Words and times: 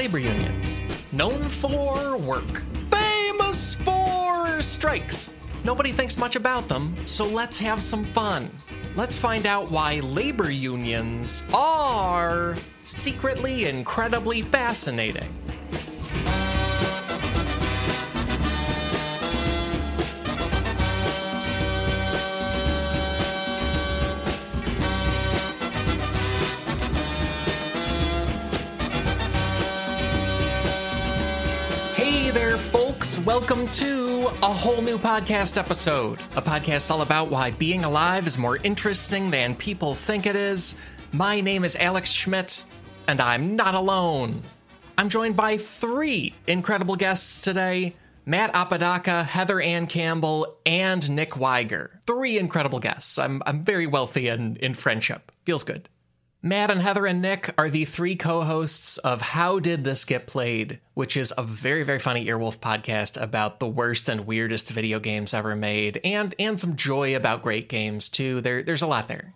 labor 0.00 0.18
unions, 0.18 0.80
known 1.12 1.42
for 1.46 2.16
work, 2.16 2.62
famous 2.90 3.74
for 3.74 4.62
strikes. 4.62 5.34
Nobody 5.62 5.92
thinks 5.92 6.16
much 6.16 6.36
about 6.36 6.68
them, 6.68 6.96
so 7.04 7.26
let's 7.26 7.58
have 7.58 7.82
some 7.82 8.04
fun. 8.14 8.48
Let's 8.96 9.18
find 9.18 9.44
out 9.44 9.70
why 9.70 10.00
labor 10.00 10.50
unions 10.50 11.42
are 11.52 12.56
secretly 12.82 13.66
incredibly 13.66 14.40
fascinating. 14.40 15.28
Welcome 33.50 33.72
to 33.72 34.28
a 34.44 34.52
whole 34.52 34.80
new 34.80 34.96
podcast 34.96 35.58
episode. 35.58 36.20
A 36.36 36.40
podcast 36.40 36.88
all 36.88 37.02
about 37.02 37.30
why 37.30 37.50
being 37.50 37.82
alive 37.82 38.28
is 38.28 38.38
more 38.38 38.58
interesting 38.58 39.28
than 39.28 39.56
people 39.56 39.96
think 39.96 40.24
it 40.24 40.36
is. 40.36 40.76
My 41.10 41.40
name 41.40 41.64
is 41.64 41.74
Alex 41.74 42.12
Schmidt, 42.12 42.62
and 43.08 43.20
I'm 43.20 43.56
not 43.56 43.74
alone. 43.74 44.40
I'm 44.96 45.08
joined 45.08 45.34
by 45.34 45.56
three 45.56 46.32
incredible 46.46 46.94
guests 46.94 47.40
today 47.40 47.96
Matt 48.24 48.54
Apodaca, 48.54 49.24
Heather 49.24 49.60
Ann 49.60 49.88
Campbell, 49.88 50.58
and 50.64 51.10
Nick 51.10 51.30
Weiger. 51.30 51.88
Three 52.06 52.38
incredible 52.38 52.78
guests. 52.78 53.18
I'm, 53.18 53.42
I'm 53.46 53.64
very 53.64 53.88
wealthy 53.88 54.28
in, 54.28 54.58
in 54.58 54.74
friendship. 54.74 55.32
Feels 55.44 55.64
good. 55.64 55.88
Matt 56.42 56.70
and 56.70 56.80
Heather 56.80 57.06
and 57.06 57.20
Nick 57.20 57.52
are 57.58 57.68
the 57.68 57.84
three 57.84 58.16
co 58.16 58.40
hosts 58.40 58.96
of 58.96 59.20
How 59.20 59.58
Did 59.58 59.84
This 59.84 60.06
Get 60.06 60.26
Played, 60.26 60.80
which 60.94 61.14
is 61.14 61.34
a 61.36 61.42
very, 61.42 61.82
very 61.82 61.98
funny 61.98 62.24
Earwolf 62.24 62.58
podcast 62.58 63.20
about 63.20 63.60
the 63.60 63.68
worst 63.68 64.08
and 64.08 64.26
weirdest 64.26 64.70
video 64.70 64.98
games 65.00 65.34
ever 65.34 65.54
made, 65.54 66.00
and, 66.02 66.34
and 66.38 66.58
some 66.58 66.76
joy 66.76 67.14
about 67.14 67.42
great 67.42 67.68
games, 67.68 68.08
too. 68.08 68.40
There, 68.40 68.62
there's 68.62 68.80
a 68.80 68.86
lot 68.86 69.06
there. 69.06 69.34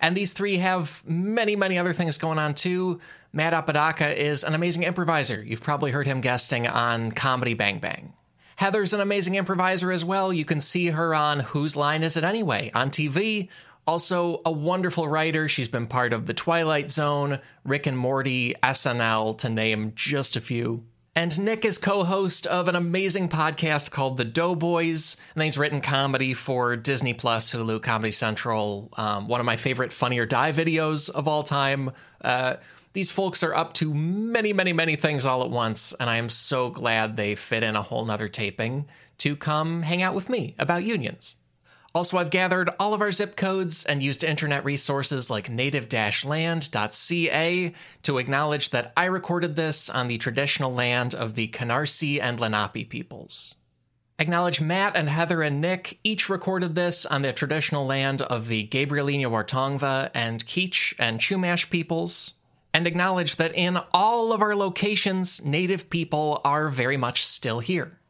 And 0.00 0.16
these 0.16 0.32
three 0.32 0.58
have 0.58 1.02
many, 1.08 1.56
many 1.56 1.76
other 1.76 1.92
things 1.92 2.18
going 2.18 2.38
on, 2.38 2.54
too. 2.54 3.00
Matt 3.32 3.52
Apodaca 3.52 4.16
is 4.16 4.44
an 4.44 4.54
amazing 4.54 4.84
improviser. 4.84 5.42
You've 5.42 5.60
probably 5.60 5.90
heard 5.90 6.06
him 6.06 6.20
guesting 6.20 6.68
on 6.68 7.10
Comedy 7.10 7.54
Bang 7.54 7.80
Bang. 7.80 8.12
Heather's 8.54 8.92
an 8.92 9.00
amazing 9.00 9.34
improviser 9.34 9.90
as 9.90 10.04
well. 10.04 10.32
You 10.32 10.44
can 10.44 10.60
see 10.60 10.90
her 10.90 11.16
on 11.16 11.40
Whose 11.40 11.76
Line 11.76 12.04
Is 12.04 12.16
It 12.16 12.22
Anyway 12.22 12.70
on 12.74 12.90
TV, 12.90 13.48
also, 13.86 14.40
a 14.46 14.52
wonderful 14.52 15.08
writer. 15.08 15.48
She's 15.48 15.68
been 15.68 15.86
part 15.86 16.12
of 16.14 16.26
The 16.26 16.34
Twilight 16.34 16.90
Zone, 16.90 17.38
Rick 17.64 17.86
and 17.86 17.98
Morty, 17.98 18.54
SNL, 18.62 19.36
to 19.38 19.48
name 19.50 19.92
just 19.94 20.36
a 20.36 20.40
few. 20.40 20.84
And 21.14 21.38
Nick 21.38 21.64
is 21.64 21.78
co 21.78 22.02
host 22.02 22.46
of 22.46 22.66
an 22.66 22.74
amazing 22.74 23.28
podcast 23.28 23.90
called 23.90 24.16
The 24.16 24.24
Doughboys. 24.24 25.16
And 25.34 25.44
he's 25.44 25.58
written 25.58 25.80
comedy 25.80 26.34
for 26.34 26.76
Disney 26.76 27.14
Plus, 27.14 27.52
Hulu, 27.52 27.82
Comedy 27.82 28.10
Central, 28.10 28.90
um, 28.96 29.28
one 29.28 29.38
of 29.38 29.46
my 29.46 29.56
favorite 29.56 29.92
Funny 29.92 30.18
or 30.18 30.26
Die 30.26 30.52
videos 30.52 31.10
of 31.10 31.28
all 31.28 31.42
time. 31.42 31.92
Uh, 32.22 32.56
these 32.94 33.10
folks 33.10 33.42
are 33.42 33.54
up 33.54 33.74
to 33.74 33.92
many, 33.92 34.52
many, 34.52 34.72
many 34.72 34.96
things 34.96 35.24
all 35.24 35.44
at 35.44 35.50
once. 35.50 35.92
And 36.00 36.08
I 36.08 36.16
am 36.16 36.30
so 36.30 36.70
glad 36.70 37.16
they 37.16 37.34
fit 37.34 37.62
in 37.62 37.76
a 37.76 37.82
whole 37.82 38.04
nother 38.04 38.28
taping 38.28 38.86
to 39.18 39.36
come 39.36 39.82
hang 39.82 40.02
out 40.02 40.14
with 40.14 40.28
me 40.28 40.54
about 40.58 40.84
unions. 40.84 41.36
Also, 41.94 42.18
I've 42.18 42.30
gathered 42.30 42.70
all 42.80 42.92
of 42.92 43.00
our 43.00 43.12
zip 43.12 43.36
codes 43.36 43.84
and 43.84 44.02
used 44.02 44.24
internet 44.24 44.64
resources 44.64 45.30
like 45.30 45.48
native 45.48 45.92
land.ca 46.24 47.72
to 48.02 48.18
acknowledge 48.18 48.70
that 48.70 48.92
I 48.96 49.04
recorded 49.04 49.54
this 49.54 49.88
on 49.88 50.08
the 50.08 50.18
traditional 50.18 50.74
land 50.74 51.14
of 51.14 51.36
the 51.36 51.46
Canarsie 51.48 52.20
and 52.20 52.40
Lenape 52.40 52.88
peoples. 52.88 53.54
Acknowledge 54.18 54.60
Matt 54.60 54.96
and 54.96 55.08
Heather 55.08 55.40
and 55.42 55.60
Nick 55.60 55.98
each 56.02 56.28
recorded 56.28 56.74
this 56.74 57.06
on 57.06 57.22
the 57.22 57.32
traditional 57.32 57.86
land 57.86 58.22
of 58.22 58.48
the 58.48 58.64
Gabrielina 58.64 59.30
Wartongva 59.30 60.10
and 60.14 60.44
Kizh 60.46 60.94
and 60.98 61.20
Chumash 61.20 61.70
peoples. 61.70 62.32
And 62.72 62.88
acknowledge 62.88 63.36
that 63.36 63.54
in 63.54 63.78
all 63.92 64.32
of 64.32 64.42
our 64.42 64.56
locations, 64.56 65.44
native 65.44 65.90
people 65.90 66.40
are 66.44 66.68
very 66.68 66.96
much 66.96 67.24
still 67.24 67.60
here. 67.60 68.00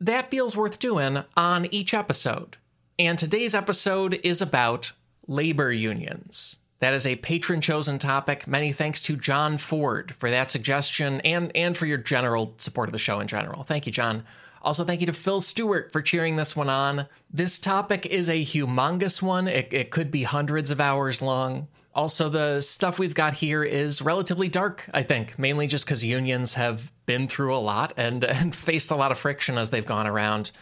That 0.00 0.30
feels 0.30 0.56
worth 0.56 0.78
doing 0.78 1.24
on 1.36 1.66
each 1.72 1.92
episode. 1.92 2.56
And 2.98 3.18
today's 3.18 3.54
episode 3.54 4.20
is 4.22 4.42
about 4.42 4.92
labor 5.26 5.72
unions. 5.72 6.58
That 6.80 6.94
is 6.94 7.06
a 7.06 7.16
patron 7.16 7.60
chosen 7.60 7.98
topic. 7.98 8.46
Many 8.46 8.72
thanks 8.72 9.00
to 9.02 9.16
John 9.16 9.56
Ford 9.56 10.14
for 10.18 10.28
that 10.28 10.50
suggestion 10.50 11.20
and, 11.22 11.50
and 11.56 11.76
for 11.76 11.86
your 11.86 11.98
general 11.98 12.54
support 12.58 12.88
of 12.88 12.92
the 12.92 12.98
show 12.98 13.20
in 13.20 13.28
general. 13.28 13.62
Thank 13.62 13.86
you, 13.86 13.92
John. 13.92 14.24
Also, 14.60 14.84
thank 14.84 15.00
you 15.00 15.06
to 15.06 15.12
Phil 15.12 15.40
Stewart 15.40 15.90
for 15.92 16.02
cheering 16.02 16.36
this 16.36 16.54
one 16.54 16.68
on. 16.68 17.06
This 17.30 17.58
topic 17.58 18.06
is 18.06 18.28
a 18.28 18.44
humongous 18.44 19.22
one, 19.22 19.48
it, 19.48 19.72
it 19.72 19.90
could 19.90 20.10
be 20.10 20.22
hundreds 20.22 20.70
of 20.70 20.80
hours 20.80 21.22
long. 21.22 21.68
Also, 21.94 22.28
the 22.28 22.60
stuff 22.60 22.98
we've 22.98 23.14
got 23.14 23.34
here 23.34 23.62
is 23.64 24.00
relatively 24.00 24.48
dark, 24.48 24.88
I 24.94 25.02
think, 25.02 25.38
mainly 25.38 25.66
just 25.66 25.84
because 25.84 26.04
unions 26.04 26.54
have 26.54 26.92
been 27.06 27.28
through 27.28 27.54
a 27.54 27.58
lot 27.58 27.92
and, 27.96 28.24
and 28.24 28.54
faced 28.54 28.90
a 28.90 28.96
lot 28.96 29.12
of 29.12 29.18
friction 29.18 29.58
as 29.58 29.70
they've 29.70 29.84
gone 29.84 30.06
around. 30.06 30.52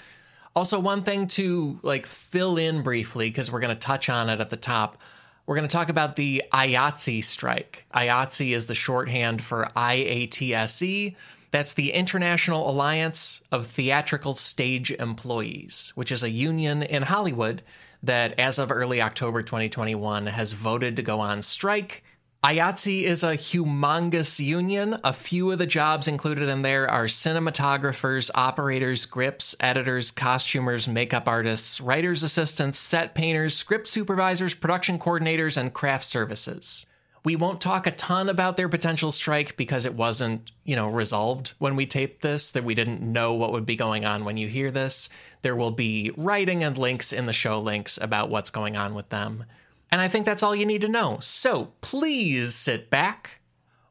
Also, 0.56 0.80
one 0.80 1.02
thing 1.02 1.26
to 1.28 1.78
like 1.82 2.06
fill 2.06 2.56
in 2.58 2.82
briefly, 2.82 3.30
because 3.30 3.50
we're 3.52 3.60
going 3.60 3.74
to 3.74 3.80
touch 3.80 4.08
on 4.08 4.28
it 4.28 4.40
at 4.40 4.50
the 4.50 4.56
top. 4.56 5.00
We're 5.46 5.56
going 5.56 5.68
to 5.68 5.72
talk 5.72 5.88
about 5.88 6.16
the 6.16 6.42
IATSE 6.52 7.24
strike. 7.24 7.86
IATSE 7.94 8.52
is 8.52 8.66
the 8.66 8.74
shorthand 8.74 9.42
for 9.42 9.68
IATSE. 9.76 11.16
That's 11.50 11.74
the 11.74 11.92
International 11.92 12.70
Alliance 12.70 13.40
of 13.50 13.66
Theatrical 13.66 14.34
Stage 14.34 14.92
Employees, 14.92 15.92
which 15.96 16.12
is 16.12 16.22
a 16.22 16.30
union 16.30 16.82
in 16.82 17.02
Hollywood 17.02 17.62
that, 18.02 18.38
as 18.38 18.58
of 18.58 18.70
early 18.70 19.02
October 19.02 19.42
2021, 19.42 20.26
has 20.26 20.52
voted 20.52 20.96
to 20.96 21.02
go 21.02 21.18
on 21.18 21.42
strike. 21.42 22.04
IATSE 22.42 23.02
is 23.02 23.22
a 23.22 23.36
humongous 23.36 24.40
union. 24.40 24.96
A 25.04 25.12
few 25.12 25.50
of 25.50 25.58
the 25.58 25.66
jobs 25.66 26.08
included 26.08 26.48
in 26.48 26.62
there 26.62 26.90
are 26.90 27.04
cinematographers, 27.04 28.30
operators, 28.34 29.04
grips, 29.04 29.54
editors, 29.60 30.10
costumers, 30.10 30.88
makeup 30.88 31.28
artists, 31.28 31.82
writers' 31.82 32.22
assistants, 32.22 32.78
set 32.78 33.14
painters, 33.14 33.54
script 33.54 33.88
supervisors, 33.88 34.54
production 34.54 34.98
coordinators, 34.98 35.58
and 35.58 35.74
craft 35.74 36.04
services. 36.04 36.86
We 37.24 37.36
won't 37.36 37.60
talk 37.60 37.86
a 37.86 37.90
ton 37.90 38.30
about 38.30 38.56
their 38.56 38.70
potential 38.70 39.12
strike 39.12 39.58
because 39.58 39.84
it 39.84 39.94
wasn't, 39.94 40.50
you 40.64 40.76
know, 40.76 40.88
resolved 40.88 41.52
when 41.58 41.76
we 41.76 41.84
taped 41.84 42.22
this, 42.22 42.52
that 42.52 42.64
we 42.64 42.74
didn't 42.74 43.02
know 43.02 43.34
what 43.34 43.52
would 43.52 43.66
be 43.66 43.76
going 43.76 44.06
on 44.06 44.24
when 44.24 44.38
you 44.38 44.48
hear 44.48 44.70
this. 44.70 45.10
There 45.42 45.56
will 45.56 45.72
be 45.72 46.10
writing 46.16 46.64
and 46.64 46.78
links 46.78 47.12
in 47.12 47.26
the 47.26 47.34
show 47.34 47.60
links 47.60 47.98
about 48.00 48.30
what's 48.30 48.48
going 48.48 48.78
on 48.78 48.94
with 48.94 49.10
them. 49.10 49.44
And 49.92 50.00
I 50.00 50.08
think 50.08 50.26
that's 50.26 50.42
all 50.42 50.54
you 50.54 50.66
need 50.66 50.82
to 50.82 50.88
know. 50.88 51.18
So 51.20 51.72
please 51.80 52.54
sit 52.54 52.90
back 52.90 53.40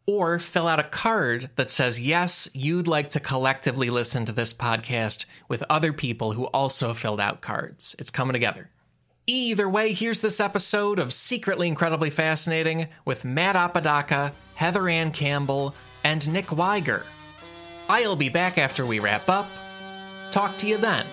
or 0.07 0.39
fill 0.39 0.67
out 0.67 0.79
a 0.79 0.83
card 0.83 1.51
that 1.55 1.69
says, 1.69 1.99
yes, 1.99 2.49
you'd 2.53 2.87
like 2.87 3.11
to 3.11 3.19
collectively 3.19 3.89
listen 3.89 4.25
to 4.25 4.31
this 4.31 4.53
podcast 4.53 5.25
with 5.47 5.63
other 5.69 5.93
people 5.93 6.31
who 6.31 6.45
also 6.45 6.93
filled 6.93 7.21
out 7.21 7.41
cards. 7.41 7.95
It's 7.99 8.09
coming 8.09 8.33
together. 8.33 8.69
Either 9.27 9.69
way, 9.69 9.93
here's 9.93 10.21
this 10.21 10.39
episode 10.39 10.97
of 10.97 11.13
Secretly 11.13 11.67
Incredibly 11.67 12.09
Fascinating 12.09 12.87
with 13.05 13.23
Matt 13.23 13.55
Apodaca, 13.55 14.33
Heather 14.55 14.89
Ann 14.89 15.11
Campbell, 15.11 15.75
and 16.03 16.27
Nick 16.33 16.47
Weiger. 16.47 17.03
I'll 17.87 18.15
be 18.15 18.29
back 18.29 18.57
after 18.57 18.87
we 18.87 18.97
wrap 18.97 19.29
up. 19.29 19.47
Talk 20.31 20.57
to 20.57 20.67
you 20.67 20.77
then. 20.77 21.05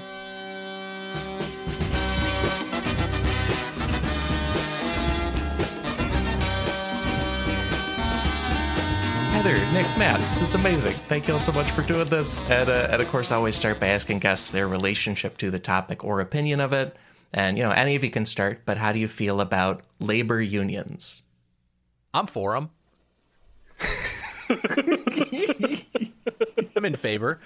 Heather, 9.47 9.73
Nick, 9.73 9.87
Matt, 9.97 10.19
this 10.41 10.49
is 10.49 10.55
amazing. 10.57 10.93
Thank 10.93 11.29
you 11.29 11.35
all 11.35 11.39
so 11.39 11.53
much 11.53 11.71
for 11.71 11.83
doing 11.83 12.09
this. 12.09 12.45
And, 12.51 12.69
uh, 12.69 12.89
and 12.91 13.01
of 13.01 13.07
course, 13.11 13.31
I 13.31 13.37
always 13.37 13.55
start 13.55 13.79
by 13.79 13.87
asking 13.87 14.19
guests 14.19 14.51
their 14.51 14.67
relationship 14.67 15.39
to 15.39 15.53
the 15.53 15.61
topic 15.61 16.03
or 16.03 16.19
opinion 16.19 16.59
of 16.59 16.73
it. 16.73 16.97
And, 17.33 17.57
you 17.57 17.63
know, 17.63 17.71
any 17.71 17.95
of 17.95 18.03
you 18.03 18.11
can 18.11 18.25
start, 18.25 18.63
but 18.65 18.77
how 18.77 18.91
do 18.91 18.99
you 18.99 19.07
feel 19.07 19.41
about 19.41 19.85
labor 20.01 20.43
unions? 20.43 21.23
I'm 22.13 22.27
for 22.27 22.55
them. 22.55 22.71
I'm 26.77 26.85
in 26.85 26.97
favor. 26.97 27.39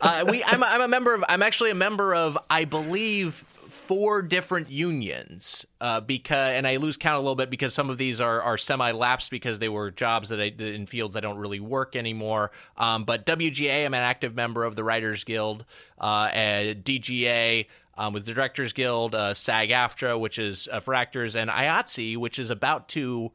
Uh, 0.00 0.26
we, 0.28 0.44
I'm, 0.44 0.62
I'm 0.62 0.82
a 0.82 0.88
member 0.88 1.14
of. 1.14 1.24
I'm 1.30 1.42
actually 1.42 1.70
a 1.70 1.74
member 1.74 2.14
of. 2.14 2.36
I 2.50 2.66
believe 2.66 3.42
four 3.88 4.22
different 4.22 4.70
unions. 4.70 5.66
Uh, 5.80 6.00
because 6.00 6.52
and 6.54 6.66
I 6.66 6.76
lose 6.76 6.96
count 6.96 7.16
a 7.16 7.20
little 7.20 7.34
bit 7.34 7.50
because 7.50 7.74
some 7.74 7.90
of 7.90 7.98
these 7.98 8.20
are 8.20 8.40
are 8.42 8.58
semi 8.58 8.92
lapsed 8.92 9.30
because 9.30 9.58
they 9.58 9.68
were 9.68 9.90
jobs 9.90 10.28
that 10.28 10.40
I 10.40 10.50
did 10.50 10.74
in 10.74 10.86
fields 10.86 11.16
I 11.16 11.20
don't 11.20 11.38
really 11.38 11.58
work 11.58 11.96
anymore. 11.96 12.52
Um, 12.76 13.04
but 13.04 13.26
WGA, 13.26 13.86
I'm 13.86 13.94
an 13.94 14.00
active 14.00 14.34
member 14.34 14.64
of 14.64 14.76
the 14.76 14.84
Writers 14.84 15.24
Guild. 15.24 15.64
Uh, 15.98 16.28
and 16.32 16.84
DGA. 16.84 17.66
Um, 17.96 18.12
with 18.12 18.26
the 18.26 18.32
Directors 18.32 18.72
Guild, 18.74 19.12
uh, 19.12 19.34
SAG 19.34 19.70
AFTRA, 19.70 20.20
which 20.20 20.38
is 20.38 20.68
uh, 20.70 20.78
for 20.78 20.94
actors, 20.94 21.34
and 21.34 21.50
IATSE, 21.50 22.16
which 22.16 22.38
is 22.38 22.50
about 22.50 22.88
to 22.90 23.32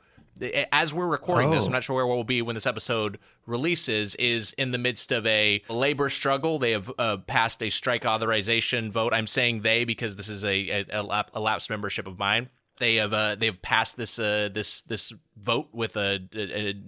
as 0.72 0.94
we're 0.94 1.08
recording 1.08 1.52
this, 1.52 1.64
Oh. 1.64 1.68
I'm 1.68 1.72
not 1.74 1.84
sure 1.84 1.96
where 1.96 2.08
we'll 2.08 2.24
be 2.24 2.42
when 2.42 2.56
this 2.56 2.66
episode 2.66 3.20
releases, 3.46 4.16
is 4.16 4.54
in 4.54 4.72
the 4.72 4.78
midst 4.78 5.12
of 5.12 5.26
a 5.26 5.62
labor 5.70 6.10
struggle. 6.10 6.60
They 6.60 6.72
have 6.72 6.92
uh, 6.98 7.18
passed 7.18 7.62
a 7.62 7.70
strike 7.70 8.06
authorization 8.06 8.92
vote. 8.92 9.14
I'm 9.14 9.28
saying 9.28 9.62
they 9.62 9.86
because 9.86 10.16
this 10.16 10.30
is 10.30 10.44
a 10.44 10.86
a, 10.90 11.26
a 11.34 11.40
lapsed 11.40 11.70
membership 11.70 12.08
of 12.08 12.18
mine. 12.18 12.50
They 12.80 12.96
have 12.96 13.14
uh, 13.14 13.36
they've 13.36 13.62
passed 13.62 13.98
this 13.98 14.18
uh, 14.18 14.50
this 14.54 14.82
this 14.82 15.14
vote 15.38 15.70
with 15.72 15.96
a 15.96 16.20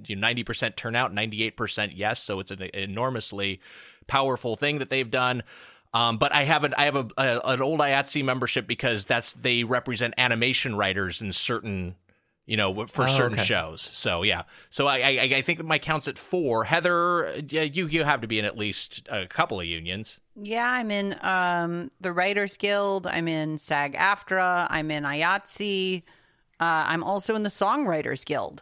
ninety 0.10 0.44
percent 0.44 0.76
turnout, 0.78 1.14
ninety 1.14 1.44
eight 1.44 1.56
percent 1.56 1.96
yes. 1.96 2.22
So 2.22 2.40
it's 2.40 2.52
an 2.52 2.64
enormously 2.74 3.62
powerful 4.08 4.56
thing 4.56 4.80
that 4.80 4.90
they've 4.90 5.10
done. 5.10 5.44
Um, 5.94 6.18
but 6.18 6.34
I 6.34 6.44
have 6.44 6.64
an 6.64 6.74
I 6.78 6.86
have 6.86 6.96
a, 6.96 7.08
a 7.18 7.40
an 7.46 7.62
old 7.62 7.80
IATSE 7.80 8.24
membership 8.26 8.68
because 8.68 9.06
that's 9.06 9.34
they 9.34 9.64
represent 9.64 10.16
animation 10.18 10.76
writers 10.76 11.22
in 11.22 11.32
certain 11.32 11.96
you 12.46 12.58
know 12.58 12.86
for 12.86 13.04
Oh, 13.04 13.08
certain 13.08 13.38
okay. 13.40 13.44
shows. 13.48 13.82
So 13.82 14.24
yeah, 14.24 14.44
so 14.70 14.88
I, 14.88 14.98
I 15.00 15.22
I 15.38 15.42
think 15.42 15.64
my 15.64 15.80
count's 15.80 16.08
at 16.08 16.18
four. 16.18 16.64
Heather, 16.66 17.28
uh, 17.28 17.42
yeah, 17.50 17.62
you 17.64 17.88
you 17.88 18.04
have 18.04 18.22
to 18.22 18.28
be 18.28 18.40
in 18.40 18.46
at 18.46 18.58
least 18.58 19.08
a 19.12 19.26
couple 19.28 19.60
of 19.60 19.66
unions. 19.66 20.20
Yeah, 20.36 20.70
I'm 20.70 20.92
in 20.92 21.18
um, 21.22 21.92
the 22.02 22.12
Writers 22.12 22.58
Guild. 22.58 23.08
I'm 23.08 23.28
in 23.28 23.58
SAG 23.58 23.94
AFTRA. 23.96 24.68
I'm 24.70 24.92
in 24.92 25.04
IATSE. 25.04 26.04
Uh, 26.60 26.84
I'm 26.88 27.04
also 27.04 27.36
in 27.36 27.44
the 27.44 27.50
Songwriters 27.50 28.26
Guild. 28.26 28.62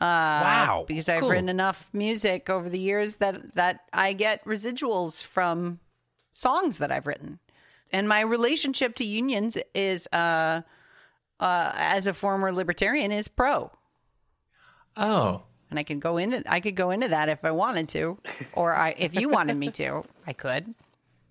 Uh, 0.00 0.40
Wow, 0.42 0.84
Because 0.88 1.10
I've 1.10 1.20
cool. 1.20 1.28
written 1.30 1.50
enough 1.50 1.90
music 1.92 2.48
over 2.48 2.70
the 2.70 2.78
years 2.78 3.16
that, 3.16 3.54
that 3.54 3.80
I 3.92 4.14
get 4.14 4.42
residuals 4.46 5.22
from 5.22 5.78
songs 6.32 6.78
that 6.78 6.90
I've 6.90 7.06
written. 7.06 7.38
And 7.92 8.08
my 8.08 8.20
relationship 8.22 8.94
to 8.96 9.04
unions 9.04 9.58
is, 9.74 10.06
uh, 10.12 10.62
uh, 11.40 11.72
as 11.74 12.06
a 12.06 12.14
former 12.14 12.52
libertarian, 12.52 13.10
is 13.10 13.26
pro. 13.28 13.72
Oh, 14.96 15.42
And 15.70 15.78
I 15.78 15.82
can 15.82 15.98
go 16.00 16.16
into 16.16 16.42
I 16.50 16.60
could 16.60 16.74
go 16.76 16.90
into 16.90 17.08
that 17.08 17.28
if 17.28 17.44
I 17.44 17.50
wanted 17.50 17.88
to, 17.90 18.18
or 18.52 18.74
I 18.74 18.94
if 18.98 19.14
you 19.14 19.28
wanted 19.28 19.56
me 19.56 19.70
to, 19.72 20.04
I 20.26 20.32
could. 20.32 20.74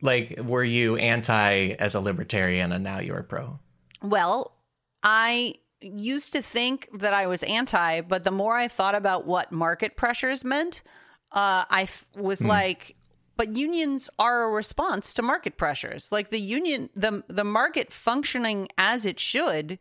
like 0.02 0.40
were 0.44 0.64
you 0.64 0.96
anti 0.98 1.76
as 1.80 1.96
a 1.96 2.00
libertarian 2.02 2.72
and 2.72 2.84
now 2.84 3.00
you're 3.00 3.24
pro? 3.24 3.60
Well, 4.02 4.56
I 5.04 5.56
used 5.82 6.34
to 6.34 6.42
think 6.42 6.88
that 6.94 7.14
I 7.14 7.28
was 7.28 7.44
anti, 7.44 8.02
but 8.02 8.24
the 8.24 8.32
more 8.32 8.56
I 8.58 8.68
thought 8.68 8.96
about 8.96 9.26
what 9.28 9.52
market 9.52 9.96
pressures 9.98 10.44
meant, 10.46 10.84
uh, 11.32 11.64
I 11.70 11.84
f- 11.84 12.08
was 12.18 12.44
like, 12.44 12.96
but 13.38 13.56
unions 13.56 14.10
are 14.20 14.44
a 14.44 14.50
response 14.52 15.14
to 15.16 15.22
market 15.22 15.58
pressures. 15.58 16.12
Like 16.12 16.30
the 16.30 16.40
union, 16.42 16.90
the 16.96 17.24
the 17.28 17.44
market 17.46 17.92
functioning 17.92 18.68
as 18.78 19.06
it 19.06 19.20
should 19.20 19.80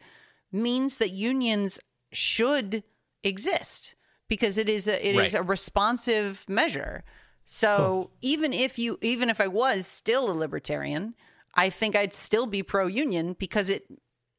means 0.53 0.97
that 0.99 1.11
unions 1.11 1.79
should 2.13 2.83
exist 3.23 3.95
because 4.29 4.57
it 4.59 4.69
is 4.69 4.89
a 4.89 4.95
it 5.07 5.15
is 5.17 5.35
Right. 5.35 5.41
a 5.41 5.43
responsive 5.43 6.45
measure. 6.49 7.05
So 7.45 8.11
even 8.21 8.53
if 8.53 8.79
you 8.79 8.99
even 9.03 9.31
if 9.31 9.41
I 9.41 9.47
was 9.49 9.87
still 9.87 10.31
a 10.31 10.33
libertarian, 10.35 11.15
I 11.55 11.71
think 11.71 11.97
I'd 11.97 12.13
still 12.13 12.47
be 12.47 12.63
pro 12.63 12.87
union 12.87 13.35
because 13.39 13.71
it 13.71 13.85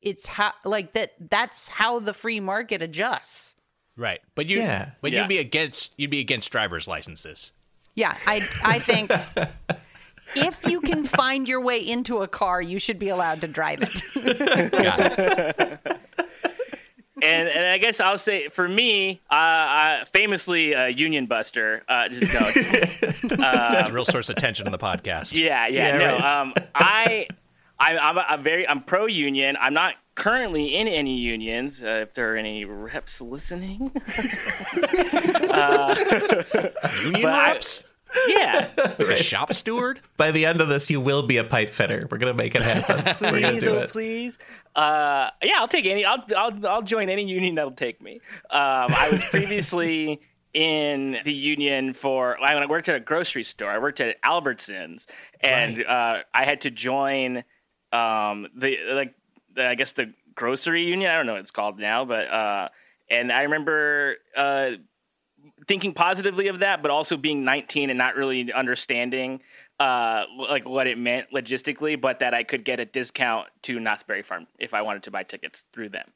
it's 0.01 0.27
how 0.27 0.53
like 0.63 0.93
that 0.93 1.13
that's 1.29 1.69
how 1.69 1.99
the 1.99 2.13
free 2.13 2.39
market 2.39 2.81
adjusts. 2.81 3.55
Right, 3.97 4.21
but 4.35 4.45
you 4.47 4.59
Yeah. 4.59 4.91
but 5.01 5.11
Yeah. 5.11 5.21
you'd 5.21 5.27
be 5.29 5.37
against 5.39 5.93
you'd 5.97 6.11
be 6.11 6.19
against 6.19 6.51
driver's 6.51 6.87
licenses. 6.87 7.51
Yeah, 7.95 8.15
I 8.25 8.47
I 8.63 8.79
think 8.79 9.11
if 10.35 10.65
you 10.67 10.81
can 10.81 11.03
find 11.03 11.47
your 11.47 11.61
way 11.61 11.79
into 11.79 12.19
a 12.19 12.27
car, 12.27 12.61
you 12.61 12.79
should 12.79 12.99
be 12.99 13.09
allowed 13.09 13.41
to 13.41 13.47
drive 13.47 13.79
it. 13.81 14.71
Got 14.71 15.19
it. 15.19 15.79
and 17.21 17.49
and 17.49 17.65
I 17.65 17.77
guess 17.79 17.99
I'll 17.99 18.17
say 18.17 18.47
for 18.49 18.67
me, 18.67 19.21
uh, 19.29 19.33
uh, 19.33 20.05
famously 20.05 20.73
a 20.73 20.89
union 20.89 21.25
buster. 21.25 21.83
Uh, 21.89 22.07
just, 22.09 22.33
no, 22.33 22.39
That's 23.37 23.89
a 23.89 23.93
real 23.93 24.05
source 24.05 24.29
of 24.29 24.35
tension 24.37 24.65
in 24.65 24.71
the 24.71 24.77
podcast. 24.79 25.33
yeah, 25.33 25.67
yeah, 25.67 25.89
Yeah, 25.89 25.97
no. 25.97 26.05
right. 26.17 26.23
Um, 26.41 26.53
I, 26.75 27.27
I, 27.79 27.97
I'm, 27.97 28.17
a, 28.17 28.21
I'm 28.21 28.43
very, 28.43 28.67
I'm 28.67 28.81
pro 28.83 29.05
union. 29.05 29.57
I'm 29.59 29.73
not 29.73 29.95
currently 30.15 30.75
in 30.75 30.87
any 30.87 31.17
unions. 31.17 31.81
Uh, 31.83 32.05
if 32.07 32.13
there 32.13 32.33
are 32.33 32.37
any 32.37 32.63
reps 32.65 33.21
listening, 33.21 33.79
Union 34.73 34.91
But 37.21 37.33
I- 37.33 37.51
reps, 37.53 37.83
yeah, 38.27 38.69
like 38.77 38.99
a 38.99 39.17
shop 39.17 39.53
steward. 39.53 39.99
By 40.17 40.31
the 40.31 40.45
end 40.45 40.61
of 40.61 40.67
this, 40.67 40.89
you 40.89 40.99
will 40.99 41.23
be 41.23 41.37
a 41.37 41.43
pipe 41.43 41.71
fitter. 41.71 42.07
We're 42.09 42.17
gonna 42.17 42.33
make 42.33 42.55
it 42.55 42.61
happen. 42.61 42.97
We're 43.21 43.39
gonna 43.39 43.51
please, 43.53 43.63
do 43.63 43.75
oh, 43.75 43.79
it. 43.79 43.89
please. 43.89 44.37
Uh, 44.75 45.29
yeah, 45.43 45.57
I'll 45.57 45.67
take 45.67 45.85
any. 45.85 46.05
I'll, 46.05 46.23
I'll, 46.35 46.67
I'll 46.67 46.81
join 46.81 47.09
any 47.09 47.25
union 47.25 47.55
that'll 47.55 47.71
take 47.71 48.01
me. 48.01 48.15
Um, 48.49 48.89
I 48.89 49.09
was 49.11 49.23
previously 49.25 50.21
in 50.53 51.19
the 51.23 51.33
union 51.33 51.93
for 51.93 52.37
when 52.39 52.57
I 52.57 52.65
worked 52.65 52.89
at 52.89 52.95
a 52.95 52.99
grocery 52.99 53.43
store. 53.43 53.69
I 53.69 53.77
worked 53.77 54.01
at 54.01 54.21
Albertsons, 54.23 55.05
and 55.41 55.83
uh, 55.83 56.23
I 56.33 56.45
had 56.45 56.61
to 56.61 56.71
join 56.71 57.43
um, 57.93 58.47
the 58.55 58.79
like 58.91 59.13
the, 59.53 59.67
I 59.67 59.75
guess 59.75 59.91
the 59.91 60.13
grocery 60.35 60.85
union. 60.85 61.11
I 61.11 61.17
don't 61.17 61.25
know 61.27 61.33
what 61.33 61.41
it's 61.41 61.51
called 61.51 61.79
now, 61.79 62.05
but 62.05 62.27
uh, 62.27 62.69
and 63.09 63.31
I 63.31 63.43
remember. 63.43 64.15
Uh, 64.35 64.71
thinking 65.69 65.93
positively 65.93 66.47
of 66.47 66.59
that, 66.59 66.81
but 66.81 66.89
also 66.89 67.15
being 67.15 67.43
19 67.45 67.91
and 67.91 67.97
not 67.97 68.15
really 68.15 68.51
understanding 68.51 69.39
uh, 69.79 70.25
like 70.49 70.67
what 70.67 70.87
it 70.87 70.97
meant 70.97 71.27
logistically, 71.31 71.99
but 72.01 72.19
that 72.19 72.33
I 72.33 72.43
could 72.43 72.65
get 72.65 72.79
a 72.79 72.85
discount 72.85 73.47
to 73.61 73.79
Knott's 73.79 74.01
Berry 74.01 74.23
Farm 74.23 74.47
if 74.57 74.73
I 74.73 74.81
wanted 74.81 75.03
to 75.03 75.11
buy 75.11 75.21
tickets 75.21 75.63
through 75.71 75.89
them. 75.89 76.09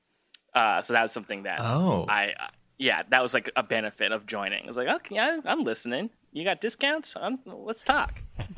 Uh, 0.55 0.81
so 0.81 0.93
that 0.93 1.03
was 1.03 1.11
something 1.11 1.43
that 1.43 1.59
Oh. 1.61 2.05
I, 2.09 2.33
uh, 2.37 2.47
yeah, 2.79 3.03
that 3.11 3.21
was 3.21 3.35
like 3.35 3.51
a 3.55 3.61
benefit 3.61 4.11
of 4.11 4.25
joining. 4.25 4.63
I 4.63 4.67
was 4.67 4.75
like, 4.75 4.87
okay, 4.87 5.15
yeah, 5.15 5.39
I'm 5.45 5.63
listening. 5.63 6.09
You 6.31 6.43
got 6.43 6.59
discounts? 6.59 7.15
Um 7.15 7.39
let's 7.45 7.83
talk. 7.83 8.21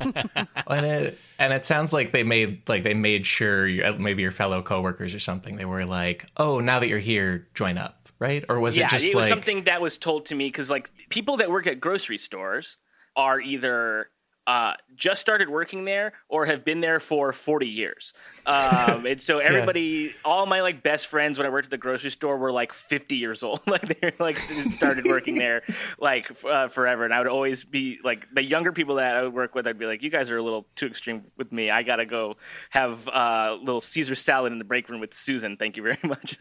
And 0.68 0.86
it 0.86 1.18
and 1.38 1.52
it 1.52 1.66
sounds 1.66 1.92
like 1.92 2.12
they 2.12 2.24
made 2.24 2.66
like 2.66 2.84
they 2.84 2.94
made 2.94 3.26
sure 3.26 3.68
you, 3.68 3.84
maybe 3.98 4.22
your 4.22 4.32
fellow 4.32 4.62
coworkers 4.62 5.14
or 5.14 5.18
something. 5.18 5.56
They 5.56 5.66
were 5.66 5.84
like, 5.84 6.26
"Oh, 6.38 6.58
now 6.60 6.80
that 6.80 6.88
you're 6.88 6.98
here, 6.98 7.46
join 7.54 7.76
up." 7.76 8.05
Right? 8.18 8.44
Or 8.48 8.58
was 8.60 8.78
yeah, 8.78 8.86
it 8.86 8.90
just 8.90 9.14
was 9.14 9.24
like 9.24 9.28
something 9.28 9.64
that 9.64 9.80
was 9.80 9.98
told 9.98 10.26
to 10.26 10.34
me 10.34 10.46
because 10.46 10.70
like 10.70 10.90
people 11.10 11.38
that 11.38 11.50
work 11.50 11.66
at 11.66 11.80
grocery 11.80 12.18
stores 12.18 12.78
are 13.14 13.40
either 13.40 14.10
uh, 14.46 14.74
just 14.94 15.20
started 15.20 15.48
working 15.48 15.84
there 15.84 16.12
or 16.28 16.46
have 16.46 16.64
been 16.64 16.80
there 16.80 17.00
for 17.00 17.32
40 17.32 17.66
years. 17.66 18.14
Um, 18.46 19.04
and 19.04 19.20
so 19.20 19.38
everybody, 19.40 20.14
all 20.24 20.46
my 20.46 20.62
like 20.62 20.82
best 20.82 21.08
friends 21.08 21.38
when 21.38 21.46
I 21.46 21.50
worked 21.50 21.66
at 21.66 21.70
the 21.70 21.78
grocery 21.78 22.10
store 22.10 22.36
were 22.38 22.52
like 22.52 22.72
50 22.72 23.16
years 23.16 23.42
old. 23.42 23.60
like 23.66 24.00
they 24.00 24.12
like 24.18 24.36
started 24.36 25.04
working 25.04 25.36
there 25.36 25.62
like 25.98 26.30
uh, 26.44 26.68
forever. 26.68 27.04
And 27.04 27.12
I 27.12 27.18
would 27.18 27.28
always 27.28 27.64
be 27.64 27.98
like 28.04 28.26
the 28.32 28.42
younger 28.42 28.72
people 28.72 28.96
that 28.96 29.16
I 29.16 29.22
would 29.22 29.34
work 29.34 29.54
with, 29.54 29.66
I'd 29.66 29.78
be 29.78 29.86
like, 29.86 30.02
you 30.02 30.10
guys 30.10 30.30
are 30.30 30.38
a 30.38 30.42
little 30.42 30.66
too 30.76 30.86
extreme 30.86 31.24
with 31.36 31.52
me. 31.52 31.70
I 31.70 31.82
got 31.82 31.96
to 31.96 32.06
go 32.06 32.36
have 32.70 33.08
uh, 33.08 33.56
little 33.60 33.80
Caesar 33.80 34.14
salad 34.14 34.52
in 34.52 34.58
the 34.58 34.64
break 34.64 34.88
room 34.88 35.00
with 35.00 35.12
Susan. 35.12 35.56
Thank 35.56 35.76
you 35.76 35.82
very 35.82 35.98
much. 36.04 36.36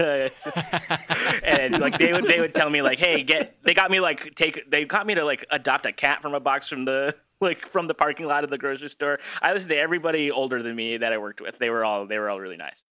and 1.43 1.79
like 1.79 1.97
they 1.97 2.13
would 2.13 2.25
they 2.25 2.39
would 2.39 2.53
tell 2.53 2.69
me 2.69 2.81
like 2.81 2.99
hey 2.99 3.23
get 3.23 3.57
they 3.63 3.73
got 3.73 3.89
me 3.91 3.99
like 3.99 4.35
take 4.35 4.69
they 4.69 4.85
got 4.85 5.05
me 5.05 5.15
to 5.15 5.23
like 5.23 5.45
adopt 5.49 5.85
a 5.85 5.91
cat 5.91 6.21
from 6.21 6.33
a 6.33 6.39
box 6.39 6.67
from 6.67 6.85
the 6.85 7.15
like 7.41 7.65
from 7.65 7.87
the 7.87 7.93
parking 7.93 8.25
lot 8.25 8.43
of 8.43 8.49
the 8.49 8.57
grocery 8.57 8.89
store 8.89 9.19
i 9.41 9.51
listened 9.53 9.69
to 9.69 9.77
everybody 9.77 10.31
older 10.31 10.63
than 10.63 10.75
me 10.75 10.97
that 10.97 11.11
i 11.13 11.17
worked 11.17 11.41
with 11.41 11.57
they 11.59 11.69
were 11.69 11.83
all 11.83 12.05
they 12.05 12.17
were 12.17 12.29
all 12.29 12.39
really 12.39 12.57
nice 12.57 12.83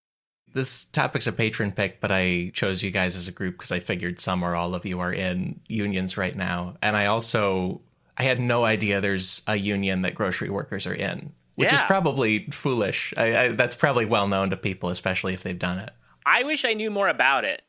this 0.52 0.84
topic's 0.84 1.26
a 1.26 1.32
patron 1.32 1.72
pick, 1.72 2.00
but 2.00 2.12
I 2.12 2.52
chose 2.54 2.80
you 2.80 2.92
guys 2.92 3.16
as 3.16 3.26
a 3.26 3.32
group 3.32 3.54
because 3.56 3.72
I 3.72 3.80
figured 3.80 4.20
some 4.20 4.44
or 4.44 4.54
all 4.54 4.76
of 4.76 4.86
you 4.86 5.00
are 5.00 5.12
in 5.12 5.60
unions 5.66 6.16
right 6.16 6.36
now. 6.36 6.76
And 6.80 6.94
I 6.96 7.06
also 7.06 7.80
I 8.16 8.22
had 8.22 8.38
no 8.38 8.64
idea 8.64 9.00
there's 9.00 9.42
a 9.48 9.56
union 9.56 10.02
that 10.02 10.14
grocery 10.14 10.50
workers 10.50 10.86
are 10.86 10.94
in, 10.94 11.32
which 11.56 11.72
is 11.72 11.82
probably 11.82 12.46
foolish. 12.52 13.12
I, 13.16 13.36
I, 13.36 13.48
that's 13.48 13.74
probably 13.74 14.04
well 14.04 14.28
known 14.28 14.50
to 14.50 14.56
people, 14.56 14.90
especially 14.90 15.34
if 15.34 15.42
they've 15.42 15.58
done 15.58 15.80
it. 15.80 15.90
i 16.24 16.44
wish 16.44 16.64
i 16.64 16.72
knew 16.72 16.90
more 16.90 17.08
about 17.08 17.44
it 17.44 17.62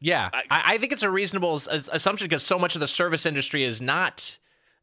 Yeah, 0.00 0.30
I, 0.32 0.74
I 0.74 0.78
think 0.78 0.92
it's 0.92 1.04
a 1.04 1.10
reasonable 1.10 1.54
assumption 1.70 2.26
because 2.26 2.42
so 2.42 2.58
much 2.58 2.74
of 2.74 2.80
the 2.80 2.88
service 2.88 3.24
industry 3.24 3.62
is 3.62 3.80
not, 3.80 4.36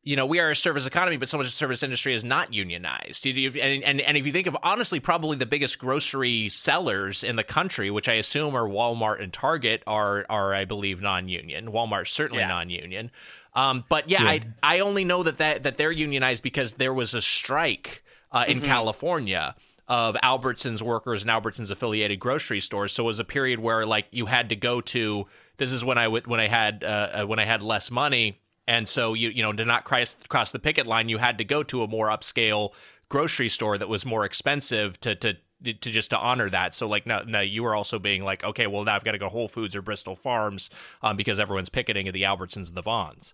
you 0.03 0.15
know, 0.17 0.25
we 0.25 0.39
are 0.39 0.51
a 0.51 0.55
service 0.55 0.85
economy, 0.85 1.15
but 1.17 1.29
so 1.29 1.37
much 1.37 1.45
of 1.45 1.51
the 1.51 1.55
service 1.55 1.81
industry 1.81 2.13
is 2.13 2.25
not 2.25 2.53
unionized. 2.53 3.25
And, 3.25 3.83
and, 3.83 4.01
and 4.01 4.17
if 4.17 4.25
you 4.25 4.31
think 4.33 4.47
of 4.47 4.57
honestly, 4.61 4.99
probably 4.99 5.37
the 5.37 5.45
biggest 5.45 5.79
grocery 5.79 6.49
sellers 6.49 7.23
in 7.23 7.37
the 7.37 7.43
country, 7.43 7.89
which 7.89 8.09
I 8.09 8.13
assume 8.13 8.55
are 8.55 8.67
Walmart 8.67 9.23
and 9.23 9.31
Target, 9.31 9.81
are 9.87 10.25
are 10.29 10.53
I 10.53 10.65
believe 10.65 11.01
non-union. 11.01 11.67
Walmart's 11.67 12.11
certainly 12.11 12.41
Yeah. 12.43 12.49
non-union. 12.49 13.11
Um, 13.53 13.85
but 13.87 14.09
yeah, 14.09 14.23
I 14.23 14.41
I 14.61 14.79
only 14.79 15.05
know 15.05 15.23
that, 15.23 15.37
that 15.37 15.63
that 15.63 15.77
they're 15.77 15.91
unionized 15.91 16.43
because 16.43 16.73
there 16.73 16.93
was 16.93 17.13
a 17.13 17.21
strike 17.21 18.03
uh, 18.31 18.45
in 18.47 18.61
California 18.61 19.55
of 19.87 20.15
Albertsons 20.15 20.81
workers 20.81 21.21
and 21.21 21.29
Albertsons 21.31 21.69
affiliated 21.71 22.19
grocery 22.19 22.59
stores. 22.59 22.91
So 22.93 23.03
it 23.03 23.07
was 23.07 23.19
a 23.19 23.23
period 23.25 23.59
where 23.59 23.85
like 23.85 24.07
you 24.11 24.25
had 24.25 24.49
to 24.49 24.55
go 24.55 24.81
to. 24.81 25.27
This 25.57 25.71
is 25.71 25.85
when 25.85 25.97
I 25.97 26.07
would 26.07 26.25
when 26.27 26.39
I 26.39 26.47
had 26.47 26.83
uh, 26.83 26.87
uh, 26.87 27.25
when 27.25 27.37
I 27.39 27.45
had 27.45 27.61
less 27.61 27.91
money, 27.91 28.39
and 28.67 28.87
so 28.87 29.13
you 29.13 29.29
you 29.29 29.43
know 29.43 29.53
to 29.53 29.65
not 29.65 29.83
cross 29.83 30.15
cross 30.29 30.51
the 30.51 30.59
picket 30.59 30.87
line, 30.87 31.09
you 31.09 31.17
had 31.17 31.37
to 31.37 31.43
go 31.43 31.63
to 31.63 31.83
a 31.83 31.87
more 31.87 32.07
upscale 32.07 32.73
grocery 33.09 33.49
store 33.49 33.77
that 33.77 33.89
was 33.89 34.05
more 34.05 34.25
expensive 34.25 34.99
to 35.01 35.15
to 35.15 35.35
to 35.63 35.73
just 35.73 36.09
to 36.09 36.17
honor 36.17 36.49
that. 36.49 36.73
So 36.75 36.87
like, 36.87 37.05
no, 37.05 37.23
no, 37.25 37.39
you 37.39 37.63
were 37.63 37.75
also 37.75 37.99
being 37.99 38.23
like, 38.23 38.43
okay, 38.43 38.67
well 38.67 38.83
now 38.83 38.95
I've 38.95 39.03
got 39.03 39.13
to 39.13 39.17
go 39.17 39.29
Whole 39.29 39.47
Foods 39.47 39.75
or 39.75 39.81
Bristol 39.81 40.15
Farms 40.15 40.69
um, 41.01 41.15
because 41.15 41.39
everyone's 41.39 41.69
picketing 41.69 42.07
at 42.07 42.13
the 42.13 42.23
Albertsons 42.23 42.67
and 42.67 42.75
the 42.75 42.81
Vons. 42.81 43.33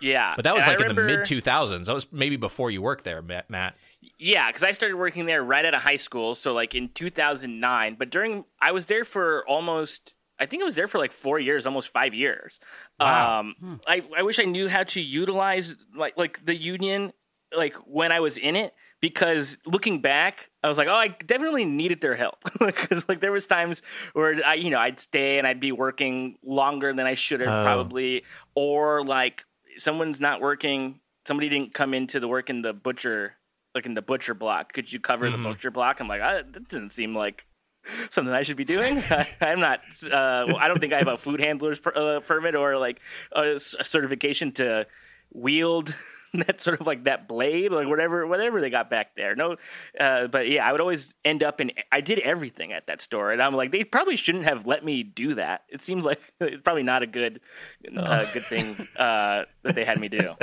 Yeah, 0.00 0.34
But 0.36 0.42
that 0.44 0.54
was 0.54 0.66
And 0.66 0.78
like 0.78 0.90
in 0.90 0.94
the 0.94 1.02
mid 1.02 1.20
2000s. 1.20 1.86
That 1.86 1.94
was 1.94 2.06
maybe 2.12 2.36
before 2.36 2.70
you 2.70 2.82
worked 2.82 3.04
there, 3.04 3.22
Matt. 3.22 3.48
Matt. 3.48 3.74
Yeah, 4.18 4.48
because 4.48 4.62
I 4.62 4.72
started 4.72 4.96
working 4.96 5.26
there 5.26 5.42
right 5.42 5.64
out 5.64 5.74
of 5.74 5.82
high 5.82 5.96
school, 5.96 6.34
so 6.34 6.52
like 6.52 6.74
in 6.74 6.90
2009. 6.90 7.96
But 7.98 8.10
during, 8.10 8.44
I 8.60 8.72
was 8.72 8.86
there 8.86 9.04
for 9.04 9.44
almost, 9.48 10.14
I 10.38 10.46
think 10.46 10.62
I 10.62 10.66
was 10.66 10.76
there 10.76 10.88
for 10.88 10.98
like 10.98 11.12
four 11.12 11.38
years, 11.38 11.66
almost 11.66 11.92
five 11.92 12.12
years. 12.14 12.60
Wow. 13.00 13.40
Um, 13.40 13.80
I, 13.86 14.02
I 14.16 14.22
wish 14.22 14.38
I 14.38 14.44
knew 14.44 14.68
how 14.68 14.82
to 14.84 15.00
utilize 15.00 15.74
like 15.96 16.16
like 16.16 16.44
the 16.44 16.54
union, 16.54 17.12
like 17.56 17.74
when 17.86 18.12
I 18.12 18.20
was 18.20 18.36
in 18.36 18.54
it, 18.56 18.74
because 19.00 19.56
looking 19.64 20.00
back, 20.00 20.50
I 20.62 20.68
was 20.68 20.76
like, 20.78 20.88
oh, 20.88 20.94
I 20.94 21.08
definitely 21.08 21.64
needed 21.64 22.00
their 22.00 22.16
help 22.16 22.38
because 22.60 23.08
like 23.08 23.20
there 23.20 23.32
was 23.32 23.46
times 23.46 23.80
where 24.12 24.44
I, 24.44 24.54
you 24.54 24.68
know, 24.70 24.78
I'd 24.78 25.00
stay 25.00 25.38
and 25.38 25.46
I'd 25.46 25.60
be 25.60 25.72
working 25.72 26.36
longer 26.42 26.92
than 26.92 27.06
I 27.06 27.14
should 27.14 27.40
have 27.40 27.48
Oh. 27.48 27.64
probably, 27.64 28.24
or 28.54 29.04
like 29.04 29.44
someone's 29.78 30.20
not 30.20 30.40
working. 30.40 31.00
Somebody 31.24 31.48
didn't 31.48 31.72
come 31.72 31.94
into 31.94 32.20
the 32.20 32.28
work 32.28 32.50
in 32.50 32.62
the 32.62 32.72
butcher, 32.72 33.34
like 33.74 33.86
in 33.86 33.94
the 33.94 34.02
butcher 34.02 34.34
block. 34.34 34.72
Could 34.74 34.92
you 34.92 35.00
cover 35.00 35.30
the 35.30 35.38
butcher 35.38 35.70
block? 35.70 36.00
I'm 36.00 36.08
like, 36.08 36.20
that 36.20 36.68
doesn't 36.68 36.90
seem 36.90 37.14
like 37.14 37.45
something 38.10 38.32
I 38.32 38.42
should 38.42 38.56
be 38.56 38.64
doing. 38.64 39.02
I, 39.10 39.26
I'm 39.40 39.60
not. 39.60 39.80
Uh, 40.04 40.44
well, 40.46 40.56
I 40.56 40.68
don't 40.68 40.78
think 40.78 40.92
I 40.92 40.98
have 40.98 41.08
a 41.08 41.16
food 41.16 41.40
handler's 41.40 41.80
per, 41.80 41.92
uh, 41.94 42.20
permit 42.20 42.54
or 42.54 42.76
like 42.76 43.00
a 43.32 43.58
certification 43.58 44.52
to 44.52 44.86
wield 45.32 45.94
that 46.46 46.60
sort 46.60 46.80
of 46.80 46.86
like 46.86 47.04
that 47.04 47.28
blade, 47.28 47.72
like 47.72 47.88
whatever, 47.88 48.26
whatever 48.26 48.60
they 48.60 48.70
got 48.70 48.90
back 48.90 49.16
there. 49.16 49.34
No, 49.34 49.56
uh, 49.98 50.26
but 50.26 50.48
yeah, 50.48 50.66
I 50.66 50.72
would 50.72 50.80
always 50.80 51.14
end 51.24 51.42
up 51.42 51.60
in. 51.60 51.72
I 51.92 52.00
did 52.00 52.18
everything 52.20 52.72
at 52.72 52.86
that 52.86 53.00
store, 53.00 53.32
and 53.32 53.42
I'm 53.42 53.54
like, 53.54 53.72
they 53.72 53.84
probably 53.84 54.16
shouldn't 54.16 54.44
have 54.44 54.66
let 54.66 54.84
me 54.84 55.02
do 55.02 55.34
that. 55.34 55.62
It 55.68 55.82
seems 55.82 56.04
like 56.04 56.20
it's 56.40 56.62
probably 56.62 56.82
not 56.82 57.02
a 57.02 57.06
good, 57.06 57.40
uh, 57.96 58.24
good 58.32 58.44
thing 58.44 58.76
uh, 58.96 59.44
that 59.62 59.74
they 59.74 59.84
had 59.84 59.98
me 59.98 60.08
do. 60.08 60.34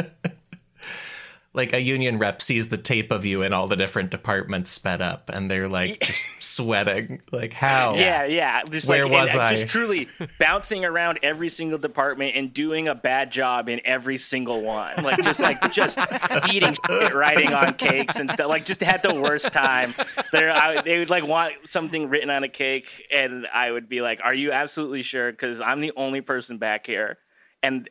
Like 1.55 1.71
a 1.71 1.79
union 1.79 2.17
rep 2.17 2.41
sees 2.41 2.69
the 2.69 2.77
tape 2.77 3.11
of 3.11 3.25
you 3.25 3.43
in 3.43 3.53
all 3.53 3.67
the 3.67 3.75
different 3.75 4.09
departments 4.09 4.71
sped 4.71 5.01
up 5.01 5.29
and 5.31 5.51
they're 5.51 5.67
like 5.67 5.99
just 5.99 6.25
sweating 6.39 7.21
like 7.31 7.53
how 7.53 7.93
Yeah, 7.93 8.25
yeah. 8.25 8.63
Just 8.63 8.89
Where 8.89 9.03
like, 9.03 9.11
was 9.11 9.35
I? 9.35 9.55
Just 9.55 9.67
truly 9.67 10.07
bouncing 10.39 10.83
around 10.83 11.19
every 11.21 11.49
single 11.49 11.77
department 11.77 12.35
and 12.35 12.51
doing 12.53 12.87
a 12.87 12.95
bad 12.95 13.31
job 13.31 13.69
in 13.69 13.81
every 13.85 14.17
single 14.17 14.61
one. 14.61 15.03
Like 15.03 15.23
just 15.23 15.39
like 15.39 15.71
just 15.71 15.99
eating 16.51 16.75
shit, 16.87 17.13
writing 17.13 17.53
on 17.53 17.75
cakes 17.75 18.17
and 18.17 18.31
stuff. 18.31 18.49
Like 18.49 18.65
just 18.65 18.81
had 18.81 19.03
the 19.03 19.13
worst 19.13 19.53
time. 19.53 19.93
There, 20.31 20.51
I, 20.51 20.81
they 20.81 20.97
would 20.97 21.09
like 21.11 21.25
want 21.27 21.53
something 21.65 22.09
written 22.09 22.29
on 22.29 22.43
a 22.43 22.49
cake, 22.49 22.87
and 23.13 23.45
I 23.53 23.71
would 23.71 23.87
be 23.87 24.01
like, 24.01 24.19
"Are 24.23 24.33
you 24.33 24.51
absolutely 24.51 25.03
sure?" 25.03 25.31
Because 25.31 25.61
I'm 25.61 25.81
the 25.81 25.91
only 25.95 26.21
person 26.21 26.57
back 26.57 26.87
here, 26.87 27.17
and 27.61 27.89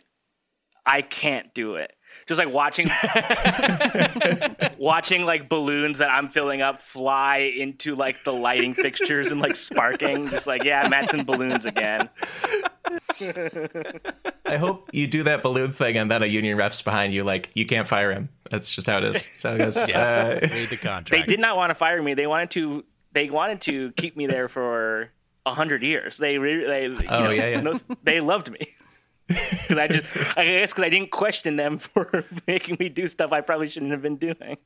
I 0.84 1.02
can't 1.02 1.52
do 1.54 1.76
it. 1.76 1.92
Just 2.26 2.38
like 2.38 2.52
watching, 2.52 2.88
watching 4.78 5.24
like 5.24 5.48
balloons 5.48 5.98
that 5.98 6.08
I'm 6.10 6.28
filling 6.28 6.62
up 6.62 6.80
fly 6.80 7.38
into 7.38 7.94
like 7.94 8.22
the 8.24 8.32
lighting 8.32 8.74
fixtures 8.74 9.32
and 9.32 9.40
like 9.40 9.56
sparking. 9.56 10.28
Just 10.28 10.46
like, 10.46 10.64
yeah, 10.64 10.86
Matt's 10.88 11.14
in 11.14 11.24
balloons 11.24 11.64
again. 11.66 12.08
i 14.44 14.56
hope 14.56 14.90
you 14.92 15.06
do 15.06 15.22
that 15.22 15.40
balloon 15.42 15.72
thing 15.72 15.96
and 15.96 16.10
then 16.10 16.22
a 16.22 16.26
union 16.26 16.58
ref's 16.58 16.82
behind 16.82 17.14
you 17.14 17.24
like 17.24 17.50
you 17.54 17.64
can't 17.64 17.88
fire 17.88 18.12
him 18.12 18.28
that's 18.50 18.70
just 18.74 18.86
how 18.86 18.98
it 18.98 19.04
is 19.04 19.28
that's 19.28 19.42
how 19.44 19.52
it 19.54 19.58
goes 19.58 19.76
Yeah. 19.88 20.38
Uh, 20.42 20.46
Read 20.52 20.68
the 20.68 20.76
contract. 20.76 21.10
They 21.10 21.22
did 21.22 21.40
not 21.40 21.56
want 21.56 21.70
to 21.70 21.74
fire 21.74 22.02
me. 22.02 22.14
They 22.14 22.26
wanted 22.26 22.50
to. 22.52 22.84
They 23.12 23.30
wanted 23.30 23.60
to 23.62 23.92
keep 23.92 24.16
me 24.16 24.26
there 24.26 24.48
for 24.48 25.10
a 25.46 25.54
hundred 25.54 25.82
years. 25.82 26.16
They, 26.18 26.38
re- 26.38 26.66
they, 26.66 26.82
you 26.86 26.96
Oh, 27.10 27.24
know, 27.24 27.30
yeah, 27.30 27.48
yeah. 27.48 27.60
no- 27.62 27.74
they 28.02 28.20
loved 28.20 28.50
me. 28.50 28.60
Because 29.28 29.78
I 29.78 29.88
just, 29.88 30.08
I 30.36 30.44
guess, 30.44 30.72
because 30.72 30.84
I 30.84 30.88
didn't 30.88 31.10
question 31.10 31.56
them 31.56 31.78
for 31.78 32.24
making 32.46 32.76
me 32.78 32.88
do 32.88 33.08
stuff 33.08 33.32
I 33.32 33.40
probably 33.40 33.68
shouldn't 33.68 33.92
have 33.92 34.02
been 34.02 34.16
doing. 34.16 34.58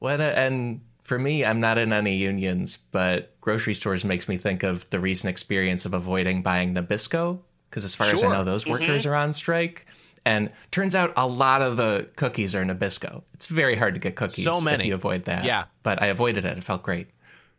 What 0.00 0.20
a, 0.20 0.38
and 0.38 0.80
for 1.04 1.18
me, 1.18 1.44
I'm 1.44 1.60
not 1.60 1.78
in 1.78 1.92
any 1.92 2.16
unions, 2.16 2.76
but 2.76 3.38
grocery 3.40 3.74
stores 3.74 4.04
makes 4.04 4.28
me 4.28 4.36
think 4.36 4.62
of 4.62 4.88
the 4.90 5.00
recent 5.00 5.30
experience 5.30 5.86
of 5.86 5.94
avoiding 5.94 6.42
buying 6.42 6.74
Nabisco 6.74 7.38
because 7.70 7.84
as 7.84 7.94
far 7.94 8.08
as 8.08 8.22
I 8.22 8.28
know, 8.28 8.44
those 8.44 8.66
workers 8.66 9.06
are 9.06 9.14
on 9.14 9.32
strike. 9.32 9.86
And 10.24 10.50
turns 10.70 10.94
out 10.94 11.12
a 11.16 11.26
lot 11.26 11.62
of 11.62 11.76
the 11.76 12.08
cookies 12.16 12.54
are 12.54 12.64
Nabisco. 12.64 13.22
It's 13.34 13.46
very 13.46 13.74
hard 13.74 13.94
to 13.94 14.00
get 14.00 14.14
cookies 14.14 14.44
So 14.44 14.60
many. 14.60 14.84
if 14.84 14.88
you 14.88 14.94
avoid 14.94 15.24
that. 15.24 15.44
Yeah. 15.44 15.64
But 15.82 16.00
I 16.00 16.06
avoided 16.06 16.44
it. 16.44 16.58
It 16.58 16.64
felt 16.64 16.82
great. 16.82 17.08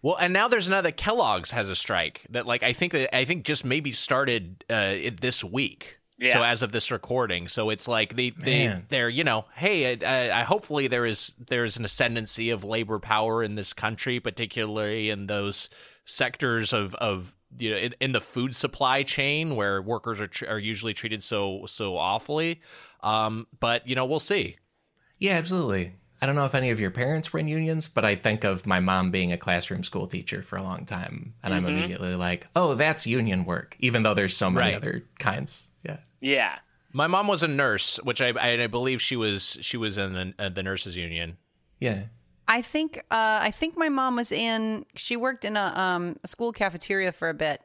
Well, 0.01 0.15
and 0.17 0.33
now 0.33 0.47
there's 0.47 0.67
another 0.67 0.91
Kellogg's 0.91 1.51
has 1.51 1.69
a 1.69 1.75
strike 1.75 2.25
that 2.29 2.45
like 2.45 2.61
I 2.61 2.73
think 2.73 2.91
that 2.91 3.15
I 3.15 3.25
think 3.25 3.43
just 3.43 3.65
maybe 3.65 3.91
started 3.91 4.63
uh, 4.69 4.93
it- 4.95 5.21
this 5.21 5.43
week. 5.43 5.99
Yeah. 6.23 6.33
So 6.33 6.43
as 6.43 6.61
of 6.63 6.71
this 6.71 6.89
recording, 6.91 7.47
so 7.47 7.69
it's 7.69 7.87
like 7.87 8.15
they 8.15 8.29
they 8.31 8.67
Man. 8.67 8.85
they're 8.89 9.09
you 9.09 9.23
know 9.23 9.45
hey 9.55 9.97
I, 10.05 10.41
I 10.41 10.43
hopefully 10.43 10.87
there 10.87 11.05
is 11.05 11.33
there 11.47 11.63
is 11.63 11.77
an 11.77 11.85
ascendancy 11.85 12.49
of 12.49 12.63
labor 12.63 12.99
power 12.99 13.43
in 13.43 13.55
this 13.55 13.73
country, 13.73 14.19
particularly 14.19 15.09
in 15.09 15.27
those 15.27 15.69
sectors 16.05 16.73
of 16.73 16.95
of 16.95 17.35
you 17.57 17.71
know 17.71 17.77
in, 17.77 17.95
in 17.99 18.11
the 18.11 18.21
food 18.21 18.55
supply 18.55 19.03
chain 19.03 19.55
where 19.55 19.81
workers 19.81 20.19
are 20.21 20.27
tr- 20.27 20.47
are 20.47 20.59
usually 20.59 20.93
treated 20.93 21.21
so 21.23 21.65
so 21.67 21.97
awfully. 21.97 22.61
Um, 23.01 23.47
but 23.59 23.87
you 23.87 23.95
know 23.95 24.05
we'll 24.05 24.19
see. 24.19 24.57
Yeah, 25.19 25.33
absolutely. 25.33 25.93
I 26.21 26.25
don't 26.25 26.35
know 26.35 26.45
if 26.45 26.55
any 26.55 26.69
of 26.69 26.79
your 26.79 26.91
parents 26.91 27.33
were 27.33 27.39
in 27.39 27.47
unions, 27.49 27.89
but 27.89 28.05
I 28.05 28.15
think 28.15 28.45
of 28.45 28.65
my 28.65 28.79
mom 28.79 29.11
being 29.11 29.33
a 29.33 29.37
classroom 29.37 29.83
school 29.83 30.07
teacher 30.07 30.41
for 30.41 30.55
a 30.55 30.63
long 30.63 30.85
time. 30.85 31.33
And 31.43 31.53
I'm 31.53 31.65
immediately 31.65 32.15
like, 32.15 32.47
oh, 32.55 32.75
that's 32.75 33.05
union 33.05 33.43
work, 33.43 33.75
even 33.79 34.03
though 34.03 34.13
there's 34.13 34.35
so 34.37 34.49
many 34.49 34.67
Right. 34.67 34.75
other 34.75 35.03
kinds. 35.19 35.67
Yeah. 36.23 36.33
Yeah. 36.35 36.59
My 36.95 37.07
mom 37.07 37.27
was 37.27 37.41
a 37.41 37.47
nurse, 37.47 37.97
which 38.03 38.21
I 38.21 38.29
I, 38.29 38.63
I 38.63 38.67
believe 38.67 39.01
she 39.01 39.15
was 39.15 39.57
she 39.61 39.77
was 39.77 39.97
in 39.97 40.13
the, 40.13 40.33
uh, 40.37 40.49
the 40.49 40.63
nurses 40.63 40.95
union. 40.95 41.37
Yeah. 41.79 42.03
I 42.47 42.61
think 42.61 42.97
uh, 43.09 43.39
I 43.41 43.51
think 43.51 43.77
my 43.77 43.89
mom 43.89 44.15
was 44.15 44.31
in. 44.31 44.85
She 44.95 45.15
worked 45.15 45.45
in 45.45 45.57
a, 45.57 45.65
um, 45.75 46.17
a 46.23 46.27
school 46.27 46.51
cafeteria 46.51 47.11
for 47.11 47.29
a 47.29 47.33
bit, 47.33 47.61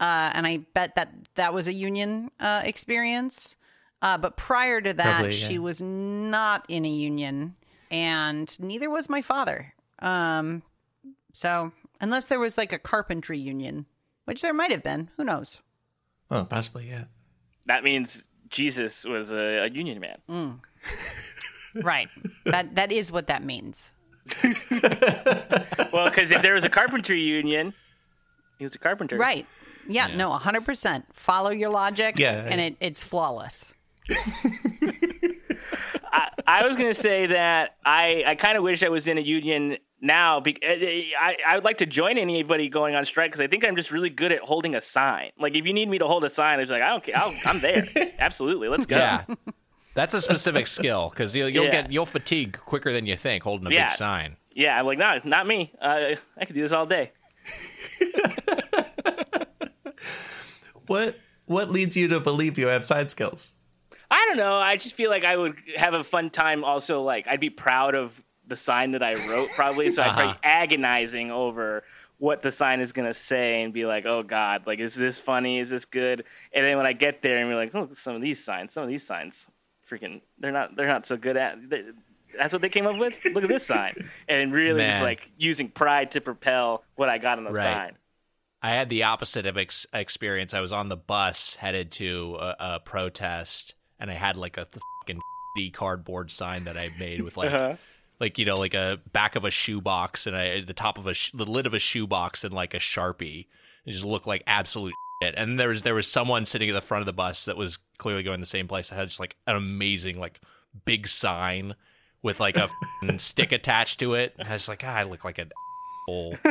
uh, 0.00 0.30
and 0.34 0.46
I 0.46 0.58
bet 0.74 0.96
that 0.96 1.14
that 1.34 1.52
was 1.54 1.68
a 1.68 1.72
union 1.72 2.30
uh, 2.40 2.62
experience. 2.64 3.56
Uh, 4.02 4.18
but 4.18 4.36
prior 4.36 4.80
to 4.80 4.92
that, 4.92 5.14
Probably, 5.16 5.32
she 5.32 5.58
was 5.58 5.80
not 5.80 6.64
in 6.68 6.84
a 6.84 6.90
union, 6.90 7.54
and 7.90 8.58
neither 8.60 8.90
was 8.90 9.08
my 9.08 9.22
father. 9.22 9.74
Um, 10.00 10.62
so 11.32 11.72
unless 12.00 12.26
there 12.26 12.40
was 12.40 12.58
like 12.58 12.72
a 12.72 12.78
carpentry 12.78 13.38
union, 13.38 13.86
which 14.24 14.42
there 14.42 14.52
might 14.52 14.70
have 14.70 14.82
been, 14.82 15.10
who 15.16 15.24
knows? 15.24 15.62
Oh, 16.30 16.44
possibly. 16.44 16.88
Yeah. 16.88 17.04
That 17.66 17.84
means 17.84 18.26
Jesus 18.48 19.04
was 19.04 19.30
a, 19.32 19.64
a 19.64 19.68
union 19.68 20.00
man. 20.00 20.18
Mm. 20.28 20.60
Right. 21.82 22.08
that 22.44 22.76
that 22.76 22.92
is 22.92 23.10
what 23.10 23.26
that 23.26 23.42
means. 23.44 23.92
Well, 25.92 26.08
because 26.08 26.30
if 26.30 26.40
there 26.42 26.54
was 26.54 26.64
a 26.64 26.68
carpentry 26.68 27.20
union, 27.22 27.72
he 28.58 28.64
was 28.64 28.74
a 28.74 28.78
carpenter. 28.78 29.16
Right. 29.16 29.46
Yeah, 29.88 30.08
no, 30.08 30.30
100%. 30.30 31.04
Follow 31.12 31.50
your 31.50 31.70
logic, 31.70 32.18
Yeah. 32.18 32.44
and 32.48 32.60
it, 32.60 32.76
it's 32.80 33.02
flawless. 33.04 33.74
I 36.46 36.64
was 36.66 36.76
gonna 36.76 36.94
say 36.94 37.26
that 37.26 37.76
I, 37.84 38.22
I 38.26 38.34
kind 38.34 38.56
of 38.56 38.62
wish 38.64 38.82
I 38.82 38.88
was 38.88 39.08
in 39.08 39.18
a 39.18 39.20
union 39.20 39.78
now. 40.04 40.38
Be- 40.40 40.58
I 40.62 41.36
I 41.46 41.54
would 41.56 41.64
like 41.64 41.78
to 41.78 41.86
join 41.86 42.18
anybody 42.18 42.68
going 42.68 42.94
on 42.94 43.04
strike 43.04 43.30
because 43.32 43.40
I 43.40 43.46
think 43.48 43.64
I'm 43.64 43.74
just 43.76 43.90
really 43.90 44.10
good 44.10 44.30
at 44.30 44.40
holding 44.40 44.74
a 44.74 44.80
sign. 44.80 45.30
Like 45.38 45.54
if 45.56 45.66
you 45.66 45.72
need 45.72 45.88
me 45.88 45.98
to 45.98 46.06
hold 46.06 46.22
a 46.24 46.28
sign, 46.30 46.60
it's 46.60 46.70
like 46.70 46.82
I 46.82 46.90
don't 46.90 47.02
care. 47.02 47.16
I'll, 47.16 47.34
I'm 47.46 47.60
there. 47.60 47.82
Absolutely, 48.18 48.68
let's 48.68 48.86
go. 48.86 48.96
Yeah. 48.98 49.24
That's 49.94 50.12
a 50.14 50.20
specific 50.20 50.66
skill 50.66 51.10
because 51.10 51.34
you'll, 51.36 51.48
you'll 51.48 51.64
Yeah. 51.66 51.70
get 51.82 51.92
you'll 51.92 52.06
fatigue 52.06 52.58
quicker 52.58 52.92
than 52.92 53.06
you 53.06 53.16
think 53.16 53.42
holding 53.44 53.66
a 53.66 53.70
Yeah. 53.70 53.88
big 53.88 53.96
sign. 53.96 54.36
Yeah, 54.52 54.78
I'm 54.78 54.86
like, 54.86 54.98
no, 54.98 55.18
not 55.24 55.46
me. 55.48 55.72
Uh, 55.80 56.14
I 56.38 56.44
could 56.44 56.54
do 56.54 56.62
this 56.62 56.72
all 56.72 56.86
day. 56.86 57.10
What 60.86 61.16
what 61.46 61.70
leads 61.70 61.96
you 61.96 62.08
to 62.08 62.20
believe 62.20 62.58
you 62.58 62.66
have 62.66 62.84
side 62.86 63.10
skills? 63.10 63.52
I 64.10 64.24
don't 64.28 64.36
know. 64.36 64.56
I 64.56 64.76
just 64.76 64.94
feel 64.94 65.10
like 65.10 65.24
I 65.24 65.36
would 65.36 65.56
have 65.76 65.94
a 65.94 66.04
fun 66.04 66.30
time. 66.30 66.62
Also, 66.62 67.02
like 67.02 67.26
I'd 67.26 67.40
be 67.40 67.50
proud 67.50 67.94
of 67.94 68.22
the 68.46 68.56
sign 68.56 68.90
that 68.92 69.02
I 69.02 69.14
wrote, 69.30 69.48
probably. 69.50 69.90
So 69.90 70.02
Uh-huh. 70.02 70.32
be 70.32 70.38
agonizing 70.42 71.30
over 71.30 71.82
what 72.18 72.42
the 72.42 72.52
sign 72.52 72.80
is 72.80 72.92
gonna 72.92 73.14
say 73.14 73.62
and 73.62 73.72
be 73.72 73.84
like, 73.86 74.06
"Oh 74.06 74.22
God, 74.22 74.66
like 74.66 74.78
is 74.78 74.94
this 74.94 75.18
funny? 75.20 75.58
Is 75.58 75.70
this 75.70 75.84
good?" 75.84 76.24
And 76.52 76.64
then 76.64 76.76
when 76.76 76.86
I 76.86 76.92
get 76.92 77.22
there 77.22 77.38
and 77.38 77.48
be 77.50 77.54
like, 77.54 77.74
"Oh, 77.74 77.88
some 77.94 78.14
of 78.14 78.22
these 78.22 78.42
signs, 78.42 78.72
some 78.72 78.82
of 78.84 78.88
these 78.88 79.02
signs, 79.04 79.50
freaking, 79.90 80.20
they're 80.38 80.52
not, 80.52 80.76
they're 80.76 80.86
not 80.88 81.06
so 81.06 81.16
good 81.16 81.36
at." 81.36 81.58
that's 82.36 82.52
what 82.52 82.62
they 82.62 82.68
came 82.68 82.86
up 82.86 82.98
with. 82.98 83.14
Look 83.32 83.44
at 83.44 83.48
this 83.48 83.64
sign, 83.66 83.94
and 84.28 84.52
really 84.52 84.82
just 84.86 85.02
like 85.02 85.30
using 85.38 85.68
pride 85.68 86.10
to 86.12 86.20
propel 86.20 86.82
what 86.96 87.08
I 87.08 87.18
got 87.18 87.38
on 87.38 87.44
the 87.44 87.52
Right. 87.52 87.62
sign. 87.62 87.98
I 88.62 88.70
had 88.70 88.88
the 88.88 89.02
opposite 89.04 89.44
of 89.46 89.56
ex- 89.58 89.86
experience. 89.92 90.54
I 90.54 90.60
was 90.60 90.72
on 90.72 90.88
the 90.88 90.96
bus 90.96 91.56
headed 91.56 91.92
to 91.92 92.36
a, 92.40 92.56
a 92.58 92.80
protest, 92.80 93.74
and 94.00 94.10
I 94.10 94.14
had 94.14 94.36
like 94.36 94.56
a 94.56 94.66
fucking 95.02 95.20
cardboard 95.72 96.30
sign 96.30 96.64
that 96.64 96.76
I 96.76 96.88
made 96.98 97.20
with 97.22 97.36
like 97.36 97.52
Uh-huh. 97.52 97.76
Like 98.20 98.38
you 98.38 98.44
know, 98.44 98.56
like 98.56 98.74
a 98.74 98.98
back 99.12 99.36
of 99.36 99.44
a 99.44 99.50
shoebox 99.50 100.26
and 100.26 100.36
a, 100.36 100.60
the 100.62 100.72
top 100.74 100.98
of 100.98 101.06
a 101.06 101.14
sh- 101.14 101.32
the 101.34 101.46
lid 101.46 101.66
of 101.66 101.74
a 101.74 101.78
shoebox 101.78 102.44
and 102.44 102.54
like 102.54 102.74
a 102.74 102.78
sharpie. 102.78 103.46
It 103.86 103.92
just 103.92 104.04
looked 104.04 104.26
like 104.26 104.42
absolute 104.46 104.94
shit. 105.22 105.34
And 105.36 105.58
there 105.60 105.68
was 105.68 105.82
there 105.82 105.94
was 105.94 106.06
someone 106.10 106.46
sitting 106.46 106.68
at 106.70 106.72
the 106.74 106.80
front 106.80 107.00
of 107.02 107.06
the 107.06 107.12
bus 107.12 107.44
that 107.46 107.56
was 107.56 107.78
clearly 107.98 108.22
going 108.22 108.40
the 108.40 108.46
same 108.46 108.68
place 108.68 108.88
that 108.88 108.96
had 108.96 109.08
just 109.08 109.20
like 109.20 109.36
an 109.46 109.56
amazing 109.56 110.18
like 110.18 110.40
big 110.84 111.06
sign 111.06 111.74
with 112.22 112.40
like 112.40 112.56
a 112.56 112.68
stick 113.18 113.52
attached 113.52 114.00
to 114.00 114.14
it. 114.14 114.34
And 114.38 114.48
I 114.48 114.52
was 114.54 114.68
like, 114.68 114.82
ah, 114.84 114.94
I 114.94 115.02
look 115.02 115.24
like 115.24 115.38
an 115.38 115.50
hole. 116.06 116.36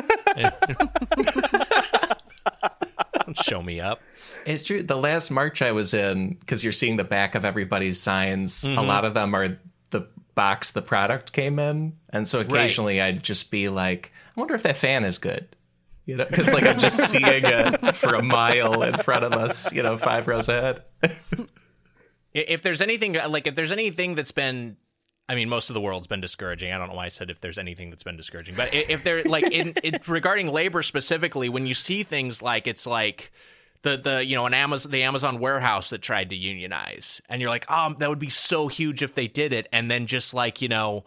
Show 3.35 3.61
me 3.63 3.79
up. 3.79 4.01
It's 4.45 4.63
true. 4.63 4.83
The 4.83 4.97
last 4.97 5.31
march 5.31 5.61
I 5.61 5.71
was 5.71 5.93
in, 5.93 6.33
because 6.33 6.63
you're 6.63 6.73
seeing 6.73 6.97
the 6.97 7.03
back 7.03 7.35
of 7.35 7.45
everybody's 7.45 7.99
signs, 7.99 8.63
Mm-hmm. 8.63 8.77
a 8.77 8.83
lot 8.83 9.05
of 9.05 9.13
them 9.13 9.33
are 9.33 9.47
the 9.47 9.57
box 10.35 10.71
the 10.71 10.81
product 10.81 11.33
came 11.33 11.59
in. 11.59 11.97
And 12.11 12.27
so 12.27 12.39
occasionally 12.39 13.01
I'd 13.01 13.23
just 13.23 13.51
be 13.51 13.69
like, 13.69 14.11
I 14.35 14.39
wonder 14.39 14.55
if 14.55 14.63
that 14.63 14.77
fan 14.77 15.03
is 15.03 15.17
good. 15.17 15.47
You 16.05 16.17
know, 16.17 16.25
because 16.25 16.53
like 16.53 16.65
I'm 16.65 16.79
just 16.79 16.97
seeing 17.11 17.23
it 17.25 17.95
for 17.95 18.15
a 18.15 18.23
mile 18.23 18.83
in 18.83 18.97
front 18.97 19.23
of 19.23 19.31
us, 19.33 19.71
you 19.71 19.83
know, 19.83 19.97
five 19.97 20.27
rows 20.27 20.49
ahead. 20.49 20.83
If 22.35 22.63
there's 22.63 22.81
anything 22.81 23.13
like 23.13 23.45
if 23.45 23.53
there's 23.53 23.71
anything 23.71 24.15
that's 24.15 24.31
been 24.31 24.75
I 25.29 25.35
mean, 25.35 25.47
most 25.47 25.69
of 25.69 25.73
the 25.73 25.81
world's 25.81 26.07
been 26.07 26.19
discouraging. 26.19 26.73
I 26.73 26.77
don't 26.77 26.89
know 26.89 26.95
why 26.95 27.05
I 27.05 27.09
said 27.09 27.29
if 27.29 27.39
there's 27.39 27.57
anything 27.57 27.89
that's 27.89 28.03
been 28.03 28.17
discouraging, 28.17 28.55
but 28.55 28.73
if 28.73 29.03
they're 29.03 29.23
like 29.23 29.45
in, 29.51 29.69
in 29.83 29.99
regarding 30.07 30.47
labor 30.47 30.83
specifically, 30.83 31.47
when 31.47 31.65
you 31.65 31.73
see 31.73 32.03
things 32.03 32.41
like 32.41 32.67
it's 32.67 32.85
like 32.85 33.31
the 33.83 33.97
the 33.97 34.25
you 34.25 34.35
know 34.35 34.45
an 34.45 34.53
Amazon 34.53 34.91
the 34.91 35.03
Amazon 35.03 35.39
warehouse 35.39 35.91
that 35.91 36.01
tried 36.01 36.31
to 36.31 36.35
unionize, 36.35 37.21
and 37.29 37.41
you're 37.41 37.49
like, 37.49 37.65
oh, 37.69 37.93
that 37.99 38.09
would 38.09 38.19
be 38.19 38.29
so 38.29 38.67
huge 38.67 39.03
if 39.03 39.13
they 39.13 39.27
did 39.27 39.53
it, 39.53 39.67
and 39.71 39.91
then 39.91 40.07
just 40.07 40.33
like 40.33 40.61
you 40.61 40.69
know 40.69 41.05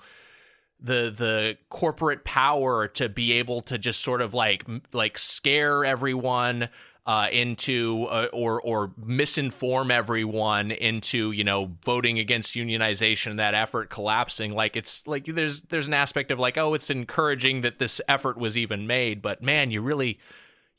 the 0.79 1.13
the 1.17 1.57
corporate 1.71 2.25
power 2.25 2.87
to 2.89 3.09
be 3.09 3.33
able 3.33 3.63
to 3.63 3.79
just 3.79 4.01
sort 4.01 4.21
of 4.21 4.35
like 4.35 4.65
like 4.93 5.17
scare 5.17 5.85
everyone 5.85 6.69
uh, 7.07 7.29
into 7.31 8.05
uh, 8.11 8.29
or 8.33 8.61
or 8.61 8.89
misinform 9.01 9.91
everyone 9.91 10.71
into 10.71 11.31
you 11.31 11.45
know 11.45 11.73
voting 11.83 12.19
against 12.19 12.55
unionization 12.55 13.39
that 13.39 13.55
effort 13.55 13.89
collapsing. 13.89 14.53
Like 14.53 14.77
it's 14.77 15.07
like 15.07 15.25
there's 15.25 15.63
there's 15.63 15.87
an 15.87 15.95
aspect 15.95 16.31
of 16.31 16.39
like 16.39 16.59
oh 16.59 16.75
it's 16.75 16.91
encouraging 16.91 17.63
that 17.63 17.79
this 17.79 18.01
effort 18.07 18.37
was 18.37 18.59
even 18.59 18.87
made. 18.87 19.23
But 19.23 19.43
man 19.43 19.71
you 19.71 19.81
really 19.81 20.19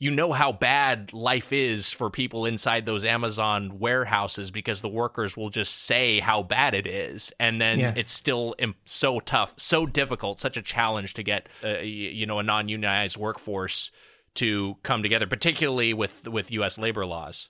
you 0.00 0.10
know 0.12 0.32
how 0.32 0.52
bad 0.52 1.12
life 1.12 1.52
is 1.52 1.90
for 1.90 2.08
people 2.10 2.46
inside 2.46 2.86
those 2.86 3.04
Amazon 3.04 3.78
warehouses 3.80 4.50
because 4.50 4.80
the 4.80 4.88
workers 4.88 5.36
will 5.36 5.50
just 5.50 5.74
say 5.84 6.20
how 6.20 6.42
bad 6.42 6.74
it 6.74 6.86
is, 6.86 7.32
and 7.40 7.60
then 7.60 7.78
Yeah. 7.78 7.94
it's 7.96 8.12
still 8.12 8.54
so 8.84 9.18
tough, 9.20 9.54
so 9.56 9.86
difficult, 9.86 10.38
such 10.38 10.56
a 10.56 10.62
challenge 10.62 11.14
to 11.14 11.22
get 11.22 11.48
uh, 11.64 11.78
you 11.80 12.26
know 12.26 12.38
a 12.38 12.42
non-unionized 12.42 13.16
workforce 13.16 13.90
to 14.34 14.76
come 14.84 15.02
together, 15.02 15.26
particularly 15.26 15.92
with 15.94 16.28
with 16.28 16.52
U.S. 16.52 16.78
labor 16.78 17.04
laws. 17.04 17.48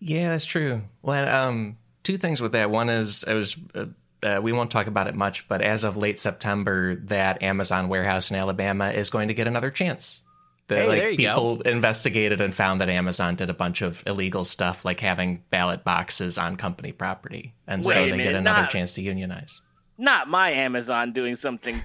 Yeah, 0.00 0.30
that's 0.30 0.44
true. 0.44 0.82
Well, 1.02 1.28
um, 1.28 1.78
two 2.02 2.18
things 2.18 2.42
with 2.42 2.52
that. 2.52 2.70
One 2.70 2.88
is 2.88 3.24
I 3.24 3.34
was. 3.34 3.56
Uh, 3.74 3.86
uh, 4.22 4.40
we 4.42 4.52
won't 4.52 4.70
talk 4.70 4.86
about 4.86 5.06
it 5.06 5.14
much, 5.14 5.46
but 5.48 5.60
as 5.60 5.84
of 5.84 5.98
late 5.98 6.18
September, 6.18 6.94
that 6.94 7.42
Amazon 7.42 7.88
warehouse 7.88 8.30
in 8.30 8.36
Alabama 8.36 8.90
is 8.90 9.10
going 9.10 9.28
to 9.28 9.34
get 9.34 9.46
another 9.46 9.70
chance. 9.70 10.22
The, 10.68 10.76
Hey, 10.76 10.88
like, 10.88 10.98
there 10.98 11.10
you 11.10 11.16
go. 11.18 11.34
people 11.56 11.60
investigated 11.62 12.40
and 12.40 12.54
found 12.54 12.80
that 12.80 12.88
Amazon 12.88 13.34
did 13.34 13.50
a 13.50 13.54
bunch 13.54 13.82
of 13.82 14.02
illegal 14.06 14.44
stuff, 14.44 14.84
like 14.84 15.00
having 15.00 15.42
ballot 15.50 15.84
boxes 15.84 16.38
on 16.38 16.56
company 16.56 16.90
property, 16.92 17.54
and 17.66 17.84
so 17.84 17.90
Wait 17.94 18.08
a 18.12 18.16
they 18.16 18.22
get 18.22 18.34
another 18.34 18.62
not- 18.62 18.70
chance 18.70 18.94
to 18.94 19.02
unionize. 19.02 19.60
Not 19.98 20.28
my 20.28 20.50
Amazon 20.50 21.12
doing 21.12 21.36
something 21.36 21.80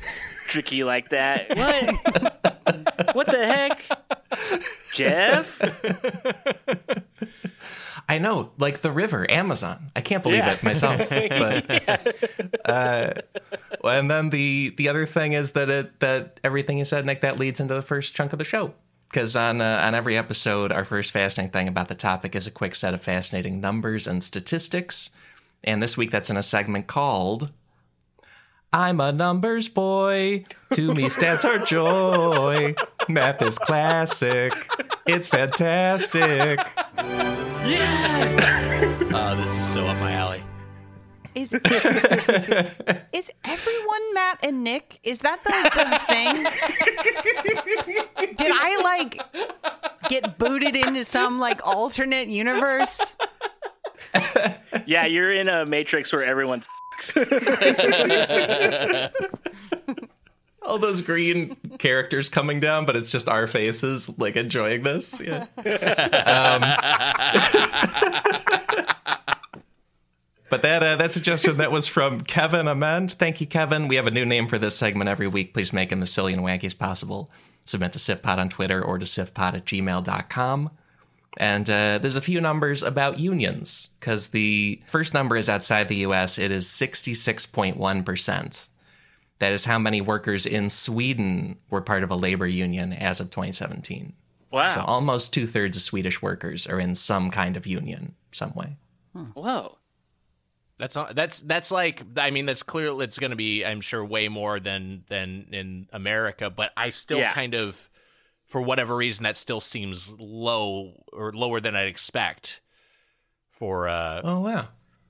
tricky 0.48 0.83
like 0.83 1.09
that. 1.09 1.48
What? 2.65 3.15
what 3.15 3.25
the 3.27 3.45
heck? 3.45 3.81
Jeff? 4.93 5.59
I 8.10 8.18
know, 8.18 8.51
like 8.58 8.82
the 8.82 8.92
river, 8.92 9.30
Amazon. 9.32 9.92
I 9.96 10.01
can't 10.01 10.24
believe 10.24 10.39
Yeah. 10.39 10.54
it 10.54 10.63
myself. 10.63 11.00
But, 11.10 12.16
uh, 12.66 13.13
and 13.84 14.10
then 14.10 14.30
the 14.32 14.74
the 14.78 14.89
other 14.89 15.06
thing 15.06 15.34
is 15.34 15.51
that 15.51 15.70
it 15.70 16.00
that 16.00 16.39
everything 16.44 16.80
you 16.80 16.86
said, 16.86 17.06
Nick, 17.06 17.22
that 17.22 17.38
leads 17.39 17.60
into 17.60 17.74
the 17.76 17.82
first 17.82 18.13
chunk 18.15 18.34
of 18.34 18.39
the 18.39 18.45
show. 18.45 18.74
Because 19.10 19.36
on 19.36 19.62
uh, 19.62 19.82
on 19.84 19.95
every 19.95 20.17
episode, 20.17 20.72
our 20.72 20.84
first 20.84 21.12
fascinating 21.12 21.52
thing 21.52 21.67
about 21.67 21.88
the 21.88 21.95
topic 21.95 22.36
is 22.36 22.48
a 22.48 22.52
quick 22.52 22.76
set 22.76 22.93
of 22.93 23.02
fascinating 23.02 23.62
numbers 23.62 24.08
and 24.08 24.24
statistics. 24.24 25.12
And 25.63 25.82
this 25.82 25.95
week, 25.98 26.10
that's 26.12 26.30
in 26.30 26.38
a 26.38 26.43
segment 26.43 26.88
called 26.88 27.52
"I'm 28.71 28.99
a 28.99 29.12
Numbers 29.12 29.67
Boy." 29.67 30.45
To 30.73 30.93
me, 30.93 31.05
stats 31.05 31.43
are 31.45 31.58
joy. 31.65 32.75
Math 33.08 33.41
is 33.41 33.58
classic. 33.58 34.53
It's 35.08 35.27
fantastic. 35.27 36.60
Yeah! 36.97 39.08
Uh, 39.13 39.36
this 39.36 39.53
is 39.53 39.65
so 39.67 39.86
up 39.88 39.97
my 39.99 40.12
alley. 40.13 40.43
Is 41.36 41.53
is 43.13 43.32
everyone 43.45 44.13
Matt 44.13 44.39
and 44.43 44.63
Nick? 44.63 44.99
Is 45.03 45.19
that 45.21 45.43
the, 45.43 45.51
the 45.75 45.99
thing? 48.25 48.36
Did 48.36 48.51
I 48.53 48.82
like 48.84 49.19
get 50.10 50.38
booted 50.38 50.75
into 50.75 51.05
some 51.05 51.39
like 51.39 51.65
alternate 51.65 52.27
universe? 52.29 53.15
Yeah, 54.86 55.05
you're 55.05 55.32
in 55.32 55.47
a 55.49 55.65
matrix 55.65 56.12
where 56.12 56.23
everyone's. 56.23 56.67
all 60.62 60.77
those 60.77 61.01
green 61.01 61.55
characters 61.79 62.29
coming 62.29 62.59
down, 62.59 62.85
but 62.85 62.95
it's 62.95 63.12
just 63.12 63.27
our 63.27 63.47
faces 63.47 64.19
like 64.19 64.35
enjoying 64.35 64.83
this. 64.83 65.19
Yeah. 65.19 65.45
um, 65.57 65.59
but 70.49 70.62
that 70.62 70.83
uh, 70.83 70.95
that 70.97 71.12
suggestion 71.12 71.57
that 71.57 71.71
was 71.71 71.88
from 71.88 72.21
Kevin 72.21 72.67
Amend. 72.67 73.13
Thank 73.13 73.41
you, 73.41 73.47
Kevin. 73.47 73.88
We 73.88 73.95
have 73.95 74.07
a 74.07 74.12
new 74.12 74.25
name 74.25 74.47
for 74.47 74.57
this 74.57 74.77
segment 74.77 75.09
every 75.09 75.27
week. 75.27 75.53
Please 75.53 75.73
make 75.73 75.89
them 75.89 76.01
as 76.01 76.12
silly 76.12 76.33
and 76.33 76.43
wacky 76.43 76.65
as 76.65 76.73
possible. 76.73 77.31
Submit 77.65 77.93
to 77.93 77.99
SIFPod 77.99 78.38
on 78.38 78.49
Twitter 78.49 78.83
or 78.83 78.97
to 78.97 79.05
SIFPod 79.05 79.55
at 79.55 79.65
gmail.com. 79.65 80.71
And 81.38 81.70
uh, 81.70 82.00
there's 82.00 82.15
a 82.15 82.22
few 82.22 82.42
numbers 82.42 82.82
about 82.84 83.20
unions 83.20 83.89
because 84.00 84.30
the 84.30 84.82
first 84.88 85.13
number 85.13 85.38
is 85.38 85.50
outside 85.50 85.88
the 85.88 85.98
US. 86.08 86.38
It 86.39 86.52
is 86.52 86.65
66.1%. 86.68 88.70
That 89.39 89.54
is 89.54 89.65
how 89.65 89.80
many 89.80 90.02
workers 90.02 90.46
in 90.46 90.70
Sweden 90.70 91.58
were 91.70 91.82
part 91.82 92.04
of 92.04 92.12
a 92.12 92.15
labor 92.15 92.48
union 92.48 92.92
as 92.92 93.20
of 93.20 93.30
2017. 93.30 94.13
Wow. 94.52 94.68
So 94.68 94.82
almost 94.82 95.34
two 95.34 95.48
thirds 95.48 95.78
of 95.78 95.84
Swedish 95.84 96.22
workers 96.22 96.68
are 96.68 96.80
in 96.80 96.96
some 96.96 97.32
kind 97.32 97.56
of 97.56 97.65
union, 97.65 98.15
some 98.32 98.54
way. 98.54 98.76
Whoa. 99.34 99.78
That's 100.78 100.96
not, 100.96 101.13
that's 101.13 101.42
that's 101.42 101.72
like 101.72 102.04
I 102.15 102.32
mean 102.32 102.46
that's 102.46 102.63
clear 102.63 102.89
it's 103.02 103.20
going 103.20 103.32
to 103.32 103.36
be 103.36 103.65
I'm 103.65 103.82
sure 103.82 104.04
way 104.04 104.30
more 104.30 104.62
than 104.62 105.04
than 105.10 105.48
in 105.52 105.89
America 105.92 106.50
but 106.50 106.72
I 106.78 106.92
still 106.92 107.20
Yeah. 107.20 107.34
kind 107.34 107.54
of 107.54 107.88
for 108.49 108.62
whatever 108.62 108.95
reason 108.95 109.23
that 109.23 109.38
still 109.38 109.62
seems 109.62 110.12
low 110.19 110.93
or 111.13 111.31
lower 111.31 111.62
than 111.62 111.75
I'd 111.75 111.88
expect 111.88 112.62
for 113.51 113.88
uh 113.88 114.21
Oh 114.23 114.41
wow! 114.41 114.67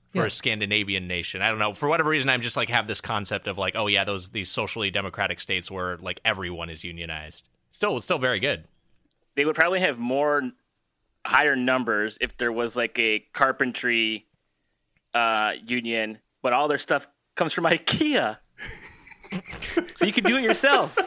for 0.10 0.20
yeah. 0.20 0.26
a 0.26 0.30
Scandinavian 0.30 1.08
nation. 1.08 1.42
I 1.42 1.50
don't 1.50 1.58
know 1.58 1.74
for 1.74 1.88
whatever 1.88 2.10
reason 2.10 2.30
I'm 2.30 2.42
just 2.42 2.58
like 2.58 2.70
have 2.70 2.86
this 2.86 3.02
concept 3.02 3.48
of 3.48 3.58
like 3.58 3.76
oh 3.76 3.88
yeah 3.88 4.04
those 4.04 4.30
these 4.30 4.50
socially 4.52 4.92
democratic 4.92 5.40
states 5.40 5.72
where 5.72 5.98
like 5.98 6.20
everyone 6.26 6.70
is 6.70 6.84
unionized. 6.84 7.48
Still 7.72 7.96
it's 7.96 8.06
still 8.06 8.20
very 8.20 8.40
good. 8.40 8.66
They 9.36 9.46
would 9.46 9.56
probably 9.56 9.80
have 9.80 9.98
more 9.98 10.52
higher 11.26 11.56
numbers 11.56 12.18
if 12.20 12.38
there 12.38 12.52
was 12.52 12.76
like 12.76 13.00
a 13.00 13.20
carpentry 13.34 14.26
uh, 15.14 15.54
union, 15.66 16.20
but 16.42 16.52
all 16.52 16.68
their 16.68 16.78
stuff 16.78 17.08
comes 17.36 17.54
from 17.54 17.64
IKEA. 17.66 18.38
so 19.96 20.06
you 20.06 20.12
can 20.12 20.26
do 20.26 20.36
it 20.38 20.44
yourself. 20.44 20.98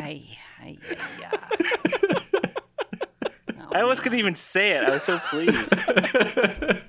Ay, 0.00 0.38
ay. 0.60 0.78
I 3.72 3.82
almost 3.82 4.02
couldn't 4.02 4.18
even 4.18 4.34
say 4.34 4.72
it. 4.72 4.84
I 4.88 4.90
was 4.90 5.04
so 5.04 5.18
pleased. 5.18 5.68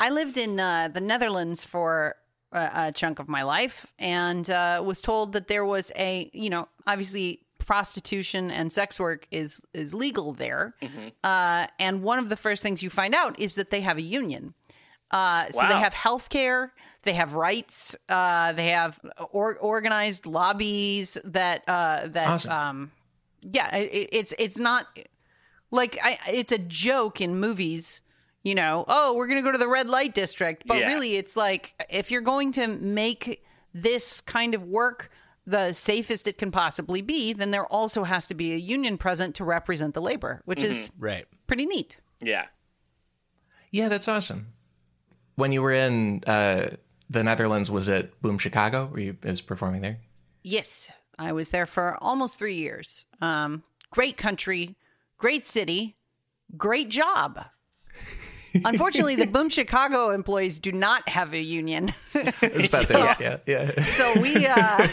I 0.00 0.08
lived 0.08 0.38
in 0.38 0.58
uh, 0.58 0.88
the 0.88 1.00
Netherlands 1.00 1.64
for 1.64 2.16
a, 2.52 2.70
a 2.74 2.92
chunk 2.92 3.18
of 3.18 3.28
my 3.28 3.42
life 3.42 3.86
and 3.98 4.48
uh, 4.48 4.82
was 4.84 5.02
told 5.02 5.34
that 5.34 5.48
there 5.48 5.66
was 5.66 5.92
a, 5.96 6.30
you 6.32 6.48
know, 6.48 6.68
obviously 6.86 7.40
prostitution 7.58 8.50
and 8.50 8.72
sex 8.72 8.98
work 8.98 9.28
is 9.30 9.60
is 9.74 9.92
legal 9.92 10.32
there. 10.32 10.74
Uh, 11.22 11.66
and 11.78 12.02
one 12.02 12.18
of 12.18 12.30
the 12.30 12.36
first 12.36 12.62
things 12.62 12.82
you 12.82 12.88
find 12.88 13.14
out 13.14 13.38
is 13.38 13.54
that 13.56 13.70
they 13.70 13.82
have 13.82 13.98
a 13.98 14.02
union. 14.02 14.54
Uh, 15.10 15.50
so 15.50 15.66
they 15.66 15.74
have 15.74 15.92
health 15.94 16.30
care, 16.30 16.72
they 17.02 17.14
have 17.14 17.34
rights, 17.34 17.96
uh, 18.08 18.52
they 18.52 18.68
have 18.68 19.00
or, 19.32 19.56
organized 19.56 20.24
lobbies 20.26 21.18
that 21.24 21.62
uh, 21.68 22.06
that 22.08 22.28
Awesome. 22.28 22.52
um, 22.52 22.92
yeah, 23.42 23.74
it, 23.76 24.08
it's 24.12 24.34
it's 24.38 24.58
not 24.58 24.86
like 25.72 25.98
I, 26.02 26.18
it's 26.28 26.52
a 26.52 26.58
joke 26.58 27.20
in 27.20 27.40
movies, 27.40 28.02
you 28.44 28.54
know, 28.54 28.84
oh, 28.86 29.14
we're 29.14 29.26
going 29.26 29.38
to 29.38 29.42
go 29.42 29.50
to 29.52 29.58
the 29.58 29.68
red 29.68 29.88
light 29.88 30.14
district. 30.14 30.64
But 30.66 30.78
Yeah. 30.78 30.86
really, 30.86 31.16
it's 31.16 31.36
like 31.36 31.74
if 31.90 32.10
you're 32.10 32.20
going 32.20 32.52
to 32.52 32.68
make 32.68 33.42
this 33.74 34.20
kind 34.20 34.54
of 34.54 34.62
work 34.64 35.10
the 35.46 35.72
safest 35.72 36.28
it 36.28 36.38
can 36.38 36.50
possibly 36.52 37.02
be, 37.02 37.32
then 37.32 37.50
there 37.50 37.66
also 37.66 38.04
has 38.04 38.26
to 38.28 38.34
be 38.34 38.52
a 38.52 38.56
union 38.56 38.96
present 38.98 39.34
to 39.36 39.44
represent 39.44 39.94
the 39.94 40.02
labor, 40.02 40.42
which 40.44 40.62
is 40.62 40.90
Right. 40.98 41.26
pretty 41.48 41.66
neat. 41.66 41.96
Yeah. 42.20 42.46
Yeah, 43.72 43.88
that's 43.88 44.06
awesome. 44.06 44.52
When 45.40 45.52
you 45.52 45.62
were 45.62 45.72
in 45.72 46.22
uh, 46.26 46.68
the 47.08 47.24
Netherlands, 47.24 47.70
was 47.70 47.88
it 47.88 48.20
Boom 48.20 48.36
Chicago? 48.36 48.90
Were 48.92 49.00
you 49.00 49.16
was 49.22 49.40
performing 49.40 49.80
there? 49.80 49.98
Yes, 50.42 50.92
I 51.18 51.32
was 51.32 51.48
there 51.48 51.64
for 51.64 51.96
almost 52.02 52.38
three 52.38 52.56
years. 52.56 53.06
Um, 53.22 53.62
great 53.88 54.18
country, 54.18 54.76
great 55.16 55.46
city, 55.46 55.96
great 56.58 56.90
job. 56.90 57.42
Unfortunately, 58.66 59.16
the 59.16 59.26
Boom 59.26 59.48
Chicago 59.48 60.10
employees 60.10 60.60
do 60.60 60.72
not 60.72 61.08
have 61.08 61.32
a 61.32 61.40
union. 61.40 61.94
I 62.14 62.34
was 62.54 62.66
about 62.66 62.88
to 62.88 62.98
ask. 62.98 63.20
Yeah, 63.20 63.38
yeah. 63.46 63.84
so 63.84 64.20
we, 64.20 64.46
uh, 64.46 64.88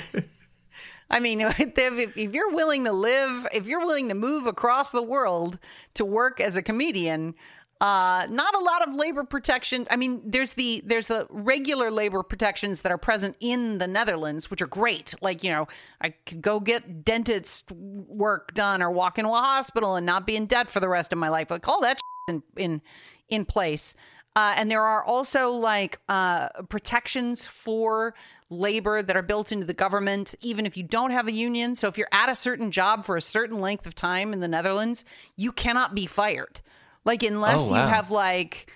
I 1.10 1.20
mean, 1.20 1.42
if, 1.42 1.60
if 1.60 2.34
you're 2.34 2.52
willing 2.52 2.86
to 2.86 2.94
live, 2.94 3.48
if 3.54 3.68
you're 3.68 3.86
willing 3.86 4.08
to 4.08 4.16
move 4.16 4.48
across 4.48 4.94
the 4.94 5.04
world 5.04 5.60
to 5.96 6.06
work 6.06 6.40
as 6.40 6.56
a 6.56 6.62
comedian, 6.62 7.36
uh, 7.80 8.26
not 8.30 8.56
a 8.56 8.60
lot 8.60 8.88
of 8.88 8.96
labor 8.96 9.24
protections. 9.24 9.88
I 9.92 9.98
mean, 9.98 10.22
there's 10.26 10.54
the 10.54 10.82
there's 10.86 11.08
the 11.08 11.28
regular 11.30 11.92
labor 11.92 12.24
protections 12.24 12.82
that 12.82 12.92
are 12.92 12.98
present 12.98 13.36
in 13.40 13.78
the 13.78 13.88
Netherlands, 13.88 14.50
which 14.50 14.62
are 14.62 14.68
great. 14.68 15.14
Like 15.22 15.44
you 15.44 15.52
know, 15.52 15.68
I 16.02 16.10
could 16.10 16.42
go 16.42 16.60
get 16.60 17.04
dentist 17.06 17.72
work 17.72 18.54
done 18.54 18.82
or 18.82 18.90
walk 18.90 19.20
into 19.20 19.30
a 19.32 19.40
hospital 19.40 19.96
and 19.96 20.06
not 20.06 20.26
be 20.26 20.36
in 20.36 20.48
debt 20.48 20.70
for 20.70 20.80
the 20.80 20.90
rest 20.90 21.14
of 21.14 21.20
my 21.20 21.30
life. 21.30 21.52
Like 21.52 21.68
all 21.68 21.82
that 21.82 22.00
in 22.28 22.42
in 22.56 22.82
in 23.30 23.46
place. 23.46 23.96
Uh, 24.36 24.54
and 24.56 24.70
there 24.70 24.84
are 24.84 25.04
also 25.04 25.50
like 25.50 26.00
uh, 26.10 26.50
protections 26.70 27.48
for 27.48 28.14
labor 28.52 29.02
that 29.02 29.18
are 29.18 29.24
built 29.24 29.52
into 29.52 29.66
the 29.66 29.74
government, 29.74 30.36
even 30.42 30.68
if 30.68 30.78
you 30.78 30.84
don't 30.84 31.10
have 31.10 31.28
a 31.28 31.32
union. 31.32 31.74
So 31.76 31.88
if 31.88 31.98
you're 31.98 32.08
at 32.12 32.30
a 32.30 32.36
certain 32.36 32.70
job 32.70 33.04
for 33.04 33.18
a 33.18 33.22
certain 33.22 33.60
length 33.60 33.88
of 33.88 33.96
time 33.96 34.34
in 34.34 34.40
the 34.40 34.48
Netherlands, 34.48 35.04
you 35.36 35.52
cannot 35.52 35.96
be 35.96 36.06
fired. 36.06 36.62
Like 37.08 37.24
unless 37.24 37.70
Oh, 37.70 37.72
wow. 37.72 37.84
you 37.84 37.90
have 37.90 38.12
like, 38.12 38.72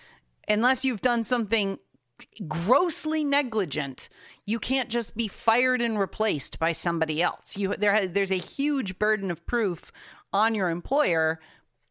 unless 0.47 0.83
you've 0.83 1.01
done 1.01 1.23
something 1.23 1.77
grossly 2.47 3.23
negligent, 3.23 4.09
you 4.45 4.59
can't 4.59 4.89
just 4.89 5.15
be 5.15 5.27
fired 5.27 5.81
and 5.81 5.99
replaced 5.99 6.57
by 6.57 6.71
somebody 6.71 7.21
else. 7.21 7.57
You 7.57 7.75
there 7.77 8.07
there's 8.07 8.31
a 8.31 8.35
huge 8.35 8.97
burden 8.97 9.29
of 9.31 9.45
proof 9.45 9.91
on 10.33 10.55
your 10.55 10.69
employer 10.69 11.39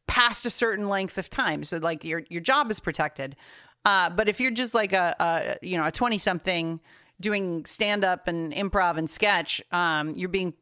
past 0.07 0.46
a 0.46 0.50
certain 0.50 0.88
length 0.88 1.18
of 1.18 1.31
time. 1.31 1.62
So 1.62 1.76
like 1.79 2.05
your 2.05 2.22
your 2.29 2.40
job 2.40 2.70
is 2.70 2.81
protected. 2.81 3.37
Uh, 3.85 4.11
but 4.11 4.29
if 4.29 4.40
you're 4.40 4.50
just 4.50 4.74
like 4.74 4.92
a, 4.92 5.14
a 5.20 5.66
you 5.66 5.76
know 5.76 5.87
a 5.87 5.92
20 5.92 6.18
something 6.18 6.81
doing 7.20 7.64
stand 7.66 8.05
up 8.05 8.29
and 8.29 8.53
improv 8.53 8.96
and 8.96 9.09
sketch, 9.09 9.62
um, 9.72 10.16
you're 10.16 10.29
being 10.29 10.55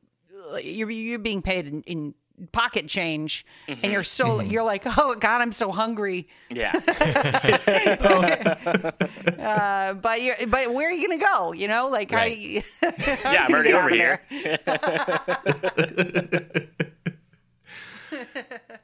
you're 0.62 0.90
you're 0.90 1.18
being 1.18 1.42
paid 1.42 1.66
in, 1.66 1.82
in 1.82 2.14
pocket 2.52 2.86
change 2.88 3.44
and 3.66 3.92
you're 3.92 4.02
so 4.02 4.40
you're 4.40 4.62
like 4.62 4.82
oh 4.98 5.14
god 5.16 5.40
i'm 5.42 5.52
so 5.52 5.72
hungry 5.72 6.28
Yeah. 6.50 6.72
uh, 9.38 9.94
but 9.94 10.22
you're 10.22 10.36
but 10.48 10.72
where 10.72 10.88
are 10.88 10.92
you 10.92 11.08
gonna 11.08 11.20
go 11.20 11.52
you 11.52 11.68
know 11.68 11.88
like 11.88 12.10
how 12.10 12.24
do 12.24 12.30
Right. 12.30 12.38
you, 12.38 12.62
yeah, 12.82 13.46
I'm 13.48 13.52
already 13.54 13.72
over 13.72 13.88
here. 13.90 14.20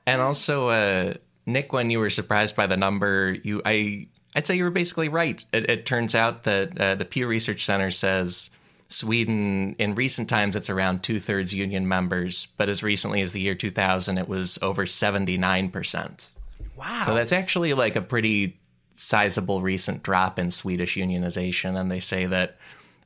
And 0.07 0.21
also, 0.21 0.69
uh, 0.69 1.15
Nick, 1.47 1.73
when 1.73 1.91
you 1.91 1.99
were 1.99 2.11
surprised 2.11 2.55
by 2.57 2.67
the 2.67 2.77
number, 2.77 3.37
you 3.43 3.63
I 3.65 4.09
I'd 4.37 4.47
say 4.47 4.57
you 4.57 4.65
were 4.65 4.71
basically 4.71 5.09
right. 5.09 5.43
It, 5.53 5.71
it 5.71 5.87
turns 5.87 6.15
out 6.15 6.45
that 6.45 6.79
uh, 6.79 6.95
the 6.97 7.05
Pew 7.05 7.27
Research 7.27 7.65
Center 7.65 7.91
says 7.91 8.51
Sweden, 8.89 9.75
in 9.79 9.95
recent 9.95 10.29
times, 10.29 10.57
it's 10.57 10.71
around 10.71 11.03
two 11.03 11.19
thirds 11.19 11.55
union 11.55 11.89
members, 11.89 12.49
but 12.57 12.69
as 12.69 12.83
recently 12.83 13.23
as 13.23 13.33
the 13.33 13.41
year 13.41 13.55
2000, 13.55 14.19
it 14.19 14.29
was 14.29 14.59
over 14.63 14.87
79 14.87 15.71
percent. 15.71 16.35
Wow. 16.77 17.03
So 17.03 17.15
that's 17.15 17.33
actually 17.33 17.75
like 17.75 17.97
a 17.97 18.03
pretty 18.03 18.59
sizable 18.95 19.61
recent 19.61 20.03
drop 20.03 20.39
in 20.39 20.51
Swedish 20.51 20.97
unionization. 20.97 21.79
And 21.79 21.91
they 21.91 22.01
say 22.01 22.27
that 22.27 22.57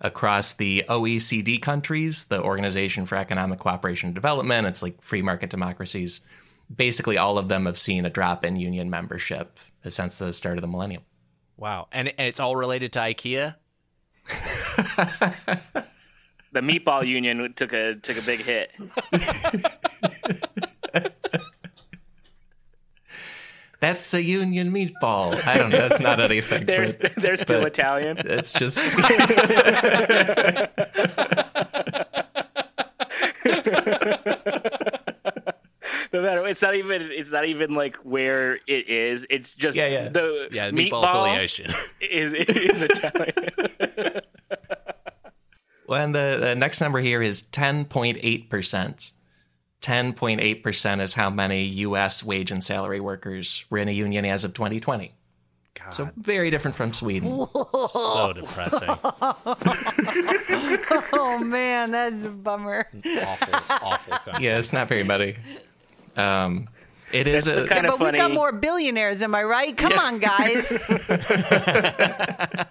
across 0.00 0.52
the 0.52 0.84
OECD 0.88 1.60
countries, 1.60 2.24
the 2.24 2.42
Organization 2.42 3.06
for 3.06 3.16
Economic 3.16 3.58
Cooperation 3.58 4.08
and 4.08 4.14
Development, 4.14 4.66
it's 4.66 4.82
like 4.82 5.00
free 5.02 5.22
market 5.22 5.50
democracies, 5.50 6.20
basically 6.74 7.16
all 7.16 7.38
of 7.38 7.48
them 7.48 7.66
have 7.66 7.78
seen 7.78 8.04
a 8.04 8.10
drop 8.10 8.44
in 8.44 8.56
union 8.56 8.90
membership 8.90 9.58
since 9.88 10.16
the 10.16 10.32
start 10.32 10.56
of 10.56 10.62
the 10.62 10.68
millennium. 10.68 11.02
wow. 11.56 11.88
And, 11.92 12.08
and 12.08 12.28
it's 12.28 12.40
all 12.40 12.56
related 12.56 12.92
to 12.92 12.98
IKEA? 13.00 13.54
The 16.50 16.60
meatball 16.60 17.06
union 17.06 17.52
took 17.52 17.74
a 17.74 17.96
took 17.96 18.16
a 18.16 18.22
big 18.22 18.40
hit. 18.40 18.70
That's 23.80 24.14
a 24.14 24.22
union 24.22 24.72
meatball. 24.72 25.44
I 25.46 25.58
don't 25.58 25.68
know. 25.70 25.76
That's 25.78 26.00
not 26.00 26.20
anything. 26.20 26.64
There's 26.64 26.94
but 26.96 27.14
they're 27.16 27.36
still 27.36 27.66
Italian. 27.66 28.16
it's 28.18 28.54
just 28.54 28.78
No 36.12 36.22
matter, 36.22 36.46
it's 36.46 36.62
not 36.62 36.74
even 36.74 37.02
it's 37.02 37.30
not 37.32 37.44
even 37.44 37.74
like 37.74 37.96
where 37.96 38.54
it 38.66 38.88
is. 38.88 39.26
It's 39.28 39.54
just 39.54 39.76
Yeah, 39.76 39.88
yeah. 39.88 40.08
the 40.08 40.48
Yeah, 40.50 40.70
meatball, 40.70 40.90
meatball 41.04 41.22
affiliation. 41.22 41.74
is 42.00 42.32
is 42.32 42.82
Italian. 42.82 44.20
Well, 45.86 46.04
and 46.04 46.14
the, 46.14 46.36
the 46.38 46.54
next 46.54 46.82
number 46.82 46.98
here 46.98 47.22
is 47.22 47.42
10.8%. 47.44 49.12
10.8% 49.80 51.00
is 51.00 51.14
how 51.14 51.30
many 51.30 51.62
U.S. 51.62 52.22
wage 52.22 52.50
and 52.50 52.62
salary 52.62 53.00
workers 53.00 53.64
were 53.70 53.78
in 53.78 53.88
a 53.88 53.92
union 53.92 54.26
as 54.26 54.44
of 54.44 54.52
2020. 54.52 55.14
God, 55.72 55.94
So 55.94 56.10
very 56.18 56.50
different 56.50 56.76
from 56.76 56.92
Sweden. 56.92 57.46
so 57.54 58.32
depressing. 58.34 58.88
oh 61.14 61.38
man 61.42 61.90
that's 61.92 62.24
a 62.24 62.30
bummer 62.30 62.88
awful, 63.22 63.54
awful 63.86 64.18
country. 64.18 64.44
Yeah, 64.44 64.58
it's 64.58 64.72
not 64.74 64.88
very 64.88 65.04
many. 65.04 65.36
Um, 66.18 66.68
it 67.12 67.26
is 67.26 67.44
That's 67.46 67.56
the 67.56 67.64
a 67.64 67.68
kind 67.68 67.86
but 67.86 67.94
of 67.94 68.00
we've 68.00 68.08
funny. 68.08 68.18
got 68.18 68.32
more 68.32 68.52
billionaires 68.52 69.22
am 69.22 69.34
i 69.34 69.42
right 69.42 69.74
come 69.74 69.94
on 69.94 70.18
guys 70.18 70.78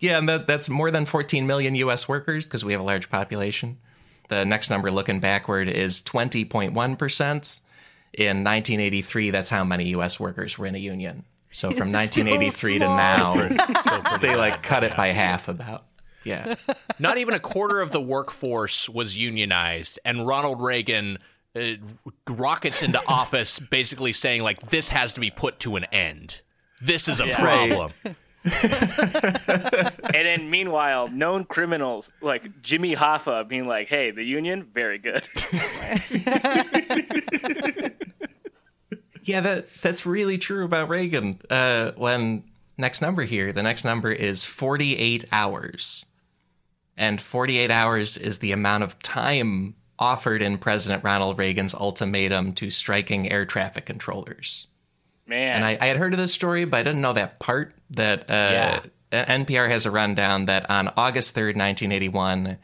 yeah, 0.00 0.18
and 0.18 0.28
that, 0.28 0.46
that's 0.46 0.68
more 0.68 0.90
than 0.90 1.06
14 1.06 1.46
million 1.46 1.74
U.S. 1.76 2.08
workers 2.08 2.46
because 2.46 2.64
we 2.64 2.72
have 2.72 2.80
a 2.80 2.84
large 2.84 3.08
population. 3.10 3.78
The 4.28 4.44
next 4.44 4.70
number, 4.70 4.90
looking 4.90 5.20
backward, 5.20 5.68
is 5.68 6.00
20.1 6.02 6.98
percent. 6.98 7.60
In 8.12 8.44
1983, 8.44 9.30
that's 9.30 9.50
how 9.50 9.62
many 9.62 9.88
U.S. 9.90 10.18
workers 10.18 10.58
were 10.58 10.66
in 10.66 10.74
a 10.74 10.78
union. 10.78 11.24
So 11.50 11.70
from 11.70 11.88
It's 11.88 12.16
1983 12.16 12.78
to 12.80 12.86
now, 12.86 13.34
they 14.20 14.34
like 14.36 14.62
cut 14.62 14.84
it 14.84 14.96
by 14.96 15.08
half. 15.08 15.48
About 15.48 15.84
yeah. 16.24 16.54
Not 16.98 17.18
even 17.18 17.34
a 17.34 17.40
quarter 17.40 17.80
of 17.80 17.92
the 17.92 18.00
workforce 18.00 18.88
was 18.88 19.16
unionized, 19.16 19.98
and 20.04 20.26
Ronald 20.26 20.60
Reagan 20.60 21.18
uh, 21.56 22.10
rockets 22.28 22.82
into 22.82 23.00
office, 23.08 23.58
basically 23.58 24.12
saying 24.12 24.42
like, 24.42 24.70
"This 24.70 24.90
has 24.90 25.12
to 25.14 25.20
be 25.20 25.30
put 25.30 25.60
to 25.60 25.76
an 25.76 25.84
end. 25.92 26.40
This 26.82 27.08
is 27.08 27.20
a 27.20 27.24
Right. 27.26 27.70
problem." 27.70 27.92
and 28.44 30.04
then 30.12 30.50
meanwhile, 30.50 31.08
known 31.08 31.44
criminals 31.44 32.12
like 32.20 32.62
Jimmy 32.62 32.94
Hoffa 32.94 33.46
being 33.48 33.66
like, 33.66 33.88
"Hey, 33.88 34.12
the 34.12 34.22
union, 34.22 34.68
very 34.72 34.98
good." 34.98 35.24
Yeah, 39.22 39.40
that 39.40 39.68
that's 39.82 40.06
really 40.06 40.38
true 40.38 40.64
about 40.64 40.88
Reagan. 40.88 41.40
Uh, 41.50 41.90
when 41.96 42.44
next 42.78 43.00
number 43.00 43.24
here, 43.24 43.52
the 43.52 43.64
next 43.64 43.84
number 43.84 44.12
is 44.12 44.44
48 44.44 45.24
hours. 45.32 46.06
And 46.96 47.20
48 47.20 47.68
hours 47.72 48.16
is 48.16 48.38
the 48.38 48.52
amount 48.52 48.84
of 48.84 48.96
time 49.00 49.74
offered 49.98 50.42
in 50.42 50.58
President 50.58 51.04
Ronald 51.04 51.38
Reagan's 51.38 51.74
ultimatum 51.74 52.52
to 52.54 52.70
striking 52.70 53.30
air 53.30 53.46
traffic 53.46 53.86
controllers. 53.86 54.66
Man, 55.26 55.56
And 55.56 55.64
I, 55.64 55.78
I 55.80 55.86
had 55.86 55.96
heard 55.96 56.12
of 56.12 56.18
this 56.18 56.32
story, 56.32 56.64
but 56.64 56.78
I 56.78 56.82
didn't 56.84 57.00
know 57.00 57.14
that 57.14 57.40
part 57.40 57.74
that 57.90 58.30
uh, 58.30 58.80
NPR 59.12 59.68
has 59.68 59.86
a 59.86 59.90
rundown 59.90 60.46
that 60.46 60.70
on 60.70 60.88
August 60.96 61.34
3rd, 61.34 61.56
1981, 61.56 62.58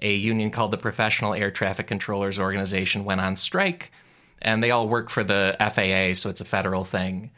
a 0.00 0.14
union 0.14 0.50
called 0.50 0.70
the 0.70 0.78
Professional 0.78 1.34
Air 1.34 1.50
Traffic 1.50 1.86
Controllers 1.86 2.38
Organization 2.38 3.04
went 3.04 3.20
on 3.20 3.36
strike, 3.36 3.92
and 4.40 4.62
they 4.62 4.70
all 4.70 4.88
work 4.88 5.10
for 5.10 5.24
the 5.24 5.56
FAA, 5.58 6.14
so 6.14 6.30
it's 6.30 6.40
a 6.40 6.46
federal 6.46 6.84
thing. 6.84 7.30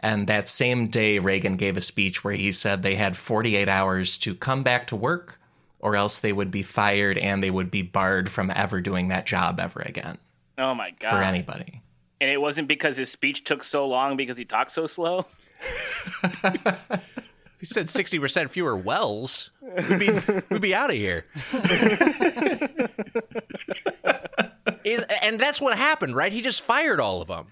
And 0.00 0.26
that 0.26 0.48
same 0.48 0.88
day, 0.88 1.18
Reagan 1.18 1.56
gave 1.56 1.76
a 1.76 1.80
speech 1.80 2.22
where 2.22 2.34
he 2.34 2.52
said 2.52 2.82
they 2.82 2.94
had 2.94 3.16
48 3.16 3.68
hours 3.68 4.18
to 4.18 4.34
come 4.34 4.62
back 4.62 4.88
to 4.88 4.96
work, 4.96 5.38
or 5.78 5.96
else 5.96 6.18
they 6.18 6.32
would 6.32 6.50
be 6.50 6.62
fired 6.62 7.18
and 7.18 7.42
they 7.42 7.50
would 7.50 7.70
be 7.70 7.82
barred 7.82 8.30
from 8.30 8.50
ever 8.54 8.80
doing 8.80 9.08
that 9.08 9.26
job 9.26 9.60
ever 9.60 9.80
again 9.80 10.18
oh 10.58 10.74
my 10.74 10.90
god, 10.98 11.10
for 11.10 11.22
anybody. 11.22 11.82
and 12.20 12.30
it 12.30 12.40
wasn't 12.40 12.68
because 12.68 12.96
his 12.96 13.10
speech 13.10 13.44
took 13.44 13.62
so 13.64 13.86
long 13.86 14.16
because 14.16 14.36
he 14.36 14.44
talked 14.44 14.70
so 14.70 14.86
slow. 14.86 15.26
He 17.58 17.64
said 17.64 17.88
sixty 17.88 18.18
percent 18.18 18.50
fewer 18.50 18.76
wells. 18.76 19.50
We'd 19.62 19.98
be, 19.98 20.10
we'd 20.50 20.60
be 20.60 20.74
out 20.74 20.90
of 20.90 20.96
here. 20.96 21.24
Is, 24.84 25.02
and 25.22 25.40
that's 25.40 25.60
what 25.60 25.76
happened, 25.76 26.14
right? 26.14 26.32
He 26.32 26.42
just 26.42 26.62
fired 26.62 27.00
all 27.00 27.22
of 27.22 27.28
them. 27.28 27.46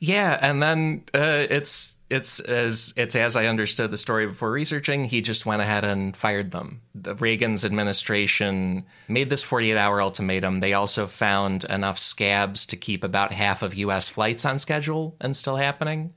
Yeah, 0.00 0.38
and 0.40 0.62
then 0.62 1.04
uh, 1.12 1.46
it's 1.50 1.96
it's 2.10 2.40
as 2.40 2.94
it's 2.96 3.16
as 3.16 3.36
I 3.36 3.46
understood 3.46 3.90
the 3.90 3.98
story 3.98 4.26
before 4.26 4.50
researching, 4.50 5.04
he 5.04 5.20
just 5.20 5.44
went 5.44 5.60
ahead 5.60 5.84
and 5.84 6.16
fired 6.16 6.50
them. 6.52 6.80
The 6.94 7.14
Reagan's 7.14 7.64
administration 7.64 8.84
made 9.08 9.28
this 9.28 9.44
48-hour 9.44 10.00
ultimatum. 10.00 10.60
They 10.60 10.72
also 10.72 11.06
found 11.06 11.64
enough 11.64 11.98
scabs 11.98 12.66
to 12.66 12.76
keep 12.76 13.04
about 13.04 13.32
half 13.32 13.62
of 13.62 13.74
US 13.74 14.08
flights 14.08 14.44
on 14.44 14.58
schedule 14.58 15.16
and 15.20 15.36
still 15.36 15.56
happening. 15.56 16.14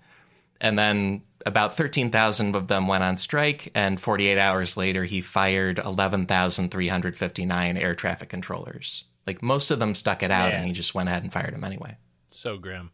And 0.61 0.77
then 0.77 1.23
about 1.45 1.75
13,000 1.75 2.55
of 2.55 2.67
them 2.67 2.87
went 2.87 3.03
on 3.03 3.17
strike 3.17 3.71
and 3.73 3.99
48 3.99 4.37
hours 4.37 4.77
later 4.77 5.03
he 5.03 5.21
fired 5.21 5.79
11,359 5.79 7.77
air 7.77 7.95
traffic 7.95 8.29
controllers. 8.29 9.05
Like 9.25 9.41
most 9.41 9.71
of 9.71 9.79
them 9.79 9.95
stuck 9.95 10.21
it 10.23 10.29
out 10.29 10.51
Man. 10.51 10.59
and 10.59 10.67
he 10.67 10.73
just 10.73 10.93
went 10.93 11.09
ahead 11.09 11.23
and 11.23 11.33
fired 11.33 11.53
them 11.53 11.63
anyway. 11.63 11.97
So 12.27 12.57
grim. 12.57 12.91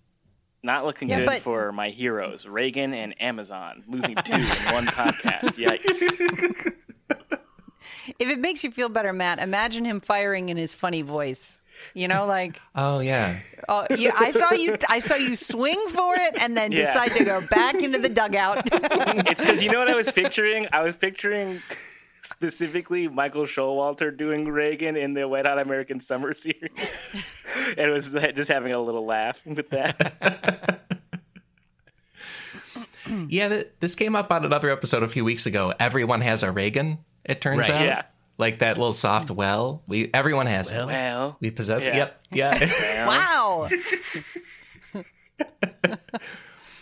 Not 0.64 0.86
looking 0.86 1.08
Yeah, 1.10 1.20
good 1.20 1.26
but- 1.28 1.42
for 1.42 1.72
my 1.72 1.90
heroes, 1.90 2.46
Reagan 2.46 2.94
and 2.94 3.20
Amazon, 3.22 3.84
losing 3.88 4.16
two 4.16 4.34
in 4.34 4.42
one 4.74 4.86
podcast. 4.88 5.56
Yikes. 5.56 6.74
If 8.20 8.30
it 8.30 8.40
makes 8.40 8.64
you 8.64 8.72
feel 8.72 8.90
better, 8.90 9.12
Matt, 9.14 9.40
imagine 9.40 9.86
him 9.86 10.00
firing 10.00 10.50
in 10.50 10.58
his 10.58 10.74
funny 10.74 11.02
voice. 11.02 11.62
You 11.94 12.08
know, 12.08 12.26
like 12.26 12.60
Oh 12.74 13.00
yeah. 13.02 13.38
oh, 13.70 13.86
you, 13.96 14.12
I 14.18 14.32
saw 14.32 14.52
you. 14.54 14.78
I 14.90 14.98
saw 14.98 15.16
you 15.16 15.36
swing 15.36 15.80
for 15.90 16.16
it 16.16 16.42
and 16.42 16.58
then 16.58 16.72
Yeah. 16.72 16.88
decide 16.88 17.12
to 17.18 17.24
go 17.24 17.40
back 17.52 17.76
into 17.76 18.00
the 18.00 18.10
dugout. 18.10 18.64
It's 18.66 19.40
because 19.40 19.62
you 19.62 19.70
know 19.72 19.78
what 19.80 19.90
I 19.90 19.96
was 19.96 20.10
picturing? 20.10 20.68
I 20.74 20.82
was 20.82 20.96
picturing 20.96 21.62
specifically 22.28 23.08
Michael 23.08 23.44
Showalter 23.44 24.16
doing 24.16 24.48
Reagan 24.50 24.96
in 24.98 25.14
the 25.14 25.28
Wet 25.28 25.46
Hot 25.46 25.60
American 25.60 26.02
Summer 26.02 26.34
series. 26.34 26.72
and 27.78 27.80
it 27.90 27.94
was 27.94 28.10
just 28.36 28.50
having 28.50 28.72
a 28.74 28.80
little 28.82 29.06
laugh 29.06 29.46
with 29.46 29.70
that. 29.70 30.82
Yeah, 33.30 33.48
th- 33.48 33.68
this 33.80 33.96
came 33.96 34.18
up 34.18 34.34
on 34.34 34.44
another 34.44 34.70
episode 34.70 35.02
a 35.02 35.08
few 35.08 35.24
weeks 35.24 35.46
ago. 35.46 35.74
Everyone 35.80 36.20
has 36.20 36.44
a 36.44 36.52
Reagan, 36.52 36.98
it 37.24 37.40
turns 37.40 37.70
Right, 37.70 37.78
out. 37.78 37.86
yeah. 37.86 38.02
Like 38.38 38.60
that 38.60 38.78
little 38.78 38.92
soft 38.92 39.32
well. 39.32 39.82
We 39.88 40.10
everyone 40.14 40.46
has 40.46 40.72
it. 40.72 40.86
Well, 40.86 41.38
We 41.40 41.50
possess 41.50 41.88
Yeah. 41.88 42.10
Yep. 42.32 42.68
Yeah. 42.68 43.08
wow. 44.94 45.04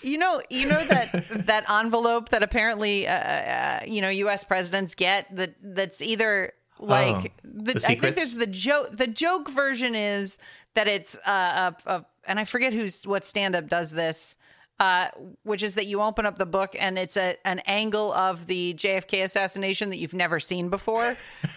You 0.05 0.17
know, 0.17 0.41
you 0.49 0.67
know 0.67 0.83
that 0.85 1.11
that 1.47 1.69
envelope 1.69 2.29
that 2.29 2.43
apparently, 2.43 3.07
uh, 3.07 3.13
uh, 3.13 3.79
you 3.85 4.01
know, 4.01 4.09
U.S. 4.09 4.43
presidents 4.43 4.95
get 4.95 5.35
that 5.35 5.55
that's 5.61 6.01
either 6.01 6.53
like 6.79 7.33
Oh, 7.45 7.49
the, 7.63 7.73
the 7.73 7.85
I 7.87 7.95
think 7.95 8.15
there's 8.15 8.35
the 8.35 8.47
joke. 8.47 8.95
The 8.95 9.07
joke 9.07 9.49
version 9.49 9.95
is 9.95 10.39
that 10.75 10.87
it's 10.87 11.17
uh, 11.27 11.71
a, 11.85 11.89
a 11.91 12.05
and 12.27 12.39
I 12.39 12.45
forget 12.45 12.73
who's 12.73 13.05
what 13.05 13.25
stand 13.25 13.55
up 13.55 13.67
does 13.67 13.91
this. 13.91 14.35
Uh, 14.77 15.07
which 15.43 15.63
is 15.63 15.75
that 15.75 15.85
you 15.87 16.01
open 16.01 16.25
up 16.25 16.37
the 16.37 16.45
book 16.45 16.75
and 16.77 16.97
it's 16.99 17.15
a 17.15 17.37
an 17.45 17.59
angle 17.65 18.11
of 18.11 18.45
the 18.45 18.73
JFK 18.73 19.23
assassination 19.23 19.89
that 19.89 19.99
you've 19.99 20.13
never 20.13 20.37
seen 20.37 20.67
before, 20.69 21.15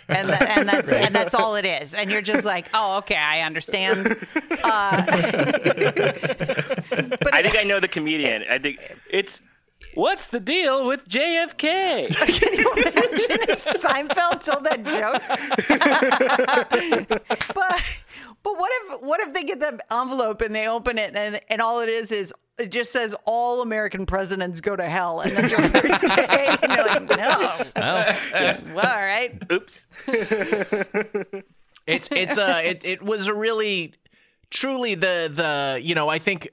and 0.08 0.28
tha- 0.28 0.48
and 0.48 0.68
that's 0.68 0.92
and 0.92 1.12
that's 1.12 1.34
all 1.34 1.56
it 1.56 1.64
is, 1.64 1.94
and 1.94 2.12
you're 2.12 2.22
just 2.22 2.44
like, 2.44 2.68
oh, 2.74 2.98
okay, 2.98 3.16
I 3.16 3.40
understand. 3.40 4.06
I 7.32 7.42
think 7.42 7.56
I 7.58 7.64
know 7.64 7.80
the 7.80 7.88
comedian. 7.90 8.44
I 8.48 8.58
think 8.58 8.78
it's 9.10 9.42
what's 9.94 10.28
the 10.28 10.38
deal 10.40 10.86
with 10.86 11.08
JFK? 11.08 12.08
Can 12.14 12.54
you 12.54 12.72
imagine 12.72 13.42
if 13.48 13.64
Seinfeld 13.64 14.44
told 14.44 14.64
that 14.64 14.84
joke? 14.84 15.22
but 17.54 18.00
but 18.42 18.58
what 18.58 18.70
if 18.74 19.02
what 19.02 19.20
if 19.20 19.34
they 19.34 19.42
get 19.42 19.58
the 19.60 19.78
envelope 19.90 20.40
and 20.40 20.54
they 20.54 20.68
open 20.68 20.98
it 20.98 21.16
and 21.16 21.40
and 21.48 21.60
all 21.60 21.80
it 21.80 21.88
is 21.88 22.12
is 22.12 22.32
it 22.58 22.70
just 22.70 22.92
says 22.92 23.14
all 23.24 23.62
American 23.62 24.06
presidents 24.06 24.60
go 24.60 24.74
to 24.74 24.84
hell 24.84 25.20
and 25.20 25.36
that's 25.36 25.50
your 25.50 25.62
first 25.68 26.16
day 26.16 26.56
and 26.62 26.72
you're 26.72 26.86
like 26.86 27.08
no. 27.76 28.74
Well 28.74 28.86
all 28.86 29.02
right. 29.02 29.40
Oops. 29.50 29.86
It's 31.86 32.06
it's 32.12 32.36
uh 32.36 32.60
it, 32.62 32.84
it 32.84 33.02
was 33.02 33.28
a 33.28 33.34
really 33.34 33.94
truly 34.50 34.94
the 34.94 35.30
the 35.32 35.80
you 35.82 35.94
know 35.94 36.10
I 36.10 36.18
think 36.18 36.50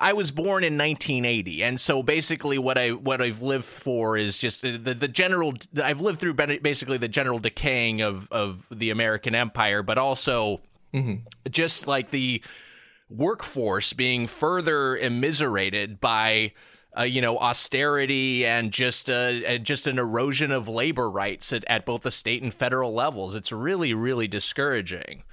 I 0.00 0.14
was 0.14 0.32
born 0.32 0.64
in 0.64 0.76
1980 0.76 1.62
and 1.62 1.80
so 1.80 2.02
basically 2.02 2.58
what 2.58 2.76
I 2.76 2.90
what 2.90 3.22
I've 3.22 3.40
lived 3.40 3.66
for 3.66 4.16
is 4.16 4.36
just 4.36 4.62
the 4.62 4.76
the 4.76 5.06
general 5.06 5.54
I've 5.80 6.00
lived 6.00 6.18
through 6.18 6.34
basically 6.34 6.98
the 6.98 7.06
general 7.06 7.38
decaying 7.38 8.02
of 8.02 8.26
of 8.32 8.66
the 8.72 8.90
American 8.90 9.36
empire 9.36 9.84
but 9.84 9.96
also 9.96 10.60
just 11.48 11.86
like 11.86 12.10
the 12.10 12.42
workforce 13.08 13.92
being 13.92 14.26
further 14.26 14.96
immiserated 14.96 16.00
by 16.00 16.52
uh, 16.96 17.02
you 17.02 17.20
know 17.20 17.38
austerity 17.38 18.46
and 18.46 18.72
just 18.72 19.10
uh, 19.10 19.40
and 19.46 19.64
just 19.64 19.86
an 19.86 19.98
erosion 19.98 20.50
of 20.50 20.68
labor 20.68 21.10
rights 21.10 21.52
at, 21.52 21.64
at 21.66 21.84
both 21.84 22.02
the 22.02 22.10
state 22.10 22.42
and 22.42 22.54
federal 22.54 22.94
levels. 22.94 23.34
It's 23.34 23.52
really 23.52 23.94
really 23.94 24.28
discouraging. 24.28 25.24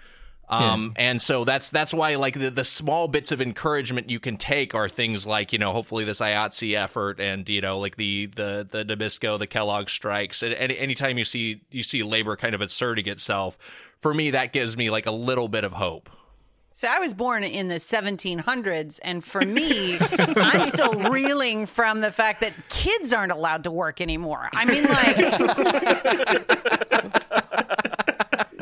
Um, 0.51 0.93
and 0.97 1.21
so 1.21 1.45
that's 1.45 1.69
that's 1.69 1.93
why 1.93 2.15
like 2.15 2.37
the, 2.37 2.51
the 2.51 2.65
small 2.65 3.07
bits 3.07 3.31
of 3.31 3.41
encouragement 3.41 4.09
you 4.09 4.19
can 4.19 4.35
take 4.35 4.75
are 4.75 4.89
things 4.89 5.25
like 5.25 5.53
you 5.53 5.59
know 5.59 5.71
hopefully 5.71 6.03
this 6.03 6.19
IATSE 6.19 6.75
effort 6.75 7.21
and 7.21 7.47
you 7.47 7.61
know 7.61 7.79
like 7.79 7.95
the 7.95 8.25
the 8.25 8.67
the 8.69 8.83
Nabisco 8.83 9.39
the 9.39 9.47
Kellogg 9.47 9.89
strikes 9.89 10.43
and 10.43 10.53
any 10.53 10.77
anytime 10.77 11.17
you 11.17 11.23
see 11.23 11.61
you 11.71 11.83
see 11.83 12.03
labor 12.03 12.35
kind 12.35 12.53
of 12.53 12.59
asserting 12.59 13.07
itself 13.07 13.57
for 13.97 14.13
me 14.13 14.31
that 14.31 14.51
gives 14.51 14.75
me 14.75 14.89
like 14.89 15.05
a 15.05 15.11
little 15.11 15.47
bit 15.47 15.63
of 15.63 15.71
hope. 15.71 16.09
So 16.73 16.87
I 16.89 16.99
was 16.99 17.13
born 17.13 17.43
in 17.43 17.67
the 17.67 17.75
1700s 17.75 18.99
and 19.03 19.23
for 19.23 19.41
me 19.41 19.97
I'm 19.99 20.65
still 20.65 20.93
reeling 21.11 21.65
from 21.65 22.01
the 22.01 22.11
fact 22.11 22.41
that 22.41 22.53
kids 22.69 23.13
aren't 23.13 23.31
allowed 23.31 23.63
to 23.65 23.71
work 23.71 24.01
anymore 24.01 24.49
I 24.53 24.65
mean 24.65 24.83
like 24.85 25.17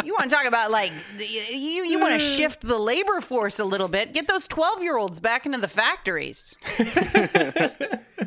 You 0.05 0.13
want 0.13 0.29
to 0.29 0.35
talk 0.35 0.45
about 0.45 0.71
like 0.71 0.91
you 1.19 1.83
you 1.85 1.99
want 1.99 2.19
to 2.19 2.25
mm. 2.25 2.37
shift 2.37 2.61
the 2.61 2.79
labor 2.79 3.21
force 3.21 3.59
a 3.59 3.65
little 3.65 3.87
bit. 3.87 4.11
Get 4.13 4.27
those 4.27 4.47
12-year-olds 4.47 5.19
back 5.19 5.45
into 5.45 5.59
the 5.59 5.67
factories. 5.67 6.55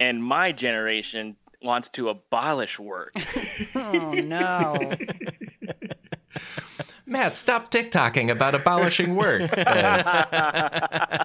And 0.00 0.22
my 0.22 0.52
generation 0.52 1.36
wants 1.62 1.88
to 1.90 2.08
abolish 2.08 2.78
work. 2.78 3.14
Oh 3.74 4.12
no. 4.12 4.92
Matt, 7.08 7.38
stop 7.38 7.70
TikToking 7.70 8.30
about 8.30 8.54
abolishing 8.54 9.16
work. 9.16 9.50
Yes. 9.56 10.06
Me 10.32 11.18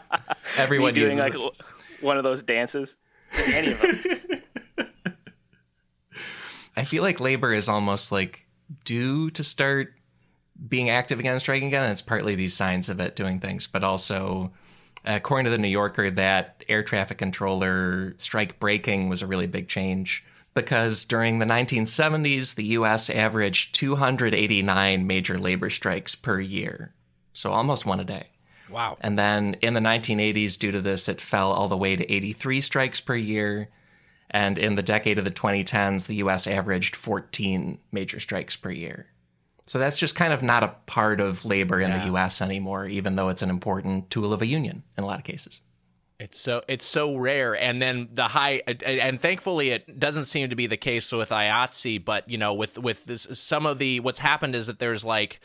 Everyone 0.57 0.93
doing 0.93 1.17
uses 1.17 1.19
like 1.19 1.35
it. 1.35 1.51
one 2.01 2.17
of 2.17 2.23
those 2.23 2.43
dances. 2.43 2.95
Any 3.47 3.71
of 3.73 3.83
us. 3.83 4.07
I 6.77 6.83
feel 6.85 7.03
like 7.03 7.19
labor 7.19 7.53
is 7.53 7.69
almost 7.69 8.11
like 8.11 8.47
due 8.85 9.29
to 9.31 9.43
start 9.43 9.93
being 10.67 10.89
active 10.89 11.19
again, 11.19 11.39
striking 11.39 11.67
again. 11.67 11.83
And 11.83 11.91
it's 11.91 12.01
partly 12.01 12.35
these 12.35 12.53
signs 12.53 12.89
of 12.89 12.99
it 12.99 13.15
doing 13.15 13.39
things, 13.39 13.67
but 13.67 13.83
also, 13.83 14.51
according 15.05 15.45
to 15.45 15.51
the 15.51 15.57
New 15.57 15.67
Yorker, 15.67 16.09
that 16.11 16.63
air 16.69 16.83
traffic 16.83 17.17
controller 17.17 18.13
strike 18.17 18.59
breaking 18.59 19.09
was 19.09 19.21
a 19.21 19.27
really 19.27 19.47
big 19.47 19.67
change 19.67 20.23
because 20.53 21.05
during 21.05 21.39
the 21.39 21.45
1970s, 21.45 22.55
the 22.55 22.65
U.S. 22.65 23.09
averaged 23.09 23.75
289 23.75 25.07
major 25.07 25.37
labor 25.37 25.69
strikes 25.69 26.15
per 26.15 26.39
year, 26.39 26.93
so 27.33 27.51
almost 27.51 27.85
one 27.85 27.99
a 27.99 28.03
day. 28.03 28.27
Wow. 28.69 28.97
And 29.01 29.17
then 29.19 29.55
in 29.61 29.73
the 29.73 29.79
1980s, 29.79 30.57
due 30.57 30.71
to 30.71 30.81
this, 30.81 31.07
it 31.07 31.21
fell 31.21 31.51
all 31.51 31.67
the 31.67 31.77
way 31.77 31.95
to 31.95 32.11
83 32.11 32.61
strikes 32.61 32.99
per 32.99 33.15
year. 33.15 33.69
And 34.31 34.57
in 34.57 34.75
the 34.75 34.81
decade 34.81 35.19
of 35.19 35.25
the 35.25 35.31
2010s, 35.31 36.07
the 36.07 36.15
US 36.15 36.47
averaged 36.47 36.95
14 36.95 37.77
major 37.91 38.19
strikes 38.19 38.55
per 38.55 38.71
year. 38.71 39.07
So 39.65 39.79
that's 39.79 39.97
just 39.97 40.15
kind 40.15 40.33
of 40.33 40.41
not 40.41 40.63
a 40.63 40.75
part 40.87 41.21
of 41.21 41.45
labor 41.45 41.79
in 41.79 41.91
the 41.91 42.13
US 42.13 42.41
anymore, 42.41 42.87
even 42.87 43.15
though 43.15 43.29
it's 43.29 43.43
an 43.43 43.49
important 43.49 44.09
tool 44.09 44.33
of 44.33 44.41
a 44.41 44.47
union 44.47 44.83
in 44.97 45.03
a 45.03 45.07
lot 45.07 45.19
of 45.19 45.25
cases. 45.25 45.61
It's 46.23 46.39
so 46.39 46.61
it's 46.69 46.85
so 46.85 47.17
rare, 47.17 47.53
and 47.53 47.81
then 47.81 48.07
the 48.13 48.29
high, 48.29 48.61
and 48.85 49.19
thankfully 49.19 49.71
it 49.71 49.99
doesn't 49.99 50.23
seem 50.23 50.49
to 50.51 50.55
be 50.55 50.67
the 50.67 50.77
case 50.77 51.11
with 51.11 51.31
IATSE. 51.31 52.05
But 52.05 52.29
you 52.29 52.37
know, 52.37 52.53
with 52.53 52.77
with 52.77 53.03
this, 53.03 53.27
some 53.33 53.65
of 53.65 53.77
the 53.77 53.99
what's 53.99 54.19
happened 54.19 54.55
is 54.55 54.67
that 54.67 54.79
there's 54.79 55.03
like 55.03 55.41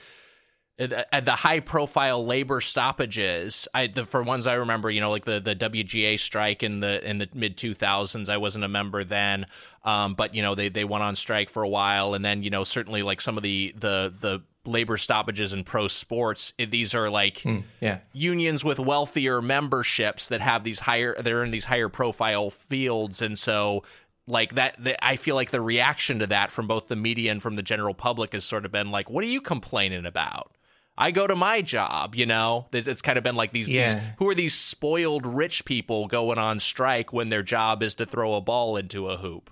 uh, 0.79 1.21
the 1.21 1.33
high 1.33 1.59
profile 1.59 2.25
labor 2.25 2.61
stoppages. 2.61 3.67
I 3.75 3.89
the 3.89 4.05
for 4.05 4.23
ones 4.23 4.47
I 4.47 4.55
remember, 4.55 4.89
you 4.89 5.01
know, 5.01 5.11
like 5.11 5.25
the 5.25 5.41
the 5.41 5.57
WGA 5.57 6.17
strike 6.21 6.63
in 6.63 6.79
the 6.79 7.05
in 7.05 7.19
the 7.19 7.29
mid 7.35 7.57
two 7.57 7.75
thousands. 7.75 8.29
I 8.29 8.37
wasn't 8.37 8.65
a 8.65 8.69
member 8.69 9.03
then, 9.03 9.47
um, 9.83 10.15
but 10.15 10.33
you 10.37 10.43
know 10.43 10.55
they 10.55 10.69
they 10.69 10.85
went 10.85 11.03
on 11.03 11.17
strike 11.17 11.51
for 11.51 11.65
a 11.65 11.69
while, 11.69 12.15
and 12.15 12.25
then 12.25 12.45
you 12.45 12.51
know 12.51 12.63
certainly 12.63 13.03
like 13.03 13.21
some 13.21 13.37
of 13.37 13.43
the 13.43 13.75
the 13.77 14.15
the 14.21 14.43
labor 14.69 14.97
stoppages 14.99 15.53
in 15.53 15.65
pro 15.65 15.89
sports. 15.89 16.53
Eh, 16.59 16.67
these 16.69 16.95
are 16.95 17.11
like 17.11 17.41
hmm, 17.41 17.59
Yeah. 17.81 17.99
unions 18.13 18.65
with 18.65 18.79
wealthier 18.79 19.41
memberships 19.43 20.29
that 20.29 20.41
have 20.41 20.65
these 20.65 20.79
higher 20.81 21.17
they're 21.21 21.43
in 21.45 21.51
these 21.51 21.65
higher 21.65 21.89
profile 21.89 22.51
fields 22.51 23.23
and 23.23 23.39
so 23.39 23.83
like 24.27 24.55
that, 24.57 24.77
that 24.85 25.03
I 25.05 25.17
feel 25.17 25.35
like 25.37 25.51
the 25.51 25.61
reaction 25.63 26.19
to 26.19 26.27
that 26.27 26.53
from 26.53 26.67
both 26.67 26.89
the 26.89 26.97
media 26.97 27.33
and 27.33 27.41
from 27.43 27.55
the 27.55 27.63
general 27.63 27.95
public 27.95 28.35
has 28.35 28.45
sort 28.45 28.65
of 28.67 28.73
been 28.73 28.91
like 28.91 29.09
what 29.11 29.25
are 29.25 29.29
you 29.29 29.41
complaining 29.41 30.07
about 30.07 30.53
I 31.01 31.13
go 31.13 31.29
to 31.29 31.37
my 31.37 31.63
job, 31.63 32.17
you 32.17 32.27
know. 32.27 32.67
It's 32.73 32.89
it's 32.89 33.03
kind 33.03 33.17
of 33.19 33.23
been 33.23 33.37
like 33.37 33.53
these, 33.53 33.69
these 33.69 33.95
who 34.19 34.29
are 34.29 34.35
these 34.35 34.53
spoiled 34.55 35.27
rich 35.27 35.65
people 35.65 36.09
going 36.09 36.39
on 36.39 36.59
strike 36.59 37.13
when 37.13 37.29
their 37.29 37.45
job 37.45 37.85
is 37.85 37.95
to 37.95 38.05
throw 38.05 38.35
a 38.35 38.41
ball 38.41 38.77
into 38.77 39.09
a 39.09 39.17
hoop 39.17 39.49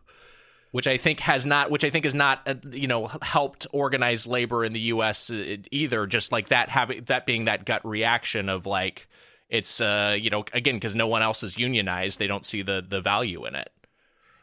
which 0.76 0.86
I 0.86 0.98
think 0.98 1.20
has 1.20 1.46
not, 1.46 1.70
which 1.70 1.84
I 1.84 1.90
think 1.90 2.04
has 2.04 2.12
not, 2.12 2.42
uh, 2.44 2.56
you 2.70 2.86
know, 2.86 3.06
helped 3.22 3.66
organize 3.72 4.26
labor 4.26 4.62
in 4.62 4.74
the 4.74 4.80
U.S. 4.80 5.30
uh, 5.30 5.56
either. 5.70 6.06
Just 6.06 6.32
like 6.32 6.48
that, 6.48 6.68
having 6.68 7.04
that 7.04 7.24
being 7.24 7.46
that 7.46 7.64
gut 7.64 7.80
reaction 7.82 8.50
of 8.50 8.66
like, 8.66 9.08
it's, 9.48 9.80
uh, 9.80 10.14
you 10.20 10.28
know, 10.28 10.44
again 10.52 10.74
because 10.74 10.94
no 10.94 11.06
one 11.06 11.22
else 11.22 11.42
is 11.42 11.56
unionized, 11.56 12.18
they 12.18 12.26
don't 12.26 12.44
see 12.44 12.60
the 12.60 12.84
the 12.86 13.00
value 13.00 13.46
in 13.46 13.54
it. 13.54 13.70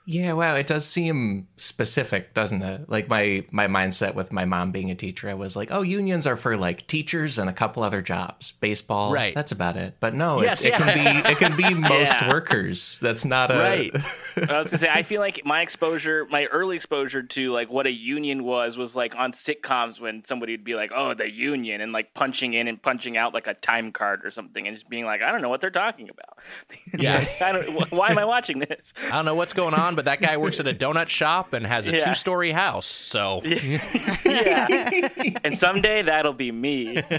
Yeah, 0.06 0.34
wow, 0.34 0.56
it 0.56 0.68
does 0.68 0.86
seem 0.86 1.48
specific, 1.56 2.34
doesn't 2.34 2.62
it? 2.62 2.90
Like 2.90 3.08
my 3.08 3.46
my 3.52 3.68
mindset 3.68 4.16
with 4.16 4.34
my 4.34 4.44
mom 4.44 4.72
being 4.72 4.92
a 4.92 4.96
teacher, 4.96 5.30
I 5.30 5.34
was 5.34 5.56
like, 5.56 5.70
oh, 5.72 5.82
unions 5.82 6.28
are 6.28 6.36
for 6.36 6.58
like 6.58 6.86
teachers 6.88 7.38
and 7.40 7.50
a 7.50 7.54
couple 7.54 7.84
other 7.84 8.02
jobs, 8.02 8.52
baseball, 8.52 9.14
Right. 9.14 9.34
That's 9.34 9.54
about 9.54 9.78
it. 9.78 9.96
But 10.02 10.14
no, 10.14 10.42
it- 10.42 10.44
Yes, 10.46 10.66
it, 10.66 10.70
yeah. 10.70 10.78
can 10.78 11.24
be 11.24 11.30
it 11.32 11.38
can 11.38 11.56
be 11.56 11.74
most 11.90 12.20
Yeah. 12.22 12.30
workers. 12.30 13.00
That's 13.02 13.24
not 13.24 13.50
a 13.50 13.54
Right. 13.54 13.92
I 14.50 14.60
was 14.62 14.72
gonna 14.72 14.78
say, 14.78 14.90
I 14.92 15.04
feel 15.04 15.22
like 15.22 15.42
my 15.46 15.62
exposure, 15.62 16.28
my 16.30 16.46
early 16.46 16.76
exposure 16.76 17.24
to 17.24 17.52
like 17.52 17.72
what 17.72 17.88
a 17.88 17.92
union 17.92 18.44
was, 18.44 18.78
was 18.78 18.98
like 18.98 19.16
on 19.16 19.32
sitcoms 19.32 20.02
when 20.02 20.26
somebody 20.26 20.52
would 20.54 20.66
be 20.66 20.76
like, 20.76 20.92
"Oh, 20.94 21.14
the 21.14 21.32
union," 21.32 21.80
and 21.80 21.94
like 21.94 22.14
punching 22.14 22.54
in 22.54 22.68
and 22.68 22.82
punching 22.82 23.16
out 23.16 23.34
like 23.34 23.48
a 23.48 23.54
time 23.54 23.92
card 23.94 24.26
or 24.26 24.32
something, 24.32 24.68
and 24.68 24.76
just 24.76 24.90
being 24.90 25.06
like, 25.06 25.22
"I 25.22 25.32
don't 25.32 25.42
know 25.42 25.50
what 25.50 25.62
they're 25.62 25.70
talking 25.70 26.10
about." 26.10 26.40
Yeah. 27.00 27.24
I 27.42 27.52
don't. 27.54 27.92
Why 27.92 28.10
am 28.10 28.18
I 28.18 28.26
watching 28.26 28.60
this? 28.60 28.94
I 29.08 29.12
don't 29.12 29.26
know 29.26 29.36
what's 29.36 29.54
going 29.54 29.74
on, 29.74 29.93
but 29.96 30.06
that 30.06 30.22
guy 30.22 30.38
works 30.38 30.60
at 30.60 30.68
a 30.68 30.74
donut 30.86 31.08
shop 31.08 31.54
and 31.54 31.66
has 31.66 31.88
a 31.88 31.92
Yeah. 31.94 32.06
two 32.06 32.14
story 32.14 32.52
house. 32.52 32.88
So 32.88 33.42
yeah. 34.26 35.10
and 35.44 35.58
someday 35.58 36.02
that'll 36.04 36.34
be 36.34 36.52
me. 36.52 37.02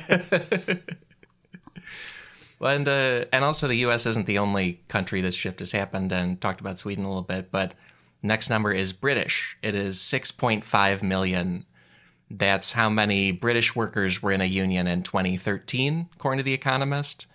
Well, 2.60 2.76
and 2.76 2.88
uh, 2.88 3.24
and 3.32 3.44
also 3.44 3.66
the 3.68 3.74
U.S. 3.78 4.06
isn't 4.06 4.26
the 4.26 4.38
only 4.38 4.80
country 4.88 5.20
this 5.20 5.34
shift 5.34 5.58
has 5.58 5.72
happened, 5.72 6.12
and 6.12 6.40
talked 6.40 6.60
about 6.60 6.78
Sweden 6.78 7.04
a 7.04 7.08
little 7.08 7.22
bit. 7.22 7.50
But 7.50 7.74
next 8.22 8.48
number 8.48 8.72
is 8.72 8.92
British. 8.92 9.56
It 9.60 9.74
is 9.74 9.98
6.5 9.98 11.02
million. 11.02 11.66
That's 12.30 12.72
how 12.72 12.88
many 12.88 13.32
British 13.32 13.76
workers 13.76 14.22
were 14.22 14.32
in 14.32 14.40
a 14.40 14.44
union 14.46 14.86
in 14.86 15.02
2013, 15.02 16.08
according 16.14 16.38
to 16.38 16.42
The 16.44 16.54
Economist, 16.54 17.26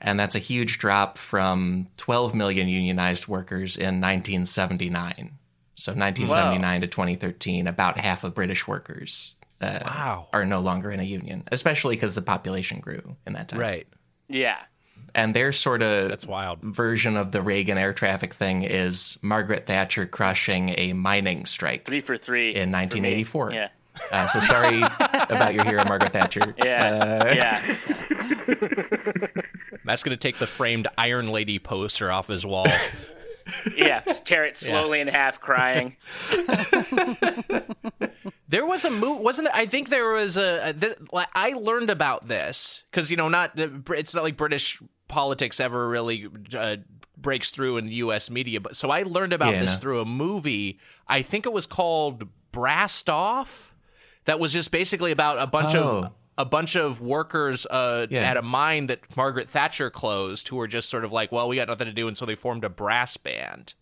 and 0.00 0.18
that's 0.18 0.34
a 0.34 0.38
huge 0.40 0.78
drop 0.78 1.18
from 1.18 1.88
12 1.96 2.34
million 2.34 2.68
unionized 2.68 3.26
workers 3.28 3.76
in 3.76 4.00
1979. 4.00 5.32
So 5.74 5.92
1979 5.92 6.80
to 6.82 6.86
2013, 6.86 7.66
about 7.66 7.98
half 7.98 8.24
of 8.24 8.34
British 8.34 8.66
workers 8.66 9.34
uh, 9.60 9.80
Wow. 9.84 10.28
are 10.32 10.44
no 10.46 10.60
longer 10.60 10.90
in 10.90 11.00
a 11.00 11.04
union, 11.04 11.44
especially 11.52 11.96
because 11.96 12.14
the 12.14 12.22
population 12.22 12.80
grew 12.80 13.16
in 13.26 13.34
that 13.34 13.48
time 13.48 13.60
right, 13.60 13.86
Yeah. 14.28 14.56
and 15.14 15.34
their 15.34 15.52
sort 15.52 15.82
of 15.82 16.08
that's 16.08 16.26
wild. 16.26 16.60
version 16.62 17.16
of 17.18 17.32
the 17.32 17.42
Reagan 17.42 17.76
air 17.78 17.92
traffic 17.92 18.32
thing 18.34 18.62
is 18.62 19.18
Margaret 19.22 19.66
Thatcher 19.66 20.06
crushing 20.06 20.74
a 20.78 20.92
mining 20.94 21.44
strike 21.46 21.84
Three 21.84 22.00
for 22.00 22.16
three 22.16 22.48
in 22.54 22.70
for 22.70 22.76
1984. 22.76 23.52
Yeah. 23.52 23.68
Uh, 24.12 24.26
so 24.26 24.40
sorry 24.40 24.82
about 25.30 25.54
your 25.54 25.64
hero, 25.64 25.84
Margaret 25.84 26.12
Thatcher. 26.12 26.54
Yeah. 26.58 27.34
yeah. 27.34 27.76
Matt's 29.84 30.02
gonna 30.02 30.16
take 30.16 30.38
the 30.38 30.46
framed 30.46 30.86
Iron 30.98 31.30
Lady 31.30 31.58
poster 31.58 32.10
off 32.10 32.28
his 32.28 32.44
wall. 32.46 32.66
Yeah. 33.76 34.02
Just 34.04 34.24
tear 34.24 34.44
it 34.44 34.56
slowly 34.56 34.98
in 35.00 35.06
half, 35.06 35.40
crying. 35.40 35.94
There 38.48 38.64
was 38.66 38.84
a 38.84 38.90
move, 38.90 39.18
wasn't 39.20 39.48
there? 39.48 39.54
I 39.60 39.66
think 39.66 39.88
there 39.88 40.08
was 40.10 40.36
a. 40.36 40.70
a 40.70 40.72
th- 40.72 40.96
like, 41.12 41.28
I 41.34 41.50
learned 41.50 41.90
about 41.90 42.28
this 42.28 42.84
because 42.90 43.10
you 43.10 43.16
know, 43.16 43.28
not 43.28 43.52
it's 43.56 44.14
not 44.14 44.22
like 44.22 44.36
British 44.36 44.80
politics 45.08 45.58
ever 45.60 45.88
really 45.88 46.28
uh, 46.56 46.76
breaks 47.16 47.50
through 47.50 47.76
in 47.78 47.86
the 47.86 47.94
U.S. 47.94 48.30
media, 48.30 48.60
but 48.60 48.76
so 48.76 48.90
I 48.90 49.02
learned 49.02 49.32
about 49.32 49.52
Yeah, 49.54 49.60
this 49.62 49.74
no. 49.74 49.78
through 49.80 50.00
a 50.00 50.04
movie. 50.04 50.78
I 51.08 51.22
think 51.22 51.44
it 51.46 51.52
was 51.52 51.66
called 51.66 52.28
Brassed 52.52 53.10
Off. 53.10 53.74
That 54.26 54.38
was 54.38 54.52
just 54.52 54.70
basically 54.70 55.12
about 55.12 55.38
a 55.38 55.46
bunch 55.46 55.74
Oh. 55.74 55.98
of 56.04 56.12
a 56.38 56.44
bunch 56.44 56.76
of 56.76 57.00
workers 57.00 57.66
uh, 57.70 58.06
Yeah. 58.10 58.20
at 58.30 58.36
a 58.36 58.42
mine 58.42 58.88
that 58.88 59.16
Margaret 59.16 59.48
Thatcher 59.48 59.88
closed, 59.88 60.48
who 60.48 60.56
were 60.56 60.66
just 60.68 60.90
sort 60.90 61.02
of 61.04 61.10
like, 61.12 61.32
well, 61.32 61.48
we 61.48 61.56
got 61.56 61.66
nothing 61.68 61.86
to 61.86 61.94
do, 61.94 62.08
and 62.08 62.16
so 62.16 62.26
they 62.26 62.34
formed 62.34 62.62
a 62.62 62.68
brass 62.68 63.16
band. 63.16 63.72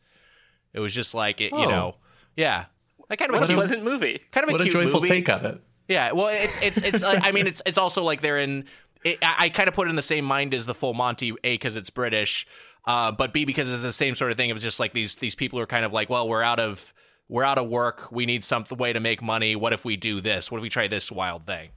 It 0.73 0.79
was 0.81 0.95
just 0.95 1.15
like 1.15 1.41
it, 1.41 1.51
you 1.53 1.59
Oh. 1.59 1.71
know, 1.71 1.97
yeah, 2.37 2.67
like 3.11 3.19
kind 3.19 3.31
of 3.31 3.35
What 3.35 3.43
a 3.43 3.45
a 3.45 3.49
cute, 3.49 3.59
pleasant 3.59 3.83
movie. 3.83 4.21
kind 4.31 4.45
of 4.45 4.51
a 4.51 4.53
What 4.53 4.61
a 4.61 4.65
cute 4.65 4.73
joyful 4.75 5.01
movie. 5.01 5.09
take 5.13 5.29
on 5.29 5.45
it. 5.45 5.61
Yeah, 5.89 6.13
well, 6.13 6.29
it's 6.29 6.61
it's 6.63 6.79
it's. 6.79 7.03
like, 7.03 7.25
I 7.25 7.33
mean, 7.33 7.47
it's 7.47 7.61
it's 7.67 7.77
also 7.79 8.03
like 8.05 8.21
they're 8.21 8.39
in. 8.39 8.65
It, 9.05 9.19
I, 9.23 9.35
I 9.39 9.49
kind 9.51 9.69
of 9.69 9.75
put 9.75 9.87
it 9.89 9.91
in 9.91 9.97
the 9.97 10.03
same 10.03 10.25
mind 10.25 10.55
as 10.55 10.65
the 10.65 10.75
Full 10.75 10.95
Monty, 10.95 11.31
a 11.45 11.55
because 11.55 11.77
it's 11.77 11.91
British, 11.91 12.47
uh, 12.87 13.11
but 13.13 13.33
b 13.35 13.45
because 13.45 13.71
it's 13.71 13.83
the 13.83 13.93
same 13.93 14.15
sort 14.15 14.31
of 14.31 14.37
thing. 14.37 14.49
It 14.49 14.55
was 14.55 14.63
just 14.63 14.79
like 14.81 14.93
these 14.95 15.17
these 15.17 15.35
people 15.35 15.59
are 15.59 15.67
kind 15.67 15.85
of 15.85 15.93
like, 15.93 16.09
well, 16.09 16.27
we're 16.29 16.43
out 16.43 16.59
of 16.61 16.95
we're 17.29 17.45
out 17.45 17.59
of 17.59 17.69
work. 17.69 18.11
We 18.13 18.27
need 18.27 18.45
some 18.45 18.65
way 18.79 18.93
to 18.93 19.01
make 19.01 19.23
money. 19.23 19.57
What 19.57 19.73
if 19.73 19.85
we 19.85 19.97
do 19.97 20.21
this? 20.21 20.51
What 20.51 20.59
if 20.59 20.63
we 20.63 20.69
try 20.69 20.89
this 20.89 21.11
wild 21.11 21.47
thing? 21.47 21.71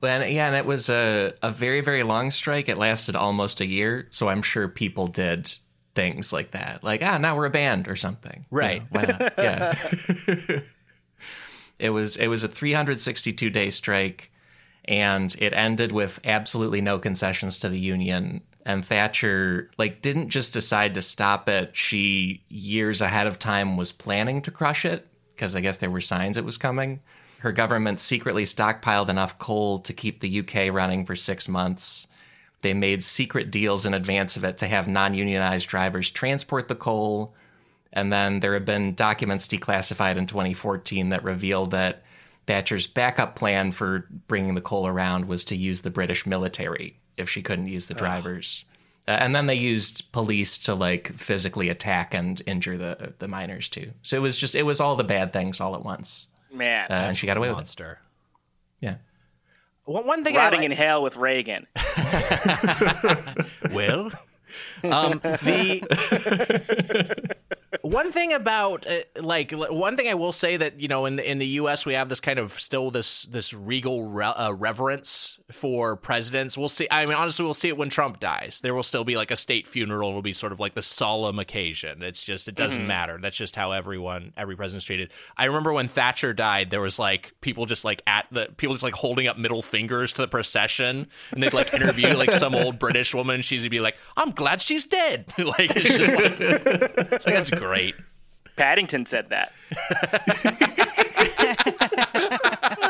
Well, 0.00 0.20
and, 0.22 0.32
yeah, 0.32 0.46
and 0.46 0.56
it 0.56 0.66
was 0.66 0.90
a, 0.90 1.32
a 1.42 1.50
very, 1.50 1.80
very 1.80 2.02
long 2.02 2.30
strike. 2.30 2.68
It 2.68 2.76
lasted 2.76 3.16
almost 3.16 3.60
a 3.60 3.66
year. 3.66 4.08
So 4.10 4.28
I'm 4.28 4.42
sure 4.42 4.68
people 4.68 5.06
did 5.06 5.52
things 5.94 6.32
like 6.32 6.50
that. 6.50 6.82
Like, 6.82 7.02
ah, 7.02 7.18
now 7.18 7.36
we're 7.36 7.46
a 7.46 7.50
band 7.50 7.88
or 7.88 7.96
something. 7.96 8.40
You 8.50 8.56
Right. 8.58 8.80
know, 8.82 8.86
why 8.90 9.02
not? 9.18 9.32
Yeah. 9.38 9.74
it 11.78 11.90
was 11.90 12.16
it 12.16 12.28
was 12.28 12.42
a 12.44 12.48
362 12.48 13.50
day 13.50 13.70
strike 13.70 14.30
and 14.86 15.34
it 15.38 15.52
ended 15.52 15.92
with 15.92 16.20
absolutely 16.24 16.80
no 16.80 16.98
concessions 16.98 17.58
to 17.58 17.68
the 17.68 17.78
union 17.78 18.42
and 18.64 18.84
Thatcher 18.84 19.70
like 19.78 20.02
didn't 20.02 20.30
just 20.30 20.52
decide 20.52 20.94
to 20.94 21.02
stop 21.02 21.48
it. 21.48 21.76
She 21.76 22.42
years 22.48 23.00
ahead 23.00 23.26
of 23.26 23.38
time 23.38 23.76
was 23.76 23.92
planning 23.92 24.42
to 24.42 24.50
crush 24.50 24.84
it 24.84 25.06
because 25.34 25.54
I 25.54 25.60
guess 25.60 25.76
there 25.76 25.90
were 25.90 26.00
signs 26.00 26.36
it 26.36 26.44
was 26.44 26.58
coming. 26.58 27.00
Her 27.40 27.52
government 27.52 28.00
secretly 28.00 28.44
stockpiled 28.44 29.10
enough 29.10 29.38
coal 29.38 29.80
to 29.80 29.92
keep 29.92 30.20
the 30.20 30.40
UK 30.40 30.72
running 30.72 31.04
for 31.04 31.14
6 31.14 31.48
months. 31.48 32.06
They 32.62 32.72
made 32.72 33.04
secret 33.04 33.50
deals 33.50 33.84
in 33.84 33.92
advance 33.92 34.38
of 34.38 34.44
it 34.44 34.56
to 34.58 34.66
have 34.66 34.88
non-unionized 34.88 35.68
drivers 35.68 36.10
transport 36.10 36.68
the 36.68 36.74
coal. 36.74 37.34
And 37.92 38.10
then 38.10 38.40
there 38.40 38.54
have 38.54 38.64
been 38.64 38.94
documents 38.94 39.46
declassified 39.46 40.16
in 40.16 40.26
2014 40.26 41.10
that 41.10 41.22
reveal 41.22 41.66
that 41.66 42.02
Thatcher's 42.46 42.86
backup 42.86 43.36
plan 43.36 43.72
for 43.72 44.06
bringing 44.26 44.54
the 44.54 44.62
coal 44.62 44.86
around 44.86 45.26
was 45.26 45.44
to 45.44 45.56
use 45.56 45.82
the 45.82 45.90
British 45.90 46.26
military 46.26 46.98
if 47.16 47.28
she 47.30 47.42
couldn't 47.42 47.66
use 47.68 47.86
the 47.86 47.94
drivers. 47.94 48.64
Uh, 49.06 49.12
and 49.20 49.34
then 49.36 49.46
they 49.46 49.54
used 49.54 50.10
police 50.12 50.56
to 50.58 50.74
like 50.74 51.12
physically 51.18 51.68
attack 51.68 52.14
and 52.14 52.40
injure 52.46 52.76
the 52.78 53.12
the 53.18 53.28
miners 53.28 53.68
too. 53.68 53.90
So 54.02 54.16
it 54.16 54.20
was 54.20 54.36
just 54.36 54.54
it 54.54 54.62
was 54.62 54.80
all 54.80 54.96
the 54.96 55.04
bad 55.04 55.32
things 55.32 55.60
all 55.60 55.74
at 55.74 55.84
once, 55.84 56.28
Man. 56.52 56.86
uh, 56.90 56.94
and 56.94 57.16
she 57.18 57.26
got 57.26 57.36
away 57.36 57.48
with 57.48 57.56
it. 57.58 57.60
Monster. 57.60 57.98
Yeah. 58.80 58.96
One, 59.84 60.06
one 60.06 60.24
thing 60.24 60.36
I 60.36 60.44
Rotting 60.44 60.60
like- 60.60 60.70
in 60.70 60.76
hell 60.76 61.02
with 61.02 61.16
Reagan. 61.18 61.66
Will. 63.72 64.10
Um, 64.84 65.20
the 65.22 65.82
one 67.82 68.12
thing 68.12 68.32
about 68.32 68.86
uh, 68.86 69.00
like 69.20 69.52
one 69.52 69.96
thing 69.96 70.08
I 70.08 70.14
will 70.14 70.32
say 70.32 70.56
that 70.56 70.80
you 70.80 70.88
know 70.88 71.06
in 71.06 71.16
the 71.16 71.30
in 71.30 71.38
the 71.38 71.46
U.S. 71.46 71.84
we 71.84 71.94
have 71.94 72.08
this 72.08 72.20
kind 72.20 72.38
of 72.38 72.52
still 72.52 72.90
this 72.90 73.24
this 73.24 73.52
regal 73.52 74.08
re- 74.08 74.24
uh, 74.24 74.52
reverence 74.52 75.38
for 75.52 75.96
presidents. 75.96 76.56
We'll 76.56 76.68
see. 76.68 76.88
I 76.90 77.04
mean, 77.06 77.14
honestly, 77.14 77.44
we'll 77.44 77.54
see 77.54 77.68
it 77.68 77.76
when 77.76 77.90
Trump 77.90 78.20
dies. 78.20 78.60
There 78.62 78.74
will 78.74 78.82
still 78.82 79.04
be 79.04 79.16
like 79.16 79.30
a 79.30 79.36
state 79.36 79.66
funeral. 79.66 80.10
It'll 80.10 80.22
be 80.22 80.32
sort 80.32 80.52
of 80.52 80.60
like 80.60 80.74
the 80.74 80.82
solemn 80.82 81.38
occasion. 81.38 82.02
It's 82.02 82.24
just 82.24 82.48
it 82.48 82.54
doesn't 82.54 82.86
matter. 82.86 83.18
That's 83.20 83.36
just 83.36 83.56
how 83.56 83.72
everyone 83.72 84.32
every 84.36 84.56
president's 84.56 84.86
treated. 84.86 85.10
I 85.36 85.46
remember 85.46 85.72
when 85.72 85.88
Thatcher 85.88 86.32
died, 86.32 86.70
there 86.70 86.80
was 86.80 86.98
like 86.98 87.34
people 87.40 87.66
just 87.66 87.84
like 87.84 88.02
at 88.06 88.26
the 88.30 88.48
people 88.56 88.74
just 88.74 88.84
like 88.84 88.94
holding 88.94 89.26
up 89.26 89.36
middle 89.36 89.62
fingers 89.62 90.12
to 90.14 90.22
the 90.22 90.28
procession, 90.28 91.08
and 91.32 91.42
they'd 91.42 91.52
like 91.52 91.72
interview 91.74 92.14
like 92.16 92.32
some 92.32 92.54
old 92.54 92.78
British 92.78 93.14
woman. 93.14 93.42
She'd 93.42 93.70
be 93.70 93.80
like, 93.80 93.96
"I'm 94.16 94.30
glad 94.30 94.43
she's 94.60 94.84
dead." 94.84 95.32
like 95.38 95.72
it's 95.76 95.96
just 95.96 96.14
like, 96.14 96.40
it's 96.40 97.26
like 97.26 97.34
that's 97.34 97.50
great. 97.50 97.94
Paddington 98.56 99.06
said 99.06 99.30
that. 99.30 99.52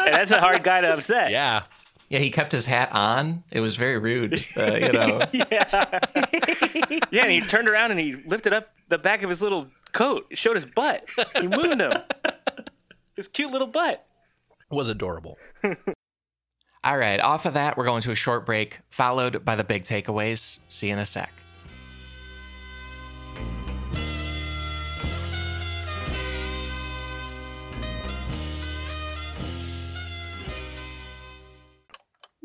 and 0.04 0.14
that's 0.14 0.30
a 0.30 0.40
hard 0.40 0.62
guy 0.62 0.80
to 0.82 0.92
upset. 0.92 1.30
Yeah. 1.30 1.62
Yeah, 2.10 2.18
he 2.18 2.30
kept 2.30 2.52
his 2.52 2.66
hat 2.66 2.90
on. 2.92 3.42
It 3.50 3.60
was 3.60 3.76
very 3.76 3.98
rude, 3.98 4.34
uh, 4.56 4.74
you 4.74 4.92
know. 4.92 5.22
Yeah, 7.10 7.22
and 7.22 7.30
he 7.30 7.40
turned 7.40 7.66
around 7.68 7.92
and 7.92 8.00
he 8.00 8.14
lifted 8.14 8.52
up 8.52 8.70
the 8.88 8.98
back 8.98 9.22
of 9.22 9.30
his 9.30 9.40
little 9.40 9.68
coat. 9.92 10.26
It 10.30 10.38
showed 10.38 10.56
his 10.56 10.66
butt. 10.66 11.08
He 11.40 11.46
mooned 11.48 11.80
him. 11.80 11.92
His 13.16 13.28
cute 13.28 13.50
little 13.50 13.66
butt. 13.66 14.04
was 14.70 14.88
adorable. 14.88 15.38
All 16.84 16.98
right, 16.98 17.20
off 17.20 17.46
of 17.46 17.54
that, 17.54 17.76
we're 17.76 17.84
going 17.84 18.02
to 18.02 18.10
a 18.10 18.14
short 18.16 18.44
break, 18.44 18.80
followed 18.90 19.44
by 19.44 19.56
the 19.56 19.64
big 19.64 19.84
takeaways. 19.84 20.58
See 20.68 20.88
you 20.88 20.92
in 20.92 20.98
a 20.98 21.06
sec. 21.06 21.32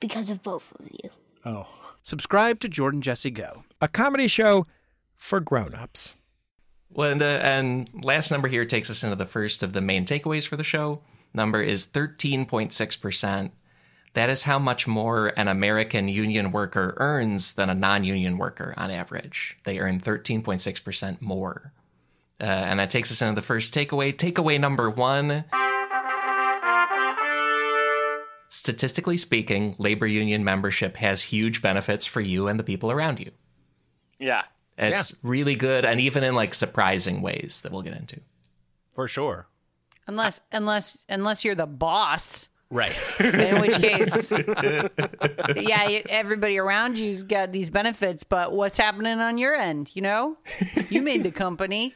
Because 0.00 0.30
of 0.30 0.42
both 0.42 0.72
of 0.78 0.88
you. 0.90 1.10
Oh. 1.44 1.66
Subscribe 2.02 2.60
to 2.60 2.68
Jordan 2.68 3.02
Jesse 3.02 3.30
Go. 3.30 3.64
A 3.80 3.88
comedy 3.88 4.28
show 4.28 4.66
for 5.14 5.40
grown-ups. 5.40 6.14
Well, 6.90 7.12
and, 7.12 7.22
uh, 7.22 7.40
and 7.42 7.90
last 8.02 8.30
number 8.30 8.48
here 8.48 8.64
takes 8.64 8.88
us 8.88 9.02
into 9.02 9.16
the 9.16 9.26
first 9.26 9.62
of 9.62 9.72
the 9.72 9.80
main 9.80 10.06
takeaways 10.06 10.48
for 10.48 10.56
the 10.56 10.64
show. 10.64 11.00
Number 11.34 11.60
is 11.60 11.86
13.6%. 11.86 13.50
That 14.14 14.30
is 14.30 14.44
how 14.44 14.58
much 14.58 14.86
more 14.86 15.32
an 15.36 15.48
American 15.48 16.08
union 16.08 16.50
worker 16.50 16.94
earns 16.96 17.52
than 17.52 17.68
a 17.68 17.74
non 17.74 18.04
union 18.04 18.38
worker 18.38 18.72
on 18.76 18.90
average. 18.90 19.58
They 19.64 19.78
earn 19.78 20.00
13.6% 20.00 21.20
more. 21.20 21.72
Uh, 22.40 22.44
and 22.44 22.80
that 22.80 22.90
takes 22.90 23.10
us 23.10 23.20
into 23.20 23.34
the 23.34 23.42
first 23.46 23.74
takeaway. 23.74 24.14
Takeaway 24.14 24.58
number 24.58 24.88
one 24.88 25.44
Statistically 28.50 29.16
speaking, 29.16 29.74
labor 29.78 30.06
union 30.06 30.42
membership 30.44 30.96
has 30.96 31.22
huge 31.24 31.60
benefits 31.60 32.06
for 32.06 32.20
you 32.20 32.48
and 32.48 32.58
the 32.58 32.64
people 32.64 32.90
around 32.90 33.20
you. 33.20 33.30
Yeah. 34.18 34.42
It's 34.78 35.14
really 35.22 35.54
good, 35.56 35.84
and 35.84 36.00
even 36.00 36.22
in 36.22 36.34
like 36.34 36.54
surprising 36.54 37.20
ways 37.20 37.60
that 37.62 37.72
we'll 37.72 37.82
get 37.82 37.94
into. 37.96 38.20
For 38.92 39.08
sure. 39.08 39.48
Unless 40.06 40.40
unless 40.52 41.04
unless 41.08 41.44
you're 41.44 41.54
the 41.56 41.66
boss, 41.66 42.48
Right. 42.70 42.92
in 43.20 43.60
which 43.60 43.78
case, 43.80 44.30
yeah, 45.56 46.00
everybody 46.08 46.58
around 46.58 46.98
you's 46.98 47.22
got 47.22 47.50
these 47.50 47.70
benefits, 47.70 48.24
but 48.24 48.52
what's 48.52 48.76
happening 48.76 49.18
on 49.20 49.38
your 49.38 49.54
end? 49.54 49.90
You 49.94 50.02
know, 50.02 50.36
you 50.90 51.02
made 51.02 51.24
the 51.24 51.30
company, 51.30 51.94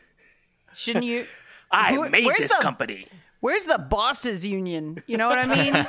shouldn't 0.74 1.04
you? 1.04 1.26
I 1.70 1.94
Who- 1.94 2.08
made 2.08 2.26
this 2.36 2.48
the- 2.52 2.62
company. 2.62 3.06
Where's 3.42 3.64
the 3.66 3.78
bosses 3.78 4.46
union? 4.46 5.02
You 5.08 5.16
know 5.18 5.28
what 5.28 5.38
I 5.38 5.46
mean? 5.46 5.74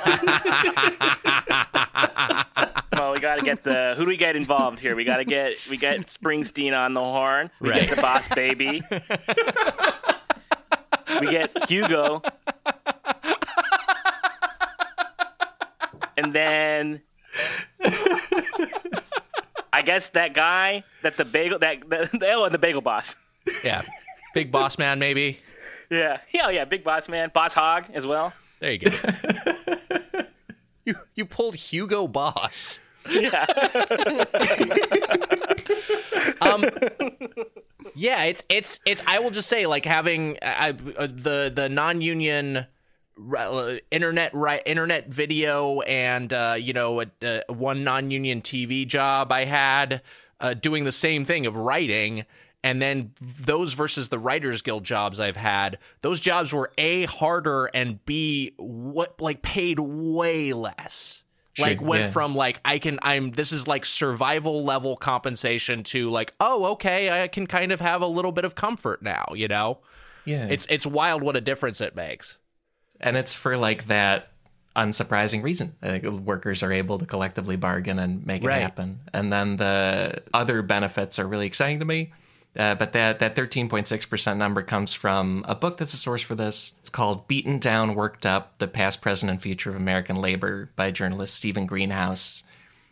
Well, 2.94 3.12
we 3.12 3.18
got 3.18 3.40
to 3.40 3.44
get 3.44 3.64
the 3.64 3.94
who 3.96 4.04
do 4.04 4.08
we 4.08 4.16
get 4.16 4.36
involved 4.36 4.78
here? 4.78 4.94
We 4.94 5.02
got 5.04 5.16
to 5.16 5.24
get 5.24 5.54
we 5.68 5.76
get 5.76 6.06
Springsteen 6.06 6.72
on 6.78 6.94
the 6.94 7.00
horn. 7.00 7.50
We 7.60 7.70
Right. 7.70 7.80
get 7.80 7.96
the 7.96 8.00
Boss 8.00 8.28
Baby. 8.28 8.82
we 11.20 11.26
get 11.26 11.68
Hugo. 11.68 12.22
And 16.16 16.32
then 16.32 17.00
I 19.72 19.82
guess 19.84 20.10
that 20.10 20.32
guy 20.34 20.84
that 21.02 21.16
the 21.16 21.24
bagel 21.24 21.58
that 21.58 21.80
the, 21.90 22.08
oh 22.32 22.48
the 22.48 22.58
bagel 22.58 22.80
boss. 22.80 23.16
Yeah. 23.64 23.82
Big 24.34 24.52
boss 24.52 24.78
man, 24.78 25.00
maybe. 25.00 25.40
Yeah. 25.90 26.18
Yeah, 26.32 26.50
yeah, 26.50 26.64
big 26.64 26.84
boss 26.84 27.08
man. 27.08 27.30
Boss 27.32 27.54
hog 27.54 27.84
as 27.94 28.06
well. 28.06 28.32
There 28.60 28.72
you 28.72 28.78
go. 28.78 28.90
you 30.84 30.94
you 31.14 31.26
pulled 31.26 31.54
Hugo 31.54 32.08
Boss. 32.08 32.80
Yeah. 33.10 33.44
um 36.40 36.64
yeah 37.94 38.24
it's 38.24 38.42
it's 38.48 38.80
it's 38.86 39.02
i 39.06 39.18
will 39.18 39.30
just 39.30 39.48
say 39.48 39.66
like 39.66 39.84
having 39.84 40.38
I, 40.42 40.70
uh, 40.70 41.06
the 41.06 41.52
the 41.54 41.68
non-union 41.68 42.66
uh, 43.36 43.74
internet 43.90 44.34
right 44.34 44.62
internet 44.64 45.08
video 45.08 45.80
and 45.82 46.32
uh 46.32 46.56
you 46.58 46.72
know 46.72 47.02
a, 47.02 47.06
uh, 47.22 47.40
one 47.52 47.84
non-union 47.84 48.42
tv 48.42 48.86
job 48.86 49.32
i 49.32 49.44
had 49.44 50.02
uh 50.40 50.54
doing 50.54 50.84
the 50.84 50.92
same 50.92 51.24
thing 51.24 51.46
of 51.46 51.56
writing 51.56 52.24
and 52.64 52.82
then 52.82 53.12
those 53.20 53.74
versus 53.74 54.08
the 54.08 54.18
writers 54.18 54.62
guild 54.62 54.82
jobs 54.82 55.20
i've 55.20 55.36
had 55.36 55.78
those 56.00 56.20
jobs 56.20 56.52
were 56.52 56.72
a 56.78 57.04
harder 57.04 57.66
and 57.66 58.04
b 58.04 58.52
what 58.56 59.20
like 59.20 59.42
paid 59.42 59.78
way 59.78 60.52
less 60.52 61.22
like 61.56 61.78
Sure, 61.78 61.86
went 61.86 62.02
yeah. 62.04 62.10
from 62.10 62.34
like 62.34 62.58
i 62.64 62.80
can 62.80 62.98
i'm 63.02 63.30
this 63.30 63.52
is 63.52 63.68
like 63.68 63.84
survival 63.84 64.64
level 64.64 64.96
compensation 64.96 65.84
to 65.84 66.10
like 66.10 66.34
oh 66.40 66.64
okay 66.72 67.22
i 67.22 67.28
can 67.28 67.46
kind 67.46 67.70
of 67.70 67.78
have 67.80 68.02
a 68.02 68.06
little 68.08 68.32
bit 68.32 68.44
of 68.44 68.56
comfort 68.56 69.02
now 69.02 69.26
you 69.36 69.46
know 69.46 69.78
Yeah. 70.24 70.48
it's 70.50 70.66
it's 70.68 70.84
wild 70.86 71.22
what 71.22 71.36
a 71.36 71.40
difference 71.40 71.80
it 71.80 71.94
makes 71.94 72.38
and 73.00 73.16
it's 73.16 73.34
for 73.34 73.56
like 73.56 73.86
that 73.88 74.30
unsurprising 74.76 75.42
reason. 75.42 75.74
I 75.82 75.98
think 75.98 76.04
workers 76.26 76.62
are 76.64 76.72
able 76.72 76.98
to 76.98 77.06
collectively 77.06 77.54
bargain 77.56 77.98
and 78.00 78.26
make 78.26 78.42
it 78.42 78.48
Right. 78.48 78.60
happen. 78.60 78.98
And 79.12 79.32
then 79.32 79.56
the 79.56 80.22
other 80.32 80.62
benefits 80.62 81.18
are 81.20 81.26
really 81.28 81.46
exciting 81.46 81.78
to 81.78 81.84
me. 81.84 82.12
Uh, 82.56 82.74
but 82.74 82.92
that 82.92 83.18
that 83.18 83.34
13.6% 83.34 84.36
number 84.36 84.62
comes 84.62 84.94
from 84.94 85.44
a 85.48 85.54
book 85.54 85.76
that's 85.76 85.94
a 85.94 85.98
source 85.98 86.22
for 86.22 86.34
this. 86.34 86.72
It's 86.80 86.90
called 86.90 87.26
Beaten 87.26 87.58
Down, 87.58 87.94
Worked 87.94 88.26
Up 88.26 88.58
The 88.58 88.68
Past, 88.68 89.00
Present, 89.00 89.30
and 89.30 89.42
Future 89.42 89.70
of 89.70 89.76
American 89.76 90.16
Labor 90.16 90.70
by 90.76 90.90
journalist 90.92 91.34
Steven 91.34 91.66
Greenhouse. 91.66 92.44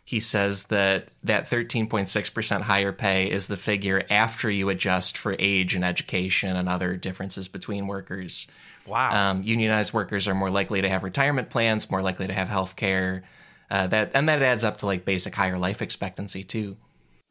He 0.05 0.19
says 0.19 0.63
that 0.63 1.07
that 1.23 1.49
13.6% 1.49 2.61
higher 2.61 2.91
pay 2.91 3.31
is 3.31 3.47
the 3.47 3.55
figure 3.55 4.03
after 4.09 4.51
you 4.51 4.67
adjust 4.67 5.17
for 5.17 5.35
age 5.39 5.75
and 5.75 5.85
education 5.85 6.57
and 6.57 6.67
other 6.67 6.97
differences 6.97 7.47
between 7.47 7.87
workers. 7.87 8.47
wow 8.85 9.31
Um, 9.31 9.43
unionized 9.43 9.93
workers 9.93 10.27
are 10.27 10.35
more 10.35 10.49
likely 10.49 10.81
to 10.81 10.89
have 10.89 11.03
retirement 11.05 11.49
plans, 11.49 11.89
more 11.89 12.01
likely 12.01 12.27
to 12.27 12.33
have 12.33 12.49
health 12.49 12.75
care. 12.75 13.23
Uh, 13.71 13.87
that 13.87 14.11
and 14.13 14.27
that 14.27 14.41
adds 14.41 14.65
up 14.65 14.77
to 14.79 14.85
like 14.85 15.05
basic 15.05 15.33
higher 15.33 15.57
life 15.57 15.81
expectancy 15.81 16.43
too. 16.43 16.75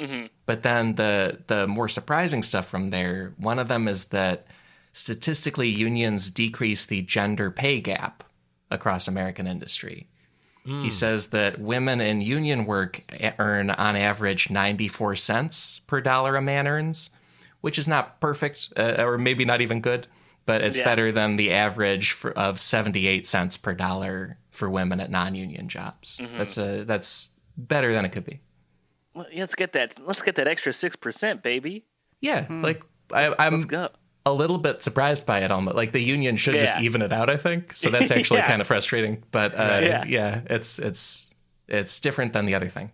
Mm-hmm. 0.03 0.26
But 0.46 0.62
then 0.62 0.96
the 0.96 1.38
the 1.46 1.66
more 1.66 1.88
surprising 1.88 2.42
stuff 2.42 2.68
from 2.68 2.90
there, 2.90 3.34
one 3.36 3.59
of 3.59 3.68
them 3.68 3.88
is 3.88 4.07
that 4.07 4.46
statistically 4.92 5.68
unions 5.68 6.30
decrease 6.30 6.86
the 6.86 7.03
gender 7.03 7.50
pay 7.50 7.80
gap 7.80 8.24
across 8.70 9.09
American 9.09 9.46
industry. 9.46 10.09
He 10.64 10.70
hmm. 10.70 10.88
says 10.90 11.28
that 11.28 11.61
women 11.61 12.00
in 12.00 12.20
union 12.20 12.66
work 12.66 13.03
earn 13.38 13.70
on 13.70 13.96
average 13.96 14.48
94 14.48 15.16
cents 15.16 15.80
per 15.88 16.00
dollar 16.00 16.36
a 16.36 16.42
man 16.42 16.68
earns, 16.68 17.11
which 17.62 17.78
is 17.78 17.88
not 17.88 18.20
perfect 18.20 18.72
uh, 18.76 18.94
or 18.98 19.18
maybe 19.18 19.44
not 19.44 19.61
even 19.61 19.80
good, 19.80 20.07
but 20.46 20.62
it's 20.62 20.78
Yeah. 20.78 20.84
better 20.84 21.11
than 21.11 21.34
the 21.34 21.50
average 21.53 22.12
for, 22.12 22.30
of 22.32 22.61
78 22.61 23.26
cents 23.26 23.57
per 23.57 23.74
dollar 23.74 24.38
for 24.50 24.70
women 24.70 25.00
at 25.00 25.11
non-union 25.11 25.68
jobs. 25.68 26.18
Mm-hmm. 26.18 26.38
That's 26.38 26.57
a 26.57 26.84
that's 26.84 27.30
better 27.57 27.92
than 27.92 28.05
it 28.05 28.12
could 28.12 28.24
be. 28.24 28.40
Well, 29.14 29.26
Let's 29.34 29.54
get 29.54 29.72
that. 29.74 29.94
Let's 30.04 30.22
get 30.22 30.36
that 30.36 30.48
extra 30.48 30.72
six 30.72 30.96
percent, 30.96 31.42
baby. 31.42 31.84
Yeah, 32.20 32.46
like 32.48 32.82
I, 33.12 33.34
I'm 33.38 33.54
Let's 33.54 33.64
go. 33.66 33.88
a 34.24 34.32
little 34.32 34.58
bit 34.58 34.82
surprised 34.82 35.26
by 35.26 35.40
it 35.40 35.50
almost 35.50 35.76
like 35.76 35.92
the 35.92 36.00
union 36.00 36.36
should 36.36 36.58
just 36.58 36.78
even 36.80 37.02
it 37.02 37.12
out 37.12 37.28
i 37.28 37.36
think 37.36 37.74
so 37.74 37.90
that's 37.94 38.10
actually 38.12 38.38
Yeah. 38.38 38.46
kind 38.46 38.60
of 38.60 38.66
frustrating 38.68 39.22
but 39.32 39.52
uh, 39.54 39.80
Yeah. 39.82 40.04
yeah. 40.06 40.40
it's 40.48 40.78
it's 40.78 41.34
it's 41.68 41.98
different 42.00 42.32
than 42.32 42.46
the 42.46 42.54
other 42.54 42.68
thing 42.68 42.90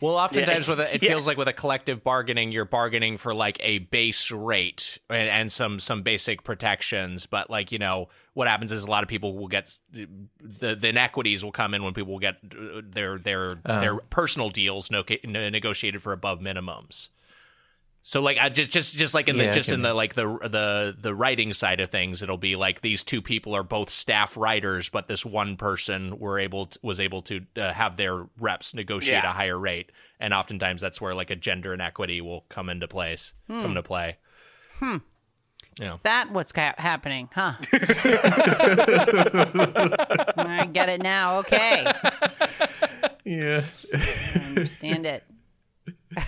Well, 0.00 0.16
oftentimes 0.16 0.66
Yeah. 0.66 0.72
with 0.72 0.80
a, 0.80 0.94
it 0.94 1.02
Yes. 1.02 1.08
feels 1.12 1.26
like 1.26 1.36
with 1.36 1.48
a 1.48 1.52
collective 1.52 2.02
bargaining, 2.02 2.52
you're 2.52 2.64
bargaining 2.64 3.16
for 3.18 3.34
like 3.34 3.58
a 3.60 3.78
base 3.78 4.30
rate 4.30 4.98
and, 5.10 5.28
and 5.28 5.52
some 5.52 5.78
some 5.80 6.02
basic 6.02 6.42
protections. 6.44 7.26
But 7.26 7.50
like 7.50 7.72
you 7.72 7.78
know, 7.78 8.08
what 8.34 8.48
happens 8.48 8.72
is 8.72 8.84
a 8.84 8.90
lot 8.90 9.02
of 9.02 9.08
people 9.08 9.36
will 9.36 9.48
get 9.48 9.76
the 9.92 10.74
the 10.74 10.88
inequities 10.88 11.44
will 11.44 11.52
come 11.52 11.74
in 11.74 11.82
when 11.82 11.94
people 11.94 12.12
will 12.12 12.20
get 12.20 12.36
uh, 12.52 12.80
their 12.84 13.18
their 13.18 13.56
their 13.64 13.96
personal 13.96 14.50
deals 14.50 14.90
no, 14.90 15.04
negotiated 15.24 16.02
for 16.02 16.12
above 16.12 16.40
minimums. 16.40 17.08
So 18.02 18.22
like 18.22 18.38
I 18.38 18.48
just 18.48 18.70
just 18.70 18.96
just 18.96 19.12
like 19.14 19.28
in 19.28 19.36
the 19.36 19.44
Yeah, 19.44 19.50
I 19.50 19.52
just 19.52 19.68
in 19.68 19.74
can- 19.74 19.82
the 19.82 19.92
like 19.94 20.14
the 20.14 20.24
the 20.42 20.96
the 20.98 21.14
writing 21.14 21.52
side 21.52 21.80
of 21.80 21.90
things, 21.90 22.22
it'll 22.22 22.38
be 22.38 22.56
like 22.56 22.80
these 22.80 23.04
two 23.04 23.20
people 23.20 23.54
are 23.54 23.62
both 23.62 23.90
staff 23.90 24.36
writers, 24.38 24.88
but 24.88 25.06
this 25.06 25.24
one 25.26 25.56
person 25.56 26.18
were 26.18 26.38
able 26.38 26.66
to, 26.66 26.78
was 26.82 26.98
able 26.98 27.20
to 27.22 27.42
uh, 27.56 27.72
have 27.74 27.96
their 27.98 28.26
reps 28.38 28.74
negotiate 28.74 29.22
Yeah. 29.22 29.28
a 29.30 29.32
higher 29.34 29.58
rate, 29.58 29.92
and 30.18 30.32
oftentimes 30.32 30.80
that's 30.80 30.98
where 31.00 31.14
like 31.14 31.28
a 31.30 31.36
gender 31.36 31.74
inequity 31.74 32.22
will 32.22 32.46
come 32.48 32.70
into 32.70 32.88
place, 32.88 33.34
come 33.48 33.66
into 33.66 33.82
play. 33.82 34.16
Hmm. 34.78 34.96
Is 35.78 35.94
that 36.02 36.30
what's 36.32 36.52
ca- 36.52 36.74
happening, 36.78 37.28
huh? 37.34 37.52
I 40.36 40.68
get 40.72 40.88
it 40.88 41.02
now. 41.02 41.38
Okay, 41.40 41.84
yeah 43.24 43.62
I 43.94 44.38
understand 44.48 45.04
it. 45.06 45.22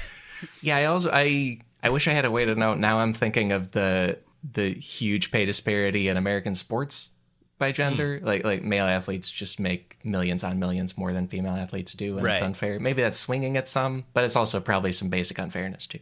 Yeah, 0.63 0.77
I 0.77 0.85
also 0.87 1.11
I 1.13 1.59
I 1.83 1.91
wish 1.91 2.07
I 2.09 2.13
had 2.13 2.25
a 2.25 2.31
way 2.31 2.45
to 2.45 2.55
know. 2.55 2.75
Now 2.75 2.99
I'm 2.99 3.13
thinking 3.13 3.53
of 3.53 3.73
the 3.73 4.19
the 4.53 4.71
huge 4.71 5.31
pay 5.31 5.45
disparity 5.45 6.09
in 6.09 6.17
American 6.17 6.55
sports 6.55 7.11
by 7.59 7.73
gender. 7.73 8.21
Like 8.23 8.45
like 8.45 8.63
male 8.63 8.87
athletes 8.87 9.31
just 9.31 9.61
make 9.61 9.99
millions 10.05 10.43
on 10.45 10.59
millions 10.59 10.99
more 10.99 11.13
than 11.13 11.29
female 11.29 11.55
athletes 11.55 11.95
do, 11.95 12.19
and 12.19 12.27
it's 12.27 12.43
unfair. 12.43 12.81
Maybe 12.81 13.03
that's 13.03 13.19
swinging 13.19 13.57
at 13.57 13.69
some, 13.69 14.05
but 14.13 14.25
it's 14.25 14.37
also 14.37 14.61
probably 14.61 14.93
some 14.93 15.09
basic 15.09 15.39
unfairness 15.39 15.87
too. 15.87 16.01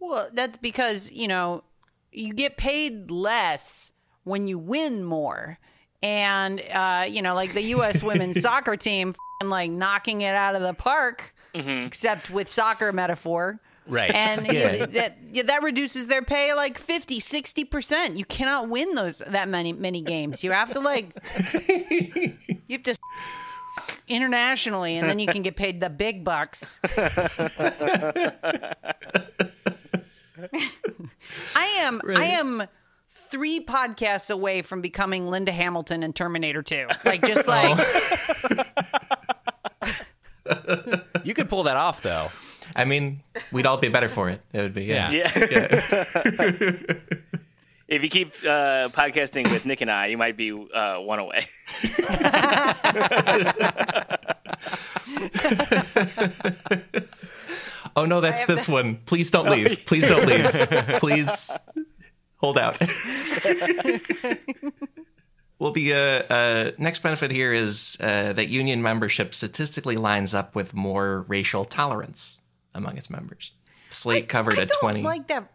Well, 0.00 0.28
that's 0.32 0.56
because 0.56 1.12
you 1.12 1.28
know 1.28 1.64
you 2.12 2.32
get 2.32 2.56
paid 2.56 3.10
less 3.10 3.92
when 4.24 4.46
you 4.46 4.58
win 4.58 5.04
more, 5.04 5.58
and 6.02 6.62
uh, 6.72 7.04
you 7.08 7.22
know, 7.22 7.34
like 7.34 7.52
the 7.52 7.62
U.S. 7.62 8.02
women's 8.02 8.40
soccer 8.42 8.76
team, 8.76 9.10
f***ing, 9.10 9.50
like 9.50 9.70
knocking 9.70 10.22
it 10.22 10.34
out 10.34 10.54
of 10.54 10.62
the 10.62 10.74
park, 10.74 11.34
except 11.54 12.30
with 12.30 12.48
soccer 12.48 12.92
metaphor. 12.92 13.60
Right. 13.88 14.14
And 14.14 14.46
Yeah. 14.46 14.72
yeah, 14.72 14.86
that 14.86 15.18
yeah, 15.32 15.42
that 15.44 15.62
reduces 15.62 16.06
their 16.08 16.22
pay 16.22 16.54
like 16.54 16.78
50, 16.78 17.20
60%. 17.20 18.16
You 18.16 18.24
cannot 18.24 18.68
win 18.68 18.94
those 18.94 19.18
that 19.18 19.48
many 19.48 19.72
many 19.72 20.02
games. 20.02 20.42
You 20.42 20.52
have 20.52 20.72
to 20.72 20.80
like 20.80 21.14
you 21.68 22.60
have 22.70 22.82
to 22.82 22.96
internationally 24.08 24.96
and 24.96 25.08
then 25.08 25.18
you 25.18 25.26
can 25.26 25.42
get 25.42 25.56
paid 25.56 25.80
the 25.80 25.90
big 25.90 26.24
bucks. 26.24 26.78
I 31.54 31.64
am 31.80 32.00
I 32.06 32.24
am 32.26 32.64
three 33.08 33.64
podcasts 33.64 34.30
away 34.30 34.62
from 34.62 34.80
becoming 34.80 35.26
Linda 35.26 35.52
Hamilton 35.52 36.02
in 36.02 36.12
Terminator 36.12 36.62
2. 36.62 36.88
Like 37.04 37.26
just 37.26 37.46
like 37.48 37.76
oh. 37.78 38.64
You 41.24 41.34
could 41.34 41.48
pull 41.48 41.64
that 41.64 41.76
off 41.76 42.02
though. 42.02 42.28
I 42.74 42.84
mean, 42.84 43.22
we'd 43.52 43.66
all 43.66 43.76
be 43.78 43.88
better 43.88 44.08
for 44.08 44.28
it. 44.30 44.40
It 44.52 44.60
would 44.60 44.74
be 44.74 44.84
yeah. 44.84 45.10
Yeah. 45.10 45.30
Yeah. 45.34 45.46
if 47.88 48.02
you 48.02 48.08
keep 48.08 48.34
uh, 48.44 48.88
podcasting 48.88 49.50
with 49.50 49.64
Nick 49.64 49.80
and 49.80 49.90
I, 49.90 50.06
you 50.06 50.18
might 50.18 50.36
be 50.36 50.52
uh, 50.52 50.98
one 50.98 51.18
away. 51.18 51.46
Oh 57.96 58.04
no, 58.04 58.20
that's 58.20 58.44
this 58.44 58.68
one. 58.68 58.96
Please 59.06 59.30
don't 59.30 59.48
leave. 59.48 59.86
Please 59.86 60.10
don't 60.10 60.26
leave. 60.26 60.50
Please 61.00 61.56
hold 62.36 62.58
out. 62.58 62.78
well, 65.58 65.70
the 65.72 65.94
uh, 65.94 66.32
uh, 66.32 66.72
next 66.76 66.98
benefit 67.02 67.30
here 67.30 67.54
is 67.54 67.96
uh, 68.00 68.34
that 68.34 68.48
union 68.48 68.82
membership 68.82 69.34
statistically 69.34 69.96
lines 69.96 70.34
up 70.34 70.54
with 70.54 70.74
more 70.74 71.24
racial 71.26 71.64
tolerance 71.64 72.42
among 72.76 72.96
its 72.96 73.10
members. 73.10 73.52
Slate 73.90 74.28
covered 74.28 74.58
I 74.58 74.62
at 74.62 74.68
don't 74.68 74.80
twenty. 74.80 75.02
like 75.02 75.28
that. 75.28 75.50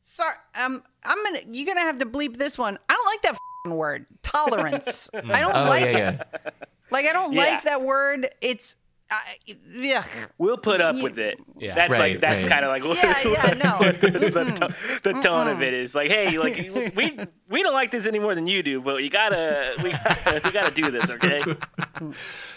Sorry, 0.00 0.34
um, 0.62 0.82
I'm 1.04 1.24
gonna. 1.24 1.40
You're 1.50 1.66
gonna 1.66 1.80
have 1.86 1.98
to 1.98 2.06
bleep 2.06 2.36
this 2.36 2.58
one. 2.58 2.78
I 2.88 2.92
don't 2.92 3.06
like 3.06 3.22
that 3.22 3.32
f***ing 3.32 3.74
word 3.76 4.06
tolerance. 4.22 5.08
I 5.14 5.40
don't 5.40 5.54
oh 5.56 5.64
like 5.64 5.82
yeah, 5.82 6.10
it. 6.10 6.20
yeah. 6.34 6.50
Like 6.90 7.06
I 7.06 7.12
don't 7.12 7.32
Yeah. 7.32 7.40
like 7.44 7.62
that 7.64 7.82
word. 7.82 8.28
It's. 8.40 8.76
I 9.10 9.20
yeah. 9.70 10.04
We'll 10.38 10.56
put 10.56 10.80
up 10.80 10.96
with 11.00 11.18
it. 11.18 11.38
Yeah. 11.58 11.74
That's 11.74 11.90
Right, 11.90 12.12
like 12.12 12.20
that's 12.20 12.42
right. 12.44 12.52
kind 12.52 12.64
of 12.64 12.70
like 12.70 12.84
Yeah, 13.02 13.22
yeah, 13.24 13.54
no. 13.62 13.92
the, 13.92 14.10
to- 15.00 15.00
the 15.02 15.12
tone 15.20 15.48
of 15.48 15.62
it 15.62 15.74
is 15.74 15.94
like, 15.94 16.08
hey, 16.10 16.38
like 16.38 16.56
we 16.96 17.18
we 17.50 17.62
don't 17.62 17.74
like 17.74 17.90
this 17.90 18.06
any 18.06 18.18
more 18.18 18.34
than 18.34 18.46
you 18.46 18.62
do, 18.62 18.80
but 18.80 19.02
you 19.02 19.10
gotta 19.10 19.74
we 19.82 19.90
gotta, 19.92 20.40
we 20.44 20.50
gotta 20.52 20.74
do 20.74 20.90
this, 20.90 21.10
okay? 21.10 21.42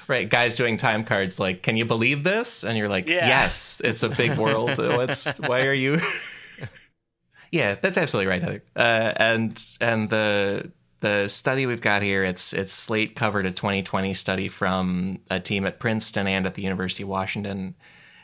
Right, 0.07 0.29
guys 0.29 0.55
doing 0.55 0.77
time 0.77 1.03
cards 1.03 1.39
like, 1.39 1.63
"Can 1.63 1.75
you 1.75 1.85
believe 1.85 2.23
this?" 2.23 2.63
And 2.63 2.77
you're 2.77 2.87
like, 2.87 3.09
Yeah. 3.09 3.27
"Yes, 3.27 3.81
it's 3.83 4.03
a 4.03 4.09
big 4.09 4.37
world. 4.37 4.77
What's 4.77 5.37
why 5.39 5.65
are 5.65 5.73
you?" 5.73 5.99
yeah, 7.51 7.75
that's 7.75 7.97
absolutely 7.97 8.29
right, 8.29 8.41
Heather. 8.41 8.63
Uh, 8.75 9.13
and 9.17 9.77
and 9.81 10.09
the 10.09 10.71
the 10.99 11.27
study 11.27 11.65
we've 11.65 11.81
got 11.81 12.01
here, 12.01 12.23
it's 12.23 12.53
it's 12.53 12.73
Slate 12.73 13.15
covered 13.15 13.45
a 13.45 13.51
2020 13.51 14.13
study 14.13 14.47
from 14.47 15.19
a 15.29 15.39
team 15.39 15.65
at 15.65 15.79
Princeton 15.79 16.27
and 16.27 16.45
at 16.45 16.55
the 16.55 16.63
University 16.63 17.03
of 17.03 17.09
Washington, 17.09 17.75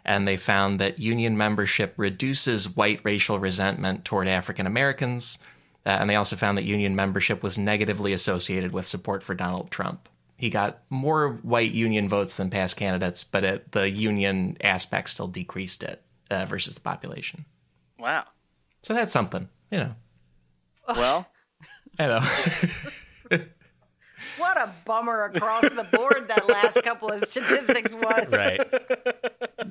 and 0.05 0.27
they 0.27 0.37
found 0.37 0.79
that 0.79 0.99
union 0.99 1.37
membership 1.37 1.93
reduces 1.97 2.75
white 2.75 3.01
racial 3.03 3.39
resentment 3.39 4.05
toward 4.05 4.27
African 4.27 4.65
Americans. 4.67 5.37
Uh, 5.85 5.89
and 5.99 6.09
they 6.09 6.15
also 6.15 6.37
found 6.37 6.57
that 6.57 6.63
union 6.63 6.95
membership 6.95 7.43
was 7.43 7.57
negatively 7.57 8.13
associated 8.13 8.71
with 8.71 8.85
support 8.85 9.21
for 9.21 9.35
Donald 9.35 9.69
Trump. 9.69 10.07
He 10.37 10.49
got 10.49 10.81
more 10.89 11.39
white 11.43 11.71
union 11.71 12.09
votes 12.09 12.35
than 12.37 12.49
past 12.49 12.75
candidates, 12.75 13.23
but 13.23 13.43
it, 13.43 13.71
the 13.71 13.89
union 13.89 14.57
aspect 14.61 15.09
still 15.09 15.27
decreased 15.27 15.83
it 15.83 16.01
uh, 16.31 16.45
versus 16.45 16.75
the 16.75 16.81
population. 16.81 17.45
Wow. 17.99 18.25
So 18.81 18.93
that's 18.93 19.13
something, 19.13 19.47
you 19.71 19.77
know. 19.79 19.95
Well, 20.89 21.27
I 21.99 22.07
know. 22.07 23.39
What 24.37 24.57
a 24.57 24.71
bummer 24.85 25.25
across 25.25 25.63
the 25.63 25.83
board 25.91 26.27
that 26.29 26.47
last 26.49 26.81
couple 26.83 27.09
of 27.09 27.23
statistics 27.25 27.93
was. 27.93 28.31
Right. 28.31 28.59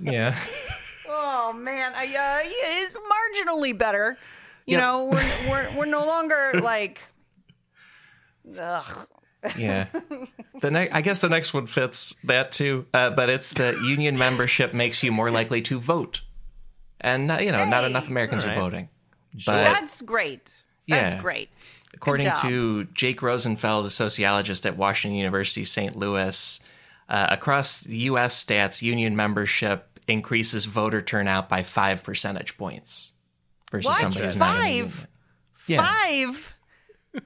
yeah. 0.01 0.37
Oh 1.09 1.53
man, 1.53 1.93
I, 1.97 2.05
uh, 2.05 2.07
yeah, 2.49 2.85
it's 2.85 2.97
marginally 2.97 3.77
better. 3.77 4.17
You 4.67 4.77
Yep. 4.77 4.81
know, 4.81 5.05
we're, 5.07 5.51
we're 5.51 5.79
we're 5.79 5.85
no 5.87 6.07
longer 6.07 6.53
like. 6.63 7.01
Ugh. 8.59 9.07
Yeah. 9.57 9.87
The 10.61 10.71
next, 10.71 10.95
I 10.95 11.01
guess 11.01 11.21
the 11.21 11.29
next 11.29 11.53
one 11.53 11.67
fits 11.67 12.15
that 12.25 12.53
too, 12.53 12.87
uh, 12.95 13.11
but 13.11 13.29
it's 13.29 13.53
that 13.55 13.81
union 13.83 14.17
membership 14.17 14.73
makes 14.73 15.03
you 15.03 15.11
more 15.11 15.31
likely 15.31 15.61
to 15.63 15.81
vote, 15.81 16.21
and 17.01 17.27
not, 17.27 17.45
you 17.45 17.51
know, 17.51 17.65
not 17.65 17.85
enough 17.85 18.09
Americans 18.09 18.45
All 18.45 18.51
are 18.51 18.55
right. 18.55 18.61
voting. 18.61 18.89
But 19.47 19.65
That's 19.65 20.03
great. 20.03 20.53
That's 20.89 21.15
Yeah. 21.15 21.21
great. 21.23 21.51
according 21.95 22.33
to 22.43 22.85
Jake 22.95 23.21
Rosenfeld, 23.23 23.87
a 23.87 23.91
sociologist 23.91 24.65
at 24.67 24.77
Washington 24.77 25.17
University 25.17 25.65
St. 25.65 25.95
Louis, 25.97 26.61
uh, 27.09 27.27
across 27.31 27.87
U.S. 27.87 28.45
stats, 28.45 28.81
union 28.83 29.15
membership 29.17 29.99
increases 30.09 30.65
voter 30.65 31.03
turnout 31.03 31.49
by 31.49 31.63
five 31.63 32.03
percentage 32.03 32.57
points 32.57 33.13
versus 33.71 33.89
What? 33.91 33.99
somebody 33.99 34.25
who's 34.27 34.37
not 34.37 34.57
in 34.57 34.61
a 34.61 34.65
Five? 34.65 34.75
union. 34.77 35.07
Yeah. 35.67 35.87
Five. 35.87 36.52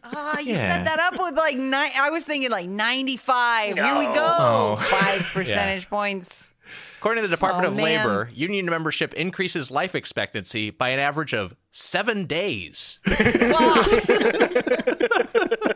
Ah, 0.05 0.39
you 0.41 0.55
Yeah. 0.55 0.75
set 0.75 0.85
that 0.85 0.99
up 1.01 1.21
with 1.23 1.37
like 1.37 1.57
nine. 1.57 1.91
I 1.97 2.11
was 2.11 2.25
thinking 2.25 2.51
like 2.51 2.69
ninety-five. 2.69 3.75
Here 3.77 3.99
we 3.99 4.07
No. 4.07 4.15
go. 4.15 4.35
Oh. 4.39 4.77
Five 4.81 5.23
percentage 5.33 5.89
points. 5.89 6.53
According 6.99 7.23
to 7.23 7.29
the 7.29 7.37
Department 7.37 7.67
Oh, 7.67 7.71
of 7.71 7.77
man. 7.77 7.85
Labor, 8.07 8.31
union 8.35 8.67
membership 8.67 9.15
increases 9.15 9.71
life 9.71 9.95
expectancy 9.95 10.71
by 10.71 10.89
an 10.89 10.99
average 10.99 11.35
of 11.35 11.55
seven 11.71 12.27
days. 12.27 12.99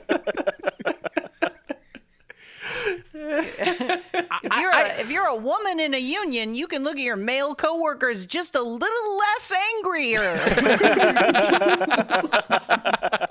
If 4.42 4.56
you're 4.58 4.70
a, 4.72 5.00
if 5.00 5.10
you're 5.10 5.26
a 5.26 5.36
woman 5.36 5.78
in 5.80 5.92
a 5.94 5.98
union, 5.98 6.54
you 6.54 6.66
can 6.66 6.82
look 6.82 6.94
at 6.94 7.00
your 7.02 7.16
male 7.16 7.54
coworkers 7.54 8.24
just 8.26 8.54
a 8.56 8.62
little 8.62 9.18
less 9.18 9.52
angrier. 9.76 10.40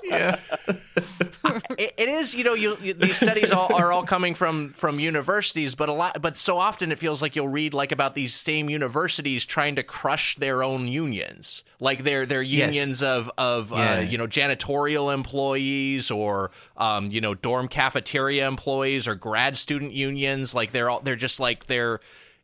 Yeah. 0.04 0.38
It, 1.78 1.94
it 1.96 2.08
is 2.08 2.34
you 2.34 2.44
know 2.44 2.54
you, 2.54 2.76
you 2.80 2.94
these 2.94 3.16
studies 3.16 3.52
all, 3.52 3.74
are 3.74 3.92
all 3.92 4.02
coming 4.02 4.34
from 4.34 4.72
from 4.72 4.98
universities 5.00 5.74
but 5.74 5.88
a 5.88 5.92
lot 5.92 6.20
but 6.20 6.36
so 6.36 6.58
often 6.58 6.92
it 6.92 6.98
feels 6.98 7.22
like 7.22 7.36
you'll 7.36 7.48
read 7.48 7.72
like 7.74 7.92
about 7.92 8.14
these 8.14 8.34
same 8.34 8.68
universities 8.70 9.44
trying 9.46 9.76
to 9.76 9.82
crush 9.82 10.36
their 10.36 10.62
own 10.62 10.86
unions 10.88 11.64
like 11.80 12.04
their 12.04 12.26
their 12.26 12.42
Yes. 12.42 12.74
unions 12.74 13.02
of 13.02 13.30
of 13.38 13.70
Yeah. 13.70 13.98
uh, 13.98 14.00
you 14.00 14.18
know 14.18 14.26
janitorial 14.26 15.12
employees 15.12 16.10
or 16.10 16.50
um, 16.76 17.08
you 17.08 17.20
know 17.20 17.34
dorm 17.34 17.68
cafeteria 17.68 18.46
employees 18.46 19.06
or 19.08 19.14
grad 19.14 19.56
student 19.56 19.92
unions 19.92 20.54
like 20.54 20.70
they're 20.72 20.90
all 20.90 21.00
they're 21.00 21.16
just 21.16 21.40
like 21.40 21.66
they're 21.66 22.00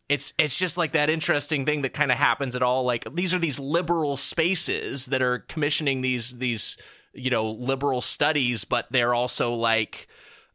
it's 0.08 0.32
it's 0.38 0.56
just 0.56 0.76
like 0.78 0.92
that 0.92 1.10
interesting 1.10 1.66
thing 1.66 1.82
that 1.82 1.92
kind 1.92 2.12
of 2.12 2.16
happens 2.18 2.54
at 2.54 2.62
all 2.62 2.84
like 2.84 3.04
these 3.14 3.34
are 3.34 3.38
these 3.38 3.58
liberal 3.58 4.16
spaces 4.16 5.06
that 5.06 5.20
are 5.20 5.40
commissioning 5.40 6.00
these 6.00 6.38
these 6.38 6.76
you 7.16 7.30
know 7.30 7.50
liberal 7.50 8.00
studies 8.00 8.64
but 8.64 8.86
they're 8.90 9.14
also 9.14 9.54
like 9.54 10.08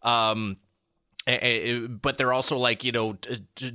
um 0.04 0.58
eh, 1.28 1.38
eh, 1.42 1.88
but 1.88 2.18
they're 2.18 2.34
also 2.34 2.58
like 2.58 2.84
you 2.84 2.92
know 2.92 3.18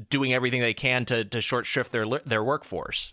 doing 0.09 0.33
everything 0.33 0.61
they 0.61 0.75
can 0.75 1.05
to 1.05 1.25
to 1.25 1.41
short 1.41 1.67
shrift 1.67 1.93
their 1.93 2.07
their 2.25 2.43
workforce 2.45 3.13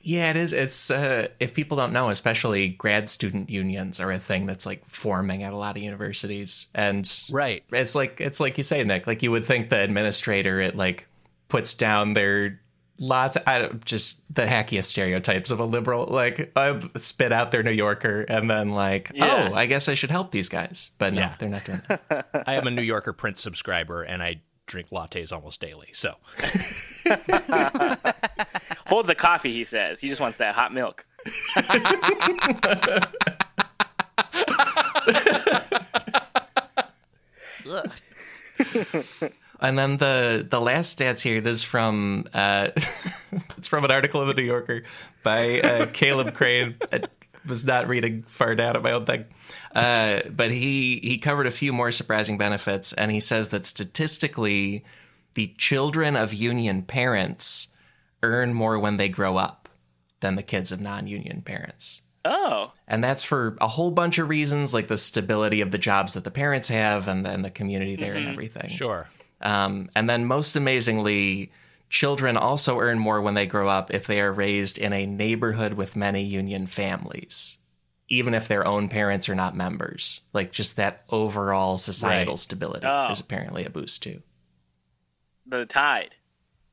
Yeah, 0.00 0.30
it 0.30 0.36
is. 0.36 0.52
It's 0.52 0.90
uh, 0.90 1.28
if 1.40 1.54
people 1.54 1.76
don't 1.76 1.92
know, 1.92 2.10
especially 2.10 2.68
grad 2.68 3.10
student 3.10 3.50
unions 3.50 3.98
are 3.98 4.12
a 4.12 4.18
thing 4.20 4.46
that's 4.46 4.64
like 4.66 4.84
forming 4.86 5.42
at 5.42 5.52
a 5.52 5.56
lot 5.56 5.76
of 5.76 5.82
universities, 5.82 6.68
and 6.74 7.10
right 7.30 7.64
it's 7.72 7.94
like 7.96 8.20
it's 8.20 8.38
like 8.38 8.56
you 8.56 8.62
say, 8.62 8.84
Nick. 8.84 9.06
Like 9.08 9.24
you 9.24 9.32
would 9.32 9.44
think 9.44 9.68
the 9.68 9.80
administrator 9.80 10.60
it 10.60 10.76
like 10.76 11.08
puts 11.48 11.74
down 11.74 12.12
their 12.12 12.60
lots. 12.98 13.36
I 13.46 13.68
just 13.84 14.20
the 14.34 14.42
hackiest 14.42 14.84
stereotypes 14.84 15.50
of 15.50 15.60
a 15.60 15.64
liberal. 15.64 16.06
Like 16.06 16.52
I've 16.56 16.90
spit 16.96 17.32
out 17.32 17.50
their 17.50 17.62
New 17.62 17.70
Yorker, 17.72 18.22
and 18.22 18.50
then 18.50 18.70
like, 18.70 19.12
Yeah. 19.14 19.48
oh, 19.50 19.54
I 19.54 19.66
guess 19.66 19.88
I 19.88 19.94
should 19.94 20.10
help 20.10 20.30
these 20.30 20.48
guys. 20.48 20.90
But 20.98 21.14
no, 21.14 21.20
Yeah. 21.20 21.34
they're 21.38 21.48
not 21.48 21.64
doing 21.64 21.80
that. 21.88 22.26
i 22.46 22.54
am 22.54 22.66
a 22.66 22.70
new 22.70 22.82
yorker 22.82 23.12
print 23.12 23.38
subscriber 23.38 24.02
and 24.02 24.22
i 24.22 24.40
drink 24.66 24.90
lattes 24.90 25.32
almost 25.32 25.60
daily 25.60 25.88
so 25.92 26.14
Hold 28.88 29.06
the 29.08 29.14
coffee, 29.16 29.52
he 29.52 29.64
says. 29.64 29.98
He 30.00 30.08
just 30.08 30.20
wants 30.20 30.38
that 30.38 30.54
hot 30.54 30.72
milk. 30.72 31.04
And 39.60 39.78
then 39.78 39.96
the 39.96 40.46
the 40.48 40.60
last 40.60 40.98
stats 40.98 41.20
here. 41.20 41.40
This 41.40 41.58
is 41.58 41.62
from 41.62 42.26
uh, 42.34 42.68
it's 43.56 43.68
from 43.68 43.84
an 43.84 43.90
article 43.90 44.22
in 44.22 44.28
the 44.28 44.34
New 44.34 44.42
Yorker 44.42 44.84
by 45.22 45.60
uh, 45.60 45.86
Caleb 45.92 46.34
Crane. 46.34 46.76
I 46.92 47.02
was 47.46 47.64
not 47.64 47.88
reading 47.88 48.24
far 48.28 48.54
down 48.54 48.76
at 48.76 48.82
my 48.82 48.92
own 48.92 49.06
thing, 49.06 49.24
uh, 49.74 50.20
but 50.30 50.50
he 50.50 51.00
he 51.02 51.18
covered 51.18 51.46
a 51.46 51.50
few 51.50 51.72
more 51.72 51.90
surprising 51.90 52.38
benefits, 52.38 52.92
and 52.92 53.10
he 53.10 53.20
says 53.20 53.48
that 53.50 53.66
statistically, 53.66 54.84
the 55.34 55.54
children 55.56 56.16
of 56.16 56.34
union 56.34 56.82
parents 56.82 57.68
earn 58.22 58.52
more 58.52 58.78
when 58.78 58.96
they 58.96 59.08
grow 59.08 59.36
up 59.36 59.68
than 60.20 60.34
the 60.34 60.42
kids 60.42 60.72
of 60.72 60.80
non-union 60.80 61.42
parents. 61.42 62.02
Oh, 62.24 62.72
And 62.88 63.04
that's 63.04 63.22
for 63.22 63.56
a 63.60 63.68
whole 63.68 63.92
bunch 63.92 64.18
of 64.18 64.28
reasons, 64.28 64.74
like 64.74 64.88
the 64.88 64.96
stability 64.96 65.60
of 65.60 65.70
the 65.70 65.78
jobs 65.78 66.14
that 66.14 66.24
the 66.24 66.30
parents 66.32 66.66
have 66.68 67.06
and 67.06 67.24
then 67.24 67.42
the 67.42 67.50
community 67.50 67.94
there 67.94 68.14
and 68.14 68.26
everything. 68.26 68.68
sure 68.70 69.06
Um, 69.40 69.90
and 69.94 70.08
then, 70.08 70.24
most 70.24 70.56
amazingly, 70.56 71.52
children 71.90 72.36
also 72.36 72.78
earn 72.80 72.98
more 72.98 73.20
when 73.22 73.34
they 73.34 73.46
grow 73.46 73.68
up 73.68 73.92
if 73.92 74.06
they 74.06 74.20
are 74.20 74.32
raised 74.32 74.78
in 74.78 74.92
a 74.92 75.06
neighborhood 75.06 75.74
with 75.74 75.94
many 75.96 76.22
union 76.22 76.66
families, 76.66 77.58
even 78.08 78.34
if 78.34 78.48
their 78.48 78.66
own 78.66 78.88
parents 78.88 79.28
are 79.28 79.34
not 79.34 79.54
members. 79.54 80.22
Like, 80.32 80.52
just 80.52 80.76
that 80.76 81.04
overall 81.10 81.76
societal 81.76 82.32
Right. 82.32 82.38
stability 82.38 82.86
Oh. 82.86 83.08
is 83.10 83.20
apparently 83.20 83.64
a 83.64 83.70
boost 83.70 84.02
too. 84.02 84.22
the 85.48 85.64
tide. 85.64 86.14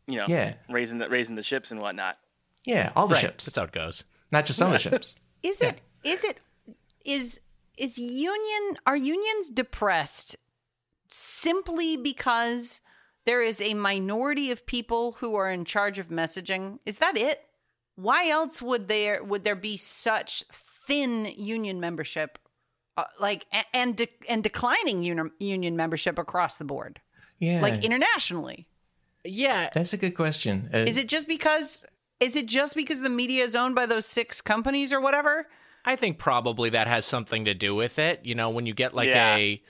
You 0.07 0.17
know, 0.17 0.25
Yeah. 0.27 0.55
raising 0.67 0.97
the 0.97 1.07
raising 1.07 1.35
the 1.35 1.43
ships 1.43 1.69
and 1.71 1.79
whatnot. 1.79 2.17
Yeah, 2.65 2.91
all 2.95 3.07
the 3.07 3.13
right 3.13 3.21
ships, 3.21 3.45
that's 3.45 3.55
how 3.57 3.65
it 3.65 3.71
goes 3.71 4.03
not 4.31 4.47
just 4.47 4.57
some 4.57 4.67
of 4.69 4.73
the 4.73 4.79
ships. 4.79 5.15
Is 5.43 5.61
it? 5.61 5.79
Is 6.03 6.23
it? 6.23 6.41
Is 7.05 7.39
is 7.77 7.97
union? 7.99 8.77
Are 8.87 8.95
unions 8.95 9.51
depressed 9.51 10.35
simply 11.17 11.95
because 11.95 12.81
there 13.25 13.41
is 13.41 13.61
a 13.61 13.75
minority 13.75 14.49
of 14.51 14.65
people 14.65 15.13
who 15.19 15.35
are 15.35 15.49
in 15.51 15.63
charge 15.63 15.99
of 15.99 16.07
messaging? 16.09 16.79
Is 16.85 16.97
that 16.97 17.15
it? 17.15 17.39
Why 17.95 18.27
else 18.29 18.61
would 18.61 18.87
there 18.87 19.23
would 19.23 19.43
there 19.43 19.55
be 19.55 19.77
such 19.77 20.43
thin 20.51 21.25
union 21.37 21.79
membership, 21.79 22.39
uh, 22.97 23.03
like 23.19 23.45
and 23.73 23.95
de- 23.95 24.07
and 24.27 24.41
declining 24.43 25.03
uni- 25.03 25.29
union 25.39 25.75
membership 25.77 26.17
across 26.17 26.57
the 26.57 26.65
board, 26.65 26.99
Yeah, 27.39 27.61
like 27.61 27.85
internationally? 27.85 28.67
yeah 29.23 29.69
that's 29.73 29.93
a 29.93 29.97
good 29.97 30.15
question. 30.15 30.69
Uh, 30.73 30.79
Is 30.79 30.97
it 30.97 31.07
just 31.07 31.27
because? 31.27 31.85
Is 32.19 32.35
it 32.35 32.47
just 32.47 32.75
because 32.75 33.01
the 33.01 33.09
media 33.09 33.43
is 33.43 33.55
owned 33.55 33.75
by 33.75 33.85
those 33.85 34.05
six 34.07 34.41
companies 34.41 34.91
or 34.91 34.99
whatever? 34.99 35.47
I 35.85 35.95
think 35.95 36.17
probably 36.17 36.69
that 36.71 36.87
has 36.87 37.05
something 37.05 37.45
to 37.45 37.53
do 37.53 37.75
with 37.75 37.99
it. 37.99 38.21
You 38.23 38.33
know, 38.33 38.49
when 38.49 38.65
you 38.65 38.73
get 38.73 38.93
like 38.95 39.09
Yeah. 39.09 39.35
a 39.35 39.61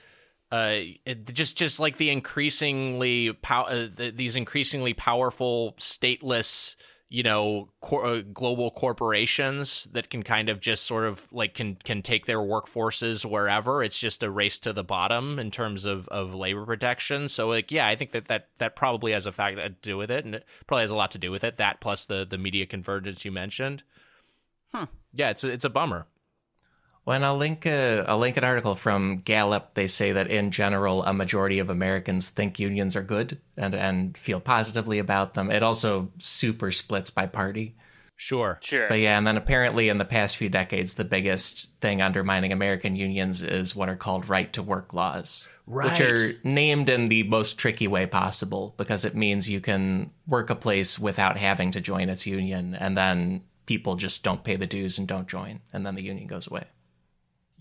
uh, 0.54 0.94
it, 1.04 1.34
just 1.34 1.56
just 1.56 1.80
like 1.80 1.96
the 1.96 2.10
increasingly 2.10 3.32
pow- 3.32 3.64
uh, 3.64 3.88
the, 3.92 4.12
these 4.14 4.36
increasingly 4.36 4.94
powerful 4.94 5.74
stateless, 5.80 6.76
you 7.08 7.24
know, 7.24 7.70
cor- 7.80 8.06
uh, 8.06 8.22
global 8.32 8.70
corporations 8.70 9.88
that 9.90 10.10
can 10.10 10.22
kind 10.22 10.48
of 10.48 10.60
just 10.60 10.84
sort 10.84 11.06
of 11.06 11.26
like 11.32 11.54
can 11.54 11.74
can 11.82 12.02
take 12.02 12.26
their 12.26 12.38
workforces 12.38 13.24
wherever. 13.24 13.82
It's 13.82 13.98
just 13.98 14.22
a 14.22 14.30
race 14.30 14.60
to 14.60 14.72
the 14.72 14.84
bottom 14.84 15.40
in 15.40 15.50
terms 15.50 15.86
of 15.86 16.06
of 16.06 16.32
labor 16.32 16.64
protection. 16.64 17.26
So 17.26 17.48
like, 17.48 17.72
yeah, 17.72 17.88
I 17.88 17.96
think 17.96 18.12
that 18.12 18.28
that 18.28 18.46
that 18.58 18.76
probably 18.76 19.10
has 19.10 19.26
a 19.26 19.32
fact 19.32 19.56
to 19.56 19.70
do 19.82 19.96
with 19.96 20.12
it, 20.12 20.24
and 20.24 20.36
it 20.36 20.44
probably 20.68 20.82
has 20.82 20.92
a 20.92 20.94
lot 20.94 21.10
to 21.10 21.18
do 21.18 21.32
with 21.32 21.42
it. 21.42 21.56
That 21.56 21.80
plus 21.80 22.06
the 22.06 22.24
the 22.24 22.38
media 22.38 22.64
convergence 22.64 23.24
you 23.24 23.32
mentioned. 23.32 23.82
Huh. 24.72 24.86
Yeah, 25.12 25.30
it's 25.30 25.42
a, 25.42 25.50
it's 25.50 25.64
a 25.64 25.70
bummer. 25.70 26.06
Well, 27.04 27.16
and 27.16 27.24
I'll 27.24 27.36
link 27.36 27.66
a, 27.66 28.04
I'll 28.08 28.18
link 28.18 28.36
an 28.36 28.44
article 28.44 28.74
from 28.74 29.18
Gallup. 29.24 29.74
They 29.74 29.86
say 29.86 30.12
that 30.12 30.30
in 30.30 30.50
general, 30.50 31.02
a 31.04 31.12
majority 31.12 31.58
of 31.58 31.68
Americans 31.68 32.30
think 32.30 32.58
unions 32.58 32.96
are 32.96 33.02
good 33.02 33.38
and 33.56 33.74
and 33.74 34.16
feel 34.16 34.40
positively 34.40 34.98
about 34.98 35.34
them. 35.34 35.50
It 35.50 35.62
also 35.62 36.10
super 36.18 36.72
splits 36.72 37.10
by 37.10 37.26
party. 37.26 37.74
Sure. 38.16 38.58
Sure. 38.62 38.88
But 38.88 39.00
yeah, 39.00 39.18
and 39.18 39.26
then 39.26 39.36
apparently 39.36 39.88
in 39.88 39.98
the 39.98 40.04
past 40.04 40.36
few 40.36 40.48
decades, 40.48 40.94
the 40.94 41.04
biggest 41.04 41.80
thing 41.80 42.00
undermining 42.00 42.52
American 42.52 42.96
unions 42.96 43.42
is 43.42 43.74
what 43.74 43.88
are 43.88 43.96
called 43.96 44.28
right 44.28 44.52
to 44.52 44.62
work 44.62 44.94
laws, 44.94 45.48
which 45.66 46.00
are 46.00 46.32
named 46.44 46.88
in 46.88 47.08
the 47.08 47.24
most 47.24 47.58
tricky 47.58 47.88
way 47.88 48.06
possible 48.06 48.74
because 48.76 49.04
it 49.04 49.16
means 49.16 49.50
you 49.50 49.60
can 49.60 50.10
work 50.26 50.48
a 50.48 50.54
place 50.54 50.98
without 50.98 51.36
having 51.36 51.72
to 51.72 51.80
join 51.80 52.08
its 52.08 52.26
union, 52.26 52.74
and 52.76 52.96
then 52.96 53.42
people 53.66 53.96
just 53.96 54.22
don't 54.22 54.44
pay 54.44 54.56
the 54.56 54.66
dues 54.66 54.96
and 54.96 55.08
don't 55.08 55.28
join, 55.28 55.60
and 55.72 55.84
then 55.84 55.96
the 55.96 56.02
union 56.02 56.28
goes 56.28 56.46
away. 56.46 56.64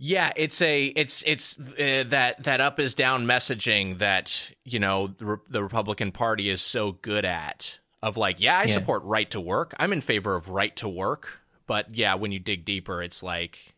Yeah, 0.05 0.33
it's 0.35 0.61
a 0.61 0.87
it's 0.87 1.23
it's 1.25 1.57
uh, 1.57 2.03
that 2.09 2.43
that 2.43 2.59
up 2.59 2.77
is 2.77 2.93
down 2.93 3.25
messaging 3.25 3.99
that 3.99 4.51
you 4.65 4.77
know 4.79 5.07
the, 5.17 5.25
Re- 5.25 5.37
the 5.49 5.63
Republican 5.63 6.11
Party 6.11 6.49
is 6.49 6.61
so 6.61 6.91
good 6.91 7.23
at 7.23 7.79
of 8.01 8.17
like 8.17 8.41
yeah 8.41 8.59
I 8.59 8.63
Yeah. 8.65 8.73
support 8.73 9.03
right 9.03 9.31
to 9.31 9.39
work 9.39 9.73
I'm 9.79 9.93
in 9.93 10.01
favor 10.01 10.35
of 10.35 10.49
right 10.49 10.75
to 10.75 10.89
work 10.89 11.39
but 11.67 11.95
yeah 11.95 12.15
when 12.15 12.33
you 12.33 12.39
dig 12.39 12.65
deeper 12.65 13.01
it's 13.01 13.23
like 13.23 13.75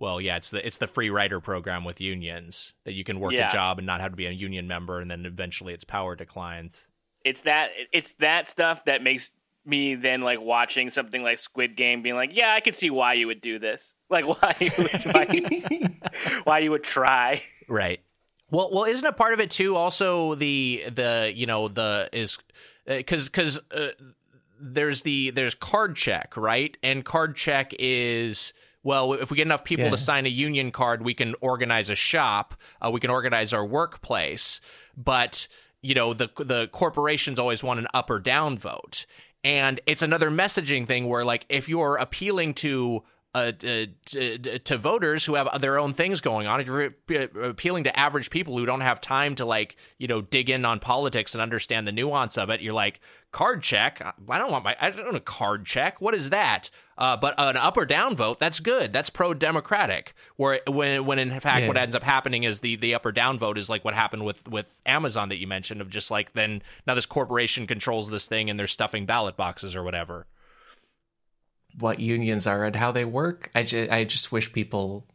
well 0.00 0.20
yeah 0.20 0.36
it's 0.36 0.50
the 0.50 0.66
it's 0.66 0.78
the 0.78 0.88
free 0.88 1.10
rider 1.10 1.38
program 1.38 1.84
with 1.84 2.00
unions 2.00 2.74
that 2.84 2.94
you 2.94 3.04
can 3.04 3.20
work 3.20 3.30
Yeah. 3.32 3.48
a 3.48 3.52
job 3.52 3.78
and 3.78 3.86
not 3.86 4.00
have 4.00 4.10
to 4.10 4.16
be 4.16 4.26
a 4.26 4.32
union 4.32 4.66
member 4.66 4.98
and 5.00 5.08
then 5.08 5.24
eventually 5.26 5.74
its 5.74 5.84
power 5.84 6.16
declines 6.16 6.88
it's 7.24 7.42
that 7.42 7.70
it's 7.92 8.14
that 8.14 8.48
stuff 8.48 8.84
that 8.86 9.00
makes 9.04 9.30
me 9.68 9.94
then 9.94 10.22
like 10.22 10.40
watching 10.40 10.90
something 10.90 11.22
like 11.22 11.38
Squid 11.38 11.76
Game, 11.76 12.02
being 12.02 12.14
like, 12.16 12.30
yeah, 12.34 12.52
I 12.54 12.60
could 12.60 12.74
see 12.74 12.90
why 12.90 13.12
you 13.14 13.26
would 13.26 13.40
do 13.40 13.58
this. 13.58 13.94
Like 14.10 14.24
why 14.26 14.56
you 14.58 14.70
would, 14.78 14.90
why 15.14 15.26
you, 15.30 15.88
why 16.44 16.58
you 16.60 16.70
would 16.70 16.82
try. 16.82 17.42
Right. 17.68 18.00
Well, 18.50 18.70
well, 18.72 18.84
isn't 18.84 19.06
a 19.06 19.12
part 19.12 19.34
of 19.34 19.40
it 19.40 19.50
too? 19.50 19.76
Also, 19.76 20.34
the 20.34 20.84
the 20.90 21.30
you 21.34 21.44
know 21.44 21.68
the 21.68 22.08
is 22.10 22.38
because 22.86 23.26
because 23.28 23.60
uh, 23.70 23.88
there's 24.58 25.02
the 25.02 25.28
there's 25.30 25.54
card 25.54 25.94
check 25.94 26.38
right, 26.38 26.74
and 26.82 27.04
card 27.04 27.36
check 27.36 27.74
is 27.78 28.54
well 28.82 29.12
if 29.12 29.30
we 29.30 29.36
get 29.36 29.42
enough 29.46 29.64
people 29.64 29.84
Yeah. 29.84 29.90
to 29.90 29.98
sign 29.98 30.24
a 30.24 30.30
union 30.30 30.70
card, 30.70 31.04
we 31.04 31.12
can 31.12 31.34
organize 31.42 31.90
a 31.90 31.94
shop, 31.94 32.54
uh, 32.80 32.90
we 32.90 33.00
can 33.00 33.10
organize 33.10 33.52
our 33.52 33.66
workplace, 33.66 34.60
but 34.96 35.48
you 35.82 35.94
know 35.94 36.14
the 36.14 36.30
the 36.38 36.68
corporations 36.68 37.38
always 37.38 37.62
want 37.62 37.78
an 37.78 37.86
up 37.92 38.08
or 38.08 38.18
down 38.18 38.56
vote. 38.56 39.04
And 39.44 39.80
it's 39.86 40.02
another 40.02 40.30
messaging 40.30 40.86
thing 40.86 41.08
where, 41.08 41.24
like, 41.24 41.46
if 41.48 41.68
you're 41.68 41.96
appealing 41.96 42.54
to 42.54 43.02
uh, 43.34 43.52
uh, 43.62 43.84
to, 44.06 44.58
to 44.58 44.78
voters 44.78 45.24
who 45.24 45.34
have 45.34 45.60
their 45.60 45.78
own 45.78 45.92
things 45.92 46.20
going 46.20 46.46
on. 46.46 46.64
You're 46.64 46.86
uh, 47.10 47.40
appealing 47.42 47.84
to 47.84 47.98
average 47.98 48.30
people 48.30 48.56
who 48.56 48.64
don't 48.64 48.80
have 48.80 49.00
time 49.00 49.34
to 49.36 49.44
like 49.44 49.76
you 49.98 50.08
know 50.08 50.22
dig 50.22 50.48
in 50.50 50.64
on 50.64 50.80
politics 50.80 51.34
and 51.34 51.42
understand 51.42 51.86
the 51.86 51.92
nuance 51.92 52.38
of 52.38 52.48
it. 52.50 52.62
You're 52.62 52.72
like 52.72 53.00
card 53.30 53.62
check. 53.62 54.00
I 54.28 54.38
don't 54.38 54.50
want 54.50 54.64
my 54.64 54.74
I 54.80 54.90
don't 54.90 55.04
want 55.04 55.16
a 55.16 55.20
card 55.20 55.66
check. 55.66 56.00
What 56.00 56.14
is 56.14 56.30
that? 56.30 56.70
Uh, 56.96 57.16
but 57.18 57.34
an 57.38 57.56
up 57.58 57.76
or 57.76 57.84
down 57.84 58.16
vote, 58.16 58.40
that's 58.40 58.60
good. 58.60 58.92
That's 58.92 59.10
pro 59.10 59.34
democratic. 59.34 60.14
Where 60.36 60.60
when 60.66 61.04
when 61.04 61.18
in 61.18 61.38
fact 61.38 61.60
Yeah. 61.60 61.68
what 61.68 61.76
ends 61.76 61.94
up 61.94 62.02
happening 62.02 62.44
is 62.44 62.60
the 62.60 62.76
the 62.76 62.94
up 62.94 63.04
or 63.04 63.12
down 63.12 63.38
vote 63.38 63.58
is 63.58 63.68
like 63.68 63.84
what 63.84 63.92
happened 63.94 64.24
with 64.24 64.48
with 64.48 64.66
Amazon 64.86 65.28
that 65.28 65.36
you 65.36 65.46
mentioned 65.46 65.82
of 65.82 65.90
just 65.90 66.10
like 66.10 66.32
then 66.32 66.62
now 66.86 66.94
this 66.94 67.06
corporation 67.06 67.66
controls 67.66 68.08
this 68.08 68.26
thing 68.26 68.48
and 68.48 68.58
they're 68.58 68.66
stuffing 68.66 69.04
ballot 69.04 69.36
boxes 69.36 69.76
or 69.76 69.82
whatever. 69.84 70.26
What 71.78 72.00
unions 72.00 72.46
are 72.46 72.64
and 72.64 72.76
how 72.76 72.92
they 72.92 73.04
work. 73.04 73.50
I 73.54 73.62
just, 73.62 73.90
I 73.90 74.04
just 74.04 74.32
wish 74.32 74.52
people 74.52 75.06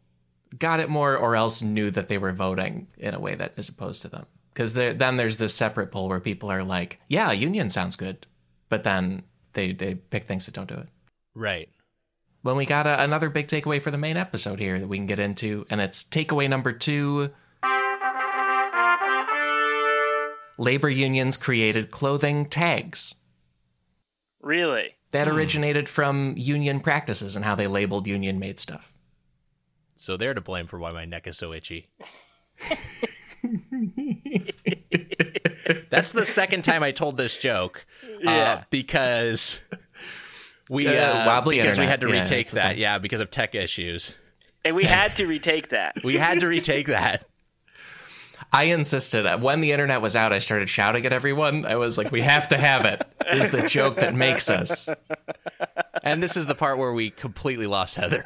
got 0.58 0.80
it 0.80 0.88
more 0.88 1.16
or 1.16 1.36
else 1.36 1.62
knew 1.62 1.90
that 1.90 2.08
they 2.08 2.18
were 2.18 2.32
voting 2.32 2.86
in 2.98 3.14
a 3.14 3.20
way 3.20 3.34
that 3.34 3.54
is 3.56 3.68
opposed 3.68 4.02
to 4.02 4.08
them. 4.08 4.26
Because 4.52 4.74
then 4.74 5.16
there's 5.16 5.36
this 5.36 5.54
separate 5.54 5.90
poll 5.90 6.08
where 6.08 6.20
people 6.20 6.50
are 6.50 6.62
like, 6.62 7.00
yeah, 7.08 7.32
union 7.32 7.70
sounds 7.70 7.96
good. 7.96 8.26
But 8.68 8.84
then 8.84 9.24
they, 9.52 9.72
they 9.72 9.96
pick 9.96 10.28
things 10.28 10.46
that 10.46 10.54
don't 10.54 10.68
do 10.68 10.76
it. 10.76 10.88
Right. 11.34 11.68
Well, 12.44 12.54
we 12.54 12.66
got 12.66 12.86
a, 12.86 13.02
another 13.02 13.30
big 13.30 13.48
takeaway 13.48 13.82
for 13.82 13.90
the 13.90 13.98
main 13.98 14.16
episode 14.16 14.60
here 14.60 14.78
that 14.78 14.86
we 14.86 14.96
can 14.96 15.06
get 15.06 15.18
into, 15.18 15.66
and 15.70 15.80
it's 15.80 16.04
takeaway 16.04 16.48
number 16.48 16.72
two. 16.72 17.30
Labor 20.56 20.88
unions 20.88 21.36
created 21.36 21.90
clothing 21.90 22.46
tags 22.46 23.16
Really? 24.44 24.94
That 25.14 25.28
originated 25.28 25.88
from 25.88 26.34
union 26.36 26.80
practices 26.80 27.36
and 27.36 27.44
how 27.44 27.54
they 27.54 27.66
labeled 27.66 28.06
union 28.06 28.38
made 28.38 28.58
stuff. 28.58 28.92
So 29.96 30.16
they're 30.16 30.34
to 30.34 30.40
blame 30.40 30.66
for 30.66 30.78
why 30.78 30.92
my 30.92 31.04
neck 31.04 31.26
is 31.26 31.38
so 31.38 31.52
itchy. 31.52 31.88
That's 35.90 36.12
the 36.12 36.26
second 36.26 36.62
time 36.62 36.82
I 36.82 36.90
told 36.90 37.16
this 37.16 37.36
joke. 37.36 37.86
Uh, 38.04 38.18
Yeah. 38.22 38.64
because 38.70 39.60
we 40.68 40.86
Uh, 40.88 41.26
wobbly 41.26 41.58
because 41.60 41.78
we 41.78 41.86
had 41.86 42.00
to 42.00 42.08
Yeah, 42.08 42.20
retake 42.22 42.46
that's 42.46 42.50
that. 42.52 42.76
Yeah, 42.78 42.98
because 42.98 43.20
of 43.20 43.30
tech 43.30 43.54
issues. 43.54 44.16
And 44.64 44.74
we 44.74 44.84
had 44.84 45.14
to 45.16 45.26
retake 45.26 45.68
that. 45.68 45.96
We 46.04 46.16
had 46.16 46.40
to 46.40 46.46
retake 46.48 46.86
that. 46.88 47.26
I 48.52 48.64
insisted. 48.64 49.26
Uh, 49.26 49.38
when 49.38 49.60
the 49.60 49.72
internet 49.72 50.02
was 50.02 50.16
out, 50.16 50.32
I 50.32 50.38
started 50.38 50.68
shouting 50.68 51.06
at 51.06 51.12
everyone. 51.12 51.64
I 51.66 51.76
was 51.76 51.96
like, 51.98 52.10
we 52.10 52.20
have 52.22 52.48
to 52.48 52.56
have 52.56 52.84
it. 52.84 53.02
Is 53.32 53.50
the 53.50 53.68
joke 53.68 53.96
that 53.98 54.14
makes 54.14 54.50
us. 54.50 54.88
And 56.02 56.22
this 56.22 56.36
is 56.36 56.46
the 56.46 56.54
part 56.54 56.78
where 56.78 56.92
we 56.92 57.10
completely 57.10 57.66
lost 57.66 57.94
Heather. 57.96 58.24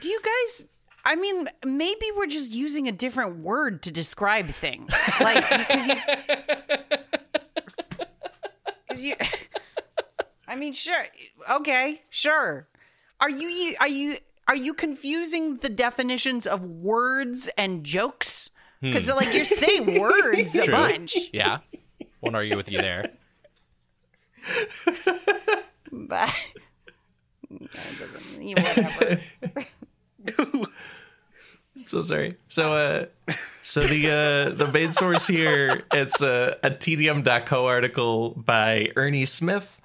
Do 0.00 0.08
you 0.08 0.20
guys? 0.22 0.66
I 1.04 1.16
mean, 1.16 1.48
maybe 1.64 2.06
we're 2.16 2.26
just 2.26 2.52
using 2.52 2.88
a 2.88 2.92
different 2.92 3.38
word 3.38 3.82
to 3.84 3.92
describe 3.92 4.46
things. 4.46 4.92
Like 5.20 5.48
because 5.48 5.86
you, 5.86 5.94
'cause 8.90 9.02
you 9.02 9.14
I 10.48 10.56
mean, 10.56 10.72
sure. 10.72 10.94
Okay, 11.50 12.02
sure. 12.10 12.68
Are 13.20 13.30
you 13.30 13.74
are 13.80 13.88
you 13.88 14.16
are 14.48 14.56
you 14.56 14.74
confusing 14.74 15.56
the 15.58 15.68
definitions 15.68 16.46
of 16.46 16.64
words 16.64 17.48
and 17.58 17.84
jokes? 17.84 18.50
Because 18.80 19.08
like 19.08 19.34
you're 19.34 19.44
saying 19.44 19.98
words 20.00 20.54
a 20.56 20.66
bunch, 20.70 21.14
Yeah. 21.32 21.58
Won't 22.20 22.36
argue 22.36 22.56
with 22.56 22.68
you 22.68 22.78
there. 22.80 23.10
but. 25.92 26.30
Whatever. 27.48 29.18
So 31.84 32.02
sorry. 32.02 32.36
So 32.48 32.72
uh 32.72 33.06
so 33.62 33.86
the 33.86 34.06
uh 34.10 34.50
the 34.54 34.66
main 34.72 34.90
source 34.92 35.26
here 35.26 35.82
it's 35.92 36.20
a, 36.20 36.56
a 36.64 36.70
tedium.co 36.70 37.66
article 37.66 38.30
by 38.30 38.90
Ernie 38.96 39.24
Smith. 39.26 39.80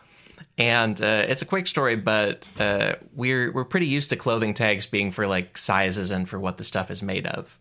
And 0.57 1.01
uh, 1.01 1.25
it's 1.27 1.41
a 1.41 1.45
quick 1.45 1.67
story, 1.67 1.95
but 1.95 2.47
uh, 2.59 2.95
we're 3.13 3.51
we're 3.51 3.65
pretty 3.65 3.87
used 3.87 4.09
to 4.11 4.15
clothing 4.15 4.53
tags 4.53 4.85
being 4.85 5.11
for 5.11 5.27
like 5.27 5.57
sizes 5.57 6.11
and 6.11 6.27
for 6.27 6.39
what 6.39 6.57
the 6.57 6.63
stuff 6.63 6.91
is 6.91 7.01
made 7.01 7.25
of. 7.25 7.57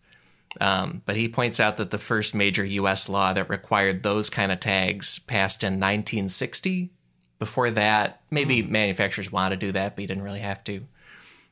Um, 0.59 1.01
but 1.05 1.15
he 1.15 1.29
points 1.29 1.59
out 1.59 1.77
that 1.77 1.91
the 1.91 1.97
first 1.97 2.35
major 2.35 2.65
U.S. 2.65 3.07
law 3.07 3.31
that 3.33 3.49
required 3.49 4.03
those 4.03 4.29
kind 4.29 4.51
of 4.51 4.59
tags 4.59 5.19
passed 5.19 5.63
in 5.63 5.73
1960. 5.73 6.89
Before 7.39 7.71
that, 7.71 8.21
maybe 8.29 8.61
manufacturers 8.61 9.31
wanted 9.31 9.59
to 9.59 9.65
do 9.67 9.71
that, 9.71 9.95
but 9.95 10.01
you 10.01 10.07
didn't 10.07 10.23
really 10.23 10.39
have 10.39 10.63
to. 10.65 10.85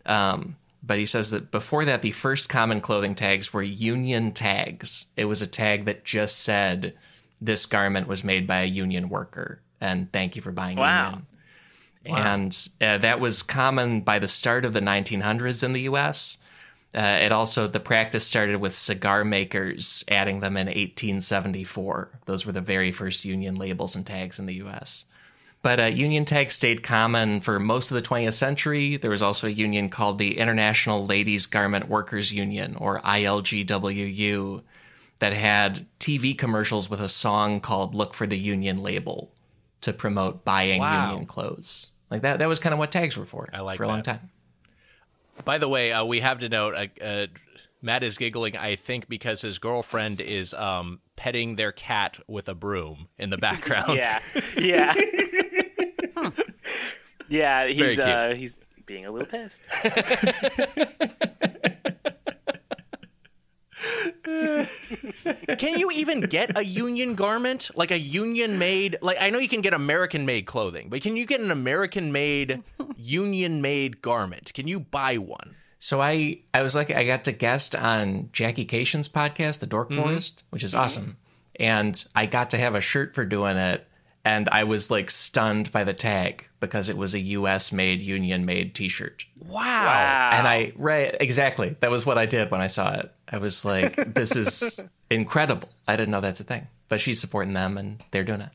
Um, 0.06 0.58
but 0.84 0.98
he 0.98 1.06
says 1.06 1.32
that 1.32 1.52
before 1.52 1.86
that, 1.86 2.02
the 2.02 2.12
first 2.12 2.50
common 2.50 2.82
clothing 2.82 3.16
tags 3.16 3.54
were 3.54 3.62
union 3.62 4.32
tags. 4.32 5.08
It 5.16 5.26
was 5.26 5.42
a 5.42 5.48
tag 5.48 5.86
that 5.86 6.06
just 6.06 6.40
said 6.40 6.94
this 7.42 7.66
garment 7.66 8.08
was 8.08 8.24
made 8.24 8.48
by 8.48 8.62
a 8.62 8.66
union 8.66 9.10
worker, 9.10 9.62
and 9.82 10.12
thank 10.12 10.36
you 10.36 10.42
for 10.42 10.52
buying 10.52 10.78
Wow. 10.78 11.06
union. 11.06 11.26
And 12.06 12.70
uh, 12.82 12.98
that 13.00 13.20
was 13.20 13.44
common 13.44 14.02
by 14.02 14.20
the 14.20 14.28
start 14.28 14.66
of 14.66 14.74
the 14.74 14.80
1900s 14.80 15.64
in 15.64 15.74
the 15.74 15.82
U.S. 15.82 16.38
Uh, 16.96 17.20
it 17.22 17.32
also 17.32 17.68
the 17.68 17.80
practice 17.80 18.26
started 18.26 18.58
with 18.60 18.74
cigar 18.74 19.24
makers 19.24 20.04
adding 20.08 20.40
them 20.40 20.58
in 20.58 20.68
1874. 20.68 22.10
Those 22.26 22.46
were 22.46 22.52
the 22.52 22.62
very 22.62 22.92
first 22.92 23.26
union 23.26 23.58
labels 23.58 23.96
and 23.96 24.06
tags 24.08 24.40
in 24.40 24.46
the 24.48 24.56
U.S. 24.56 25.06
But 25.62 25.80
uh, 25.80 25.86
union 25.86 26.24
tags 26.24 26.56
stayed 26.56 26.84
common 26.84 27.42
for 27.42 27.60
most 27.60 27.92
of 27.92 27.96
the 27.96 28.02
20th 28.02 28.34
century. 28.34 28.96
There 28.96 29.12
was 29.12 29.22
also 29.22 29.46
a 29.48 29.52
union 29.52 29.90
called 29.90 30.18
the 30.18 30.38
International 30.38 31.06
Ladies 31.06 31.48
Garment 31.48 31.90
Workers 31.90 32.32
Union, 32.32 32.76
or 32.78 33.02
ILGWU, 33.02 34.62
that 35.20 35.34
had 35.34 35.86
TV 36.00 36.36
commercials 36.38 36.90
with 36.90 37.02
a 37.02 37.10
song 37.10 37.60
called 37.60 37.94
"Look 37.94 38.14
for 38.14 38.26
the 38.26 38.38
Union 38.40 38.82
Label" 38.82 39.32
to 39.82 39.94
promote 39.94 40.44
buying 40.46 40.80
Wow. 40.82 41.10
union 41.12 41.26
clothes. 41.26 41.88
Like 42.10 42.24
that. 42.24 42.40
That 42.40 42.48
was 42.50 42.60
kind 42.60 42.74
of 42.74 42.80
what 42.80 42.92
tags 42.92 43.16
were 43.18 43.26
for. 43.26 43.48
I 43.54 43.60
like 43.62 43.78
for 43.78 43.84
a 43.84 43.88
long 43.88 44.02
time. 44.02 44.32
By 45.46 45.58
the 45.58 45.70
way, 45.70 45.94
uh, 45.94 46.04
we 46.06 46.20
have 46.22 46.40
to 46.40 46.50
note 46.50 46.74
uh, 46.76 47.04
uh, 47.04 47.28
Matt 47.82 48.04
is 48.04 48.18
giggling, 48.18 48.58
I 48.58 48.76
think, 48.76 49.08
because 49.08 49.42
his 49.42 49.58
girlfriend 49.58 50.20
is 50.20 50.54
um, 50.54 51.00
petting 51.16 51.56
their 51.56 51.72
cat 51.72 52.18
with 52.28 52.50
a 52.50 52.54
broom 52.56 53.08
in 53.18 53.30
the 53.30 53.38
background. 53.38 53.94
Yeah. 53.98 54.20
Yeah. 54.58 54.94
yeah, 57.30 57.68
he's 57.68 58.00
uh 58.00 58.34
he's 58.36 58.58
being 58.86 59.06
a 59.06 59.12
little 59.12 59.28
pissed. 59.28 59.62
Can 65.58 65.80
you 65.80 65.92
even 65.92 66.22
get 66.22 66.58
a 66.58 66.64
union 66.64 67.16
garment? 67.16 67.72
Like 67.76 67.92
a 67.92 68.00
union 68.00 68.60
made, 68.60 68.98
like 69.02 69.18
I 69.20 69.30
know 69.30 69.40
you 69.40 69.50
can 69.50 69.62
get 69.62 69.74
American 69.74 70.26
made 70.26 70.46
clothing, 70.46 70.90
but 70.90 71.02
can 71.02 71.16
you 71.16 71.26
get 71.26 71.42
an 71.42 71.52
American 71.52 72.12
made, 72.12 72.64
union 72.98 73.62
made 73.62 74.02
garment? 74.02 74.54
Can 74.54 74.68
you 74.68 74.80
buy 74.80 75.18
one? 75.18 75.56
So 75.80 76.02
I 76.02 76.42
I 76.54 76.62
was 76.62 76.76
like 76.76 76.92
I 76.92 77.06
got 77.06 77.24
to 77.24 77.32
guest 77.32 77.76
on 77.76 78.30
Jackie 78.34 78.66
Kashian's 78.66 79.08
podcast, 79.08 79.60
The 79.60 79.68
Dork 79.68 79.90
mm-hmm. 79.90 80.02
Forest, 80.02 80.44
which 80.50 80.64
is 80.64 80.74
mm-hmm. 80.74 80.84
awesome. 80.84 81.18
And 81.56 82.04
I 82.16 82.26
got 82.26 82.52
to 82.52 82.58
have 82.58 82.76
a 82.76 82.82
shirt 82.82 83.16
for 83.16 83.26
doing 83.26 83.58
it 83.58 83.86
and 84.30 84.48
I 84.52 84.64
was 84.64 84.92
like 84.92 85.10
stunned 85.10 85.72
by 85.72 85.84
the 85.84 85.94
tag 85.94 86.48
because 86.60 86.90
it 86.90 86.98
was 86.98 87.14
a 87.16 87.20
US 87.38 87.72
made 87.72 88.02
union 88.02 88.46
made 88.46 88.76
t-shirt. 88.76 89.26
Wow. 89.40 89.60
Wow. 89.64 90.30
And 90.34 90.48
I 90.48 90.74
right 90.76 91.16
exactly. 91.20 91.76
That 91.80 91.90
was 91.92 92.06
what 92.06 92.18
I 92.18 92.26
did 92.26 92.52
when 92.52 92.62
I 92.62 92.68
saw 92.68 92.94
it. 93.00 93.12
I 93.28 93.38
was 93.38 93.66
like 93.66 93.96
this 94.20 94.36
is 94.36 94.80
incredible. 95.10 95.70
I 95.88 95.96
didn't 95.96 96.12
know 96.12 96.22
that's 96.22 96.40
a 96.40 96.44
thing. 96.44 96.68
But 96.90 97.02
she's 97.02 97.20
supporting 97.20 97.54
them 97.54 97.78
and 97.78 98.04
they're 98.12 98.24
doing 98.24 98.42
it. 98.42 98.50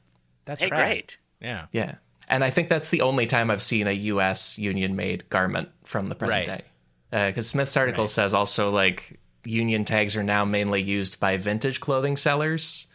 That's 0.45 0.63
Hey, 0.63 0.71
right. 0.71 0.79
great. 0.87 1.19
Yeah. 1.41 1.67
Yeah. 1.73 1.95
And 2.29 2.43
I 2.45 2.51
think 2.51 2.69
that's 2.69 2.91
the 2.91 3.03
only 3.03 3.27
time 3.27 3.51
I've 3.51 3.63
seen 3.63 3.87
a 3.87 3.93
US 4.15 4.59
union 4.59 4.95
made 4.97 5.29
garment 5.31 5.69
from 5.85 6.09
the 6.09 6.15
present 6.15 6.49
Right. 6.49 6.59
day. 6.59 6.65
Uh, 7.13 7.27
because 7.31 7.47
Smith's 7.49 7.77
article 7.77 8.07
says 8.07 8.35
also 8.35 8.71
like 8.71 9.19
union 9.45 9.85
tags 9.85 10.17
are 10.17 10.23
now 10.23 10.45
mainly 10.45 10.81
used 10.83 11.21
by 11.21 11.37
vintage 11.37 11.81
clothing 11.81 12.17
sellers 12.17 12.87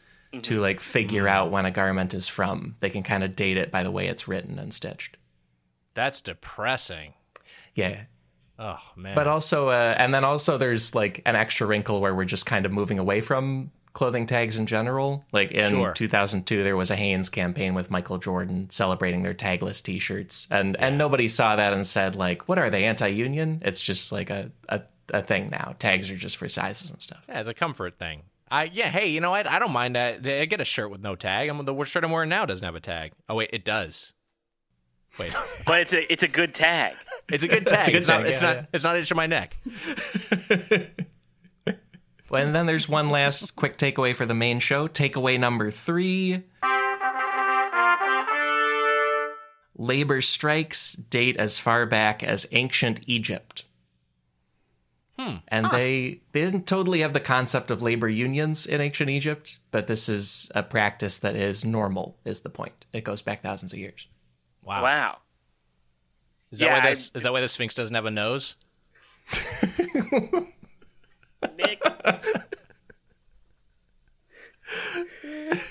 to 0.44 0.60
like 0.60 0.80
figure 0.80 1.28
out 1.28 1.52
when 1.52 1.66
a 1.66 1.72
garment 1.72 2.14
is 2.14 2.28
from. 2.28 2.76
They 2.80 2.90
can 2.90 3.04
kind 3.04 3.24
of 3.24 3.36
date 3.36 3.58
it 3.58 3.72
by 3.72 3.84
the 3.84 3.92
way 3.92 4.08
it's 4.08 4.28
written 4.28 4.60
and 4.60 4.74
stitched. 4.74 5.18
That's 5.94 6.22
depressing. 6.22 7.14
Yeah. 7.76 8.02
Oh 8.58 8.80
man. 8.96 9.16
But 9.16 9.28
also, 9.28 9.70
uh, 9.70 9.96
and 9.98 10.14
then 10.14 10.24
also 10.26 10.58
there's 10.58 10.94
like 10.94 11.22
an 11.26 11.36
extra 11.36 11.66
wrinkle 11.66 12.02
where 12.02 12.14
we're 12.14 12.26
just 12.26 12.46
kind 12.46 12.66
of 12.66 12.72
moving 12.72 13.00
away 13.00 13.22
from 13.22 13.72
clothing 13.94 14.26
tags 14.28 14.58
in 14.60 14.66
general. 14.68 15.24
Like 15.32 15.52
in 15.52 15.72
Sure. 15.72 15.94
2002, 15.94 16.64
there 16.64 16.76
was 16.78 16.92
a 16.92 16.96
Hanes 16.96 17.30
campaign 17.30 17.74
with 17.74 17.90
Michael 17.90 18.18
Jordan 18.18 18.70
celebrating 18.70 19.24
their 19.24 19.34
tagless 19.34 19.82
T-shirts, 19.82 20.48
and 20.52 20.76
and 20.78 20.98
nobody 20.98 21.28
saw 21.28 21.56
that 21.56 21.74
and 21.74 21.88
said 21.88 22.16
like, 22.16 22.48
"What 22.48 22.60
are 22.60 22.70
they 22.70 22.84
anti-union?" 22.86 23.62
It's 23.66 23.82
just 23.82 24.12
like 24.12 24.30
a 24.30 24.52
a, 24.68 24.82
a 25.14 25.22
thing 25.24 25.50
now. 25.50 25.76
Tags 25.80 26.12
are 26.12 26.16
just 26.18 26.38
for 26.38 26.48
sizes 26.50 26.92
and 26.92 27.02
stuff. 27.02 27.24
yeah, 27.28 27.40
it's 27.40 27.50
a 27.50 27.54
comfort 27.54 27.98
thing. 27.98 28.24
I 28.52 28.66
yeah. 28.66 28.90
Hey, 28.90 29.08
you 29.10 29.22
know 29.22 29.32
what? 29.32 29.48
I 29.48 29.60
don't 29.60 29.72
mind 29.72 29.96
that. 29.96 30.26
I 30.26 30.46
get 30.46 30.62
a 30.62 30.66
shirt 30.66 30.90
with 30.92 31.02
no 31.02 31.16
tag. 31.16 31.50
I'm 31.50 31.64
the 31.64 31.84
shirt 31.84 32.04
I'm 32.04 32.12
wearing 32.12 32.30
now 32.30 32.46
doesn't 32.46 32.66
have 32.66 32.76
a 32.76 32.80
tag. 32.80 33.12
Oh 33.28 33.36
wait, 33.36 33.50
it 33.54 33.64
does. 33.64 34.14
Wait, 35.18 35.36
but 35.66 35.82
it's 35.82 35.94
a 35.94 36.12
it's 36.12 36.24
a 36.24 36.28
good 36.28 36.54
tag. 36.54 36.96
it's 37.30 37.44
a 37.44 37.48
good 37.48 37.68
tag. 37.68 37.80
It's, 37.80 37.88
a 37.88 37.92
good 37.92 38.08
not. 38.08 38.18
tag, 38.20 38.28
It's 38.28 38.42
yeah, 38.42 38.54
not. 38.54 38.66
It's 38.74 38.84
not 38.84 38.98
itching 38.98 39.18
my 39.18 39.28
neck. 39.28 39.56
And 42.32 42.54
then 42.54 42.68
there's 42.68 42.88
one 42.88 43.10
last 43.10 43.56
quick 43.56 43.76
takeaway 43.78 44.16
for 44.16 44.26
the 44.26 44.36
main 44.36 44.60
show. 44.60 44.88
Takeaway 44.88 45.40
number 45.40 45.72
three 45.72 46.44
labor 49.76 50.22
strikes 50.22 50.94
date 50.94 51.38
as 51.38 51.58
far 51.58 51.86
back 51.86 52.22
as 52.24 52.46
ancient 52.52 53.00
Egypt. 53.08 53.66
Hmm. 55.30 55.36
And 55.48 55.66
they, 55.72 56.22
they 56.32 56.44
didn't 56.46 56.68
totally 56.68 57.02
have 57.02 57.14
the 57.14 57.20
concept 57.20 57.72
of 57.72 57.82
labor 57.82 58.08
unions 58.10 58.66
in 58.66 58.82
ancient 58.82 59.10
Egypt, 59.10 59.58
but 59.72 59.88
this 59.88 60.10
is 60.10 60.52
a 60.56 60.64
practice 60.64 61.20
that 61.20 61.36
is 61.36 61.64
normal, 61.66 62.18
is 62.26 62.42
the 62.42 62.50
point. 62.50 62.86
It 62.94 63.04
goes 63.04 63.22
back 63.22 63.44
thousands 63.44 63.74
of 63.74 63.80
years. 63.80 64.08
Wow. 64.64 64.84
Wow. 64.84 65.18
Is 66.52 66.60
that 66.60 66.66
Yeah, 66.66 66.80
why 66.84 66.88
I- 66.88 66.92
is 66.92 67.12
that 67.12 67.32
why 67.32 67.42
the 67.42 67.48
Sphinx 67.48 67.76
doesn't 67.76 67.96
have 67.96 68.06
a 68.06 68.12
nose? 68.12 68.56
Nick. 71.58 71.82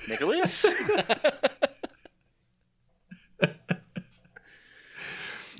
Nicholas. 0.08 0.66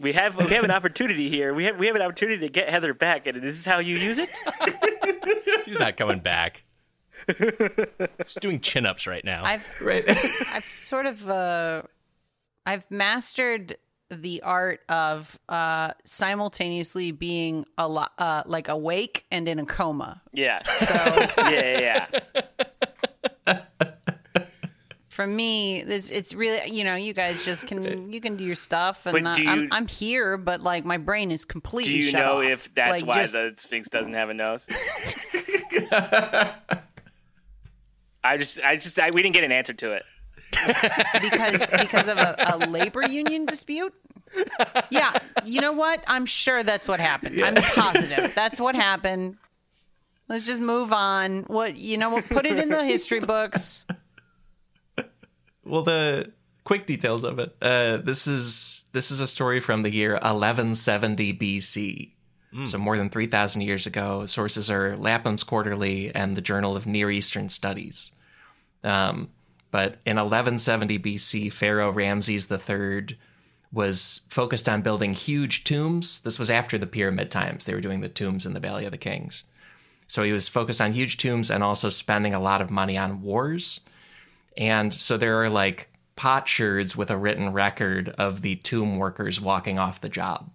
we 0.00 0.12
have 0.12 0.36
we 0.36 0.54
have 0.54 0.64
an 0.64 0.70
opportunity 0.70 1.28
here. 1.28 1.52
We 1.54 1.64
have 1.64 1.78
we 1.78 1.86
have 1.86 1.96
an 1.96 2.02
opportunity 2.02 2.40
to 2.40 2.48
get 2.48 2.68
Heather 2.68 2.94
back, 2.94 3.26
and 3.26 3.42
this 3.42 3.58
is 3.58 3.64
how 3.64 3.78
you 3.78 3.96
use 3.96 4.18
it. 4.18 4.28
He's 5.64 5.78
not 5.78 5.96
coming 5.96 6.20
back. 6.20 6.64
He's 7.26 8.34
doing 8.40 8.60
chin 8.60 8.86
ups 8.86 9.06
right 9.06 9.24
now. 9.24 9.44
I've 9.44 9.68
Right. 9.80 10.04
I've 10.54 10.66
sort 10.66 11.06
of 11.06 11.28
uh, 11.28 11.82
I've 12.64 12.90
mastered 12.90 13.76
the 14.10 14.40
art 14.42 14.80
of 14.88 15.38
uh, 15.50 15.92
simultaneously 16.04 17.12
being 17.12 17.66
a 17.76 17.86
lo- 17.86 18.06
uh, 18.16 18.42
like 18.46 18.68
awake 18.68 19.26
and 19.30 19.46
in 19.46 19.58
a 19.58 19.66
coma. 19.66 20.22
Yeah, 20.32 20.62
So 20.62 20.94
yeah, 21.50 22.06
yeah. 22.06 22.06
yeah. 23.46 23.90
For 25.18 25.26
me, 25.26 25.82
this 25.82 26.10
it's 26.10 26.32
really 26.32 26.70
you 26.70 26.84
know 26.84 26.94
you 26.94 27.12
guys 27.12 27.44
just 27.44 27.66
can 27.66 28.12
you 28.12 28.20
can 28.20 28.36
do 28.36 28.44
your 28.44 28.54
stuff 28.54 29.04
and 29.04 29.26
uh, 29.26 29.34
do 29.34 29.48
I'm 29.48 29.68
I'm 29.72 29.88
here, 29.88 30.36
but 30.38 30.60
like 30.60 30.84
my 30.84 30.96
brain 30.96 31.32
is 31.32 31.44
completely. 31.44 31.92
Do 31.92 31.98
you 31.98 32.04
shut 32.04 32.20
know 32.20 32.38
off. 32.38 32.44
if 32.44 32.72
that's 32.72 33.02
Like, 33.02 33.04
why 33.04 33.22
just- 33.22 33.32
the 33.32 33.52
Sphinx 33.56 33.88
doesn't 33.88 34.14
have 34.14 34.30
a 34.30 34.34
nose? 34.34 34.64
I 38.22 38.36
just, 38.36 38.60
I 38.60 38.76
just, 38.76 38.96
I, 39.00 39.10
we 39.10 39.22
didn't 39.22 39.34
get 39.34 39.42
an 39.42 39.50
answer 39.50 39.72
to 39.72 39.90
it. 39.92 40.04
because 41.20 41.66
because 41.66 42.06
of 42.06 42.18
a, 42.18 42.36
a 42.52 42.58
labor 42.68 43.04
union 43.04 43.44
dispute? 43.44 43.92
Yeah, 44.88 45.18
you 45.44 45.60
know 45.60 45.72
what? 45.72 46.04
I'm 46.06 46.26
sure 46.26 46.62
that's 46.62 46.86
what 46.86 47.00
happened. 47.00 47.42
I'm 47.42 47.56
positive 47.56 48.32
that's 48.36 48.60
what 48.60 48.76
happened. 48.76 49.36
Let's 50.28 50.46
just 50.46 50.62
move 50.62 50.92
on. 50.92 51.42
What 51.48 51.76
you 51.76 51.98
know? 51.98 52.10
What 52.10 52.28
put 52.28 52.46
it 52.46 52.56
in 52.56 52.68
the 52.68 52.84
history 52.84 53.18
books. 53.18 53.84
Well, 55.68 55.82
the 55.82 56.32
quick 56.64 56.86
details 56.86 57.24
of 57.24 57.38
it. 57.38 57.56
Uh, 57.62 57.98
this 57.98 58.26
is 58.26 58.84
this 58.92 59.10
is 59.10 59.20
a 59.20 59.26
story 59.26 59.60
from 59.60 59.82
the 59.82 59.90
year 59.90 60.12
1170 60.12 61.34
BC, 61.34 62.12
so 62.66 62.78
more 62.78 62.96
than 62.96 63.08
3,000 63.10 63.62
years 63.62 63.86
ago. 63.86 64.26
Sources 64.26 64.70
are 64.70 64.96
Lapham's 64.96 65.44
Quarterly 65.44 66.14
and 66.14 66.36
the 66.36 66.42
Journal 66.42 66.76
of 66.76 66.86
Near 66.86 67.10
Eastern 67.10 67.48
Studies. 67.48 68.12
Um, 68.84 69.30
but 69.70 69.96
in 70.06 70.16
1170 70.16 70.98
BC, 70.98 71.52
Pharaoh 71.52 71.90
Ramses 71.90 72.50
III 72.50 73.18
was 73.72 74.22
focused 74.28 74.68
on 74.68 74.82
building 74.82 75.12
huge 75.12 75.64
tombs. 75.64 76.20
This 76.20 76.38
was 76.38 76.50
after 76.50 76.78
the 76.78 76.86
pyramid 76.86 77.30
times. 77.30 77.64
They 77.64 77.74
were 77.74 77.80
doing 77.80 78.00
the 78.00 78.08
tombs 78.08 78.46
in 78.46 78.54
the 78.54 78.60
Valley 78.60 78.86
of 78.86 78.92
the 78.92 78.98
Kings. 78.98 79.44
So 80.06 80.22
he 80.22 80.32
was 80.32 80.48
focused 80.48 80.80
on 80.80 80.92
huge 80.92 81.18
tombs 81.18 81.50
and 81.50 81.62
also 81.62 81.90
spending 81.90 82.32
a 82.32 82.40
lot 82.40 82.62
of 82.62 82.70
money 82.70 82.96
on 82.96 83.22
wars. 83.22 83.82
And 84.58 84.92
so 84.92 85.16
there 85.16 85.42
are 85.42 85.48
like 85.48 85.88
potsherds 86.16 86.94
with 86.96 87.10
a 87.10 87.16
written 87.16 87.52
record 87.52 88.10
of 88.18 88.42
the 88.42 88.56
tomb 88.56 88.98
workers 88.98 89.40
walking 89.40 89.78
off 89.78 90.00
the 90.00 90.08
job 90.08 90.50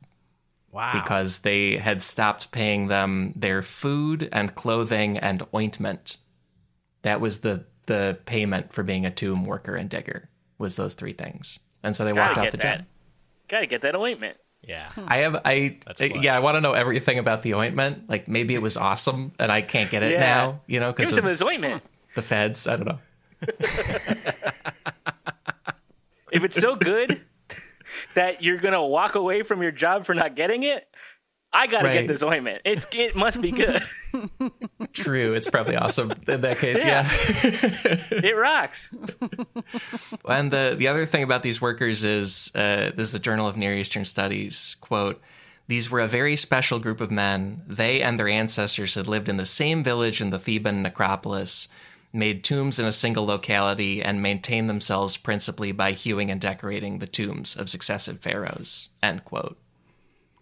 wow. 0.72 0.91
because 0.93 1.39
they 1.39 1.78
had 1.78 2.01
stopped 2.04 2.51
paying 2.51 2.88
them 2.88 3.32
their 3.36 3.62
food 3.62 4.28
and 4.34 4.54
clothing 4.56 5.18
and 5.18 5.41
ointment. 5.56 6.18
That 7.04 7.22
was 7.22 7.39
the 7.39 7.66
the 7.86 8.18
payment 8.26 8.72
for 8.74 8.84
being 8.84 9.06
a 9.06 9.12
tomb 9.12 9.45
worker 9.45 9.76
and 9.76 9.89
digger 9.89 10.30
was 10.58 10.76
those 10.76 10.93
three 10.93 11.12
things. 11.14 11.60
And 11.82 11.95
so 11.95 12.06
they 12.06 12.14
walked 12.14 12.36
Gotta 12.36 12.47
off 12.47 12.51
the 12.51 12.58
get 12.58 12.62
that. 12.64 12.78
job. 12.80 12.86
Gotta 13.49 13.66
get 13.68 13.82
that 13.82 13.95
ointment. 13.95 14.38
yeah. 14.62 14.89
Hmm. 14.91 15.06
I 15.08 15.18
have 15.18 15.41
I 15.45 15.78
That's 15.86 16.01
yeah, 16.01 16.36
I 16.36 16.39
want 16.39 16.56
to 16.56 16.62
know 16.62 16.74
everything 16.74 17.20
about 17.20 17.41
the 17.41 17.54
ointment. 17.56 18.10
Like 18.10 18.28
maybe 18.28 18.54
it 18.56 18.62
was 18.62 18.76
awesome 18.78 19.32
and 19.39 19.51
I 19.51 19.62
can't 19.62 19.89
get 19.91 20.04
it 20.04 20.14
Yeah. 20.14 20.20
now, 20.20 20.62
you 20.68 20.80
know, 20.82 20.91
Give 20.91 20.97
because 20.97 21.12
me 21.12 21.16
some 21.16 21.26
of 21.26 21.32
of 21.32 21.39
this 21.39 21.41
ointment. 21.47 21.84
the 22.16 22.22
feds. 22.22 22.68
I 22.68 22.76
don't 22.78 22.88
know. 22.88 22.99
If 26.32 26.44
it's 26.44 26.60
so 26.60 26.76
good 26.76 27.22
that 28.16 28.41
you're 28.44 28.58
gonna 28.58 28.84
walk 28.86 29.14
away 29.16 29.44
from 29.44 29.62
your 29.62 29.72
job 29.72 30.06
for 30.06 30.16
not 30.16 30.36
getting 30.36 30.64
it, 30.64 30.88
I 31.52 31.68
gotta 31.68 31.86
Right. 31.86 31.94
get 31.94 32.08
this 32.08 32.24
ointment. 32.24 32.62
It 32.66 32.88
it 32.94 33.16
must 33.16 33.39
be 33.39 33.52
good. 33.52 33.84
True, 34.94 35.34
it's 35.34 35.48
probably 35.48 35.76
awesome 35.76 36.12
in 36.28 36.41
that 36.41 36.58
case. 36.58 36.84
Yeah. 36.84 37.08
yeah. 37.08 38.28
it 38.30 38.36
rocks. 38.36 38.89
And 40.28 40.50
the 40.52 40.76
the 40.78 40.88
other 40.88 41.06
thing 41.06 41.22
about 41.24 41.44
these 41.44 41.62
workers 41.62 42.04
is 42.04 42.52
uh, 42.56 42.89
this 42.96 43.10
is 43.10 43.12
the 43.12 43.20
Journal 43.20 43.48
of 43.48 43.56
Near 43.56 43.76
Eastern 43.76 44.04
Studies 44.06 44.76
quote. 44.82 45.22
These 45.68 45.89
were 45.91 46.00
a 46.02 46.08
very 46.08 46.36
special 46.36 46.80
group 46.80 47.00
of 47.00 47.12
men. 47.12 47.62
They 47.68 48.02
and 48.02 48.20
their 48.20 48.28
ancestors 48.28 48.96
had 48.96 49.08
lived 49.08 49.30
in 49.30 49.38
the 49.38 49.46
same 49.46 49.84
village 49.84 50.20
in 50.20 50.32
the 50.32 50.39
Theban 50.39 50.82
necropolis, 50.82 51.68
made 52.14 52.43
tombs 52.43 52.78
in 52.80 52.86
a 52.86 52.91
single 52.91 53.26
locality, 53.26 54.01
and 54.01 54.22
maintained 54.22 54.70
themselves 54.70 55.18
principally 55.18 55.72
by 55.72 55.91
hewing 55.91 56.30
and 56.30 56.39
decorating 56.39 56.99
the 56.99 57.07
tombs 57.07 57.55
of 57.55 57.70
successive 57.70 58.20
pharaohs. 58.20 58.89
End 59.01 59.26
quote. 59.26 59.57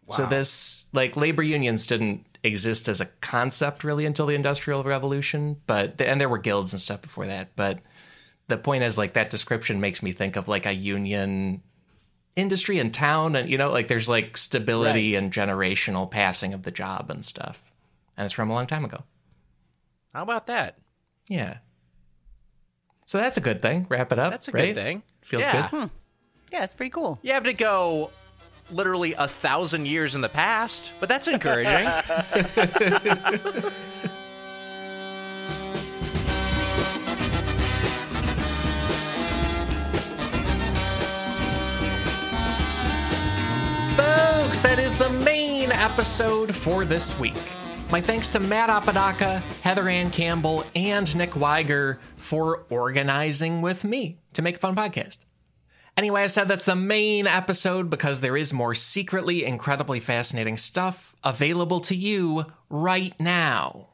So 0.10 0.26
this 0.26 0.88
like 0.92 1.16
labor 1.16 1.42
unions 1.44 1.88
didn't 1.88 2.26
exist 2.44 2.90
as 2.90 3.00
a 3.00 3.06
concept 3.22 3.86
really 3.86 4.06
until 4.06 4.26
the 4.26 4.36
Industrial 4.36 4.84
Revolution, 4.84 5.62
but 5.68 6.02
and 6.02 6.20
there 6.20 6.28
were 6.28 6.38
guilds 6.38 6.74
and 6.74 6.82
stuff 6.82 7.02
before 7.02 7.28
that, 7.28 7.56
but 7.56 7.80
the 8.50 8.58
point 8.58 8.84
is 8.84 8.98
like 8.98 9.14
that 9.14 9.30
description 9.30 9.80
makes 9.80 10.04
me 10.04 10.12
think 10.12 10.36
of 10.36 10.50
like 10.50 10.66
a 10.66 10.74
union 10.74 11.62
industry 12.36 12.80
in 12.80 12.92
town 12.92 13.36
and 13.38 13.50
you 13.50 13.58
know 13.58 13.70
like 13.72 13.88
there's 13.88 14.10
like 14.10 14.36
stability 14.36 15.14
Right. 15.14 15.24
and 15.24 15.32
generational 15.32 16.10
passing 16.12 16.54
of 16.54 16.64
the 16.64 16.72
job 16.72 17.10
and 17.10 17.24
stuff 17.26 17.62
and 18.18 18.26
it's 18.26 18.34
from 18.34 18.50
a 18.50 18.54
long 18.54 18.68
time 18.68 18.84
ago 18.86 19.04
How 20.14 20.24
about 20.24 20.48
that? 20.48 20.78
Yeah 21.32 21.58
so 23.06 23.18
that's 23.18 23.38
a 23.38 23.42
good 23.42 23.62
thing 23.62 23.88
wrap 23.90 24.12
it 24.12 24.20
up 24.20 24.32
That's 24.32 24.48
a 24.48 24.52
right? 24.52 24.76
good 24.76 24.82
thing. 24.82 25.04
feels 25.22 25.46
yeah. 25.46 25.70
good 25.70 25.80
hmm. 25.80 25.88
Yeah, 26.52 26.66
it's 26.66 26.76
pretty 26.76 26.90
cool. 26.90 27.18
You 27.22 27.32
have 27.32 27.46
to 27.46 27.54
go 27.54 28.12
literally 28.72 29.14
a 29.14 29.26
thousand 29.28 29.86
years 29.86 30.16
in 30.16 30.22
the 30.22 30.28
past, 30.28 30.92
but 31.00 31.08
that's 31.08 31.30
encouraging. 31.30 31.88
Folks, 43.96 44.60
that 44.60 44.78
is 44.78 44.98
the 44.98 45.10
main 45.24 45.72
episode 45.72 46.54
for 46.54 46.84
this 46.84 47.18
week. 47.18 47.34
My 47.92 48.00
thanks 48.00 48.30
to 48.30 48.40
Matt 48.40 48.70
Apodaca, 48.70 49.40
Heather 49.64 49.90
Anne 49.90 50.12
Campbell, 50.12 50.64
and 50.78 51.14
Nick 51.14 51.36
Wiger 51.36 52.00
for 52.16 52.64
organizing 52.70 53.62
with 53.62 53.84
me 53.84 54.22
to 54.32 54.42
make 54.42 54.56
a 54.56 54.60
fun 54.60 54.78
podcast. 54.78 55.26
Anyway, 55.98 56.22
I 56.22 56.28
said 56.28 56.48
that's 56.48 56.64
the 56.64 56.76
main 56.78 57.28
episode 57.28 57.90
because 57.90 58.22
there 58.22 58.38
is 58.38 58.54
more 58.54 58.74
secretly 58.76 59.44
incredibly 59.44 60.00
fascinating 60.00 60.56
stuff 60.56 61.18
available 61.22 61.82
to 61.82 61.94
you 61.94 62.46
right 62.70 63.14
now. 63.20 63.90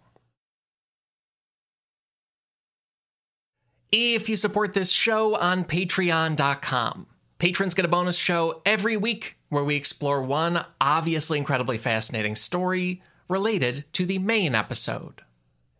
If 3.91 4.29
you 4.29 4.35
support 4.35 4.75
this 4.75 4.91
show 4.91 5.35
on 5.37 5.63
patreon.com, 5.63 7.07
patrons 7.39 7.73
get 7.73 7.85
a 7.85 7.87
bonus 7.87 8.17
show 8.17 8.61
every 8.63 8.95
week 8.95 9.39
where 9.49 9.63
we 9.63 9.75
explore 9.75 10.21
one 10.21 10.63
obviously 10.79 11.39
incredibly 11.39 11.79
fascinating 11.79 12.35
story 12.35 13.01
related 13.27 13.85
to 13.93 14.05
the 14.05 14.19
main 14.19 14.55
episode. 14.55 15.21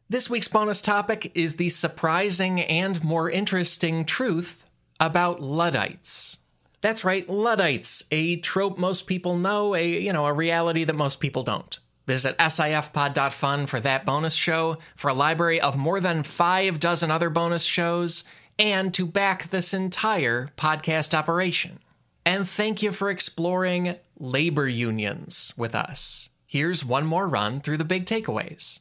This 0.09 0.29
week's 0.29 0.47
bonus 0.47 0.81
topic 0.81 1.31
is 1.35 1.55
the 1.55 1.69
surprising 1.69 2.61
and 2.61 3.03
more 3.03 3.29
interesting 3.29 4.05
truth 4.05 4.65
about 4.99 5.41
Luddites. 5.41 6.39
That's 6.81 7.03
right, 7.03 7.27
Luddites, 7.27 8.03
a 8.11 8.37
trope 8.37 8.77
most 8.77 9.07
people 9.07 9.35
know, 9.35 9.75
a 9.75 9.99
you 9.99 10.13
know, 10.13 10.25
a 10.25 10.33
reality 10.33 10.83
that 10.83 10.95
most 10.95 11.19
people 11.19 11.43
don't. 11.43 11.77
Visit 12.05 12.37
sifpod.fun 12.37 13.65
for 13.65 13.81
that 13.81 14.05
bonus 14.05 14.33
show, 14.33 14.77
for 14.95 15.09
a 15.09 15.13
library 15.13 15.59
of 15.59 15.75
more 15.75 15.99
than 15.99 16.23
five 16.23 16.79
dozen 16.79 17.11
other 17.11 17.29
bonus 17.29 17.63
shows, 17.63 18.23
and 18.57 18.93
to 18.93 19.05
back 19.05 19.49
this 19.49 19.73
entire 19.73 20.49
podcast 20.55 21.13
operation. 21.13 21.79
And 22.25 22.47
thank 22.47 22.81
you 22.81 22.91
for 22.91 23.09
exploring 23.09 23.95
labor 24.17 24.67
unions 24.67 25.53
with 25.57 25.75
us. 25.75 26.29
Here's 26.57 26.83
one 26.83 27.05
more 27.05 27.27
run 27.27 27.59
through 27.59 27.77
the 27.77 27.85
big 27.85 28.05
takeaways. 28.05 28.79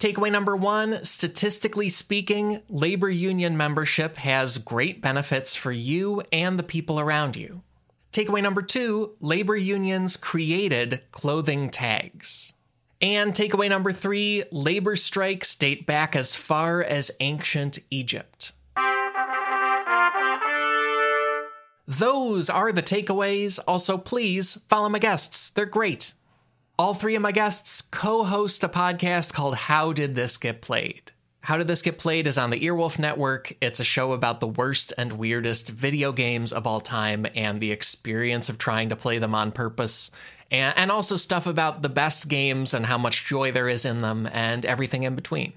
Takeaway 0.00 0.32
number 0.32 0.56
one 0.56 1.04
statistically 1.04 1.88
speaking, 1.88 2.62
labor 2.68 3.08
union 3.08 3.56
membership 3.56 4.16
has 4.16 4.58
great 4.58 5.00
benefits 5.00 5.54
for 5.54 5.70
you 5.70 6.24
and 6.32 6.58
the 6.58 6.64
people 6.64 6.98
around 6.98 7.36
you. 7.36 7.62
Takeaway 8.10 8.42
number 8.42 8.60
two 8.60 9.12
labor 9.20 9.54
unions 9.54 10.16
created 10.16 11.02
clothing 11.12 11.70
tags. 11.70 12.52
And 13.00 13.34
takeaway 13.34 13.68
number 13.68 13.92
three 13.92 14.42
labor 14.50 14.96
strikes 14.96 15.54
date 15.54 15.86
back 15.86 16.16
as 16.16 16.34
far 16.34 16.82
as 16.82 17.12
ancient 17.20 17.78
Egypt. 17.92 18.50
Those 21.88 22.50
are 22.50 22.70
the 22.70 22.82
takeaways. 22.82 23.58
Also, 23.66 23.96
please 23.96 24.60
follow 24.68 24.90
my 24.90 24.98
guests, 24.98 25.48
they're 25.48 25.64
great. 25.64 26.12
All 26.78 26.92
three 26.92 27.14
of 27.14 27.22
my 27.22 27.32
guests 27.32 27.80
co 27.80 28.24
host 28.24 28.62
a 28.62 28.68
podcast 28.68 29.32
called 29.32 29.54
How 29.54 29.94
Did 29.94 30.14
This 30.14 30.36
Get 30.36 30.60
Played? 30.60 31.12
How 31.40 31.56
Did 31.56 31.66
This 31.66 31.80
Get 31.80 31.96
Played 31.96 32.26
is 32.26 32.36
on 32.36 32.50
the 32.50 32.60
Earwolf 32.60 32.98
Network. 32.98 33.54
It's 33.62 33.80
a 33.80 33.84
show 33.84 34.12
about 34.12 34.40
the 34.40 34.48
worst 34.48 34.92
and 34.98 35.14
weirdest 35.14 35.70
video 35.70 36.12
games 36.12 36.52
of 36.52 36.66
all 36.66 36.82
time 36.82 37.26
and 37.34 37.58
the 37.58 37.72
experience 37.72 38.50
of 38.50 38.58
trying 38.58 38.90
to 38.90 38.96
play 38.96 39.16
them 39.16 39.34
on 39.34 39.50
purpose, 39.50 40.10
and, 40.50 40.76
and 40.76 40.90
also 40.90 41.16
stuff 41.16 41.46
about 41.46 41.80
the 41.80 41.88
best 41.88 42.28
games 42.28 42.74
and 42.74 42.84
how 42.84 42.98
much 42.98 43.24
joy 43.24 43.50
there 43.50 43.66
is 43.66 43.86
in 43.86 44.02
them 44.02 44.28
and 44.34 44.66
everything 44.66 45.04
in 45.04 45.14
between. 45.14 45.54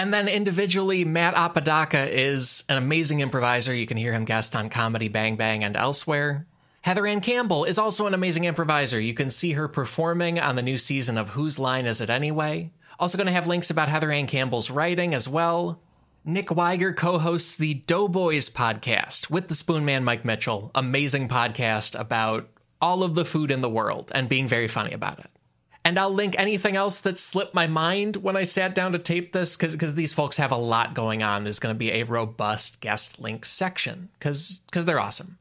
And 0.00 0.14
then 0.14 0.28
individually, 0.28 1.04
Matt 1.04 1.34
Apodaca 1.36 2.08
is 2.10 2.64
an 2.70 2.78
amazing 2.78 3.20
improviser. 3.20 3.74
You 3.74 3.86
can 3.86 3.98
hear 3.98 4.14
him 4.14 4.24
guest 4.24 4.56
on 4.56 4.70
Comedy 4.70 5.08
Bang 5.08 5.36
Bang 5.36 5.62
and 5.62 5.76
elsewhere. 5.76 6.46
Heather 6.80 7.06
Anne 7.06 7.20
Campbell 7.20 7.64
is 7.64 7.76
also 7.76 8.06
an 8.06 8.14
amazing 8.14 8.44
improviser. 8.44 8.98
You 8.98 9.12
can 9.12 9.28
see 9.28 9.52
her 9.52 9.68
performing 9.68 10.40
on 10.40 10.56
the 10.56 10.62
new 10.62 10.78
season 10.78 11.18
of 11.18 11.28
Whose 11.28 11.58
Line 11.58 11.84
Is 11.84 12.00
It 12.00 12.08
Anyway? 12.08 12.72
Also, 12.98 13.18
going 13.18 13.26
to 13.26 13.32
have 13.34 13.46
links 13.46 13.68
about 13.68 13.90
Heather 13.90 14.10
Anne 14.10 14.26
Campbell's 14.26 14.70
writing 14.70 15.12
as 15.12 15.28
well. 15.28 15.82
Nick 16.24 16.50
Wiger 16.50 16.94
co 16.94 17.18
hosts 17.18 17.58
the 17.58 17.74
Doughboys 17.74 18.48
podcast 18.48 19.28
with 19.28 19.48
the 19.48 19.54
Spoonman 19.54 20.02
Mike 20.02 20.24
Mitchell. 20.24 20.70
Amazing 20.74 21.28
podcast 21.28 22.00
about 22.00 22.48
all 22.80 23.02
of 23.02 23.14
the 23.14 23.26
food 23.26 23.50
in 23.50 23.60
the 23.60 23.68
world 23.68 24.10
and 24.14 24.30
being 24.30 24.48
very 24.48 24.66
funny 24.66 24.92
about 24.92 25.18
it. 25.18 25.30
And 25.84 25.98
I'll 25.98 26.12
link 26.12 26.34
anything 26.38 26.76
else 26.76 27.00
that 27.00 27.18
slipped 27.18 27.54
my 27.54 27.66
mind 27.66 28.16
when 28.16 28.36
I 28.36 28.42
sat 28.42 28.74
down 28.74 28.92
to 28.92 28.98
tape 28.98 29.32
this 29.32 29.56
because 29.56 29.72
because 29.72 29.94
these 29.94 30.12
folks 30.12 30.36
have 30.36 30.52
a 30.52 30.56
lot 30.56 30.94
going 30.94 31.22
on. 31.22 31.44
There's 31.44 31.58
going 31.58 31.74
to 31.74 31.78
be 31.78 31.92
a 31.92 32.04
robust 32.04 32.80
guest 32.80 33.20
link 33.20 33.44
section 33.44 34.10
because 34.18 34.60
they're 34.72 35.00
awesome 35.00 35.38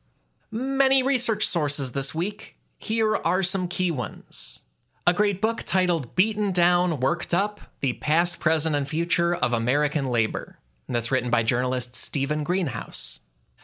many 0.52 1.04
research 1.04 1.48
sources 1.48 1.92
this 1.92 2.16
week. 2.16 2.58
Here 2.78 3.16
are 3.16 3.44
some 3.44 3.68
key 3.68 3.92
ones. 3.92 4.62
A 5.06 5.14
great 5.14 5.42
book 5.42 5.64
titled 5.64 6.16
Beaten 6.16 6.52
Down, 6.52 7.00
Worked 7.00 7.34
Up 7.34 7.60
The 7.82 7.94
Past, 7.94 8.40
Present, 8.40 8.76
and 8.76 8.88
Future 8.88 9.36
of 9.36 9.54
American 9.54 10.08
Labor. 10.08 10.60
That's 10.88 11.12
written 11.12 11.30
by 11.30 11.44
journalist 11.44 11.96
Steven 11.96 12.44
Greenhouse. 12.44 13.20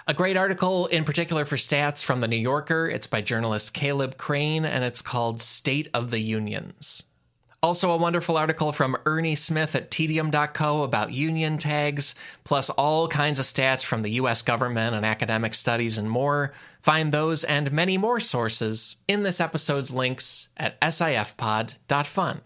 A 0.08 0.14
great 0.14 0.38
article, 0.38 0.86
in 0.86 1.04
particular 1.04 1.46
for 1.46 1.56
stats, 1.56 2.04
from 2.04 2.22
The 2.22 2.28
New 2.28 2.36
Yorker. 2.36 2.88
It's 2.88 3.08
by 3.08 3.22
journalist 3.22 3.74
Caleb 3.74 4.18
Crain, 4.20 4.64
and 4.64 4.84
it's 4.84 5.02
called 5.02 5.42
State 5.42 5.88
of 5.96 6.12
the 6.12 6.20
Unions. 6.20 7.06
Also, 7.64 7.90
a 7.90 7.98
wonderful 7.98 8.38
article 8.38 8.72
from 8.72 8.96
Ernie 9.08 9.34
Smith 9.34 9.76
at 9.76 9.90
tedium.co 9.90 10.84
about 10.84 11.12
union 11.12 11.58
tags, 11.58 12.14
plus 12.44 12.70
all 12.70 13.08
kinds 13.08 13.40
of 13.40 13.46
stats 13.46 13.84
from 13.84 14.04
the 14.04 14.12
US 14.12 14.44
government 14.44 14.96
and 14.96 15.08
academic 15.08 15.56
studies 15.56 15.98
and 15.98 16.08
more. 16.08 16.54
Find 16.84 17.12
those 17.12 17.44
and 17.44 17.72
many 17.72 17.98
more 17.98 18.20
sources 18.20 18.98
in 19.08 19.24
this 19.24 19.42
episode's 19.42 19.92
links 19.92 20.50
at 20.56 20.80
sifpod.fun. 20.82 22.42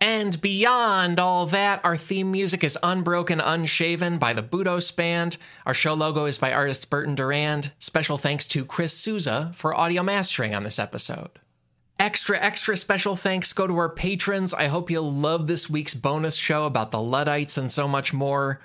And 0.00 0.40
beyond 0.40 1.20
all 1.20 1.44
that, 1.46 1.84
our 1.84 1.96
theme 1.96 2.32
music 2.32 2.64
is 2.64 2.78
Unbroken 2.82 3.38
Unshaven 3.38 4.16
by 4.16 4.32
the 4.32 4.42
Budos 4.42 4.94
Band. 4.94 5.36
Our 5.66 5.74
show 5.74 5.92
logo 5.92 6.24
is 6.24 6.38
by 6.38 6.54
artist 6.54 6.88
Burton 6.88 7.14
Durand. 7.14 7.72
Special 7.78 8.16
thanks 8.16 8.46
to 8.48 8.64
Chris 8.64 8.94
Souza 8.94 9.52
for 9.54 9.76
audio 9.76 10.02
mastering 10.02 10.54
on 10.54 10.62
this 10.64 10.78
episode. 10.78 11.28
Extra, 11.98 12.38
extra 12.38 12.78
special 12.78 13.14
thanks 13.14 13.52
go 13.52 13.66
to 13.66 13.76
our 13.76 13.90
patrons. 13.90 14.54
I 14.54 14.68
hope 14.68 14.90
you'll 14.90 15.12
love 15.12 15.46
this 15.46 15.68
week's 15.68 15.92
bonus 15.92 16.36
show 16.36 16.64
about 16.64 16.92
the 16.92 17.02
Luddites 17.02 17.58
and 17.58 17.70
so 17.70 17.86
much 17.86 18.14
more. 18.14 18.58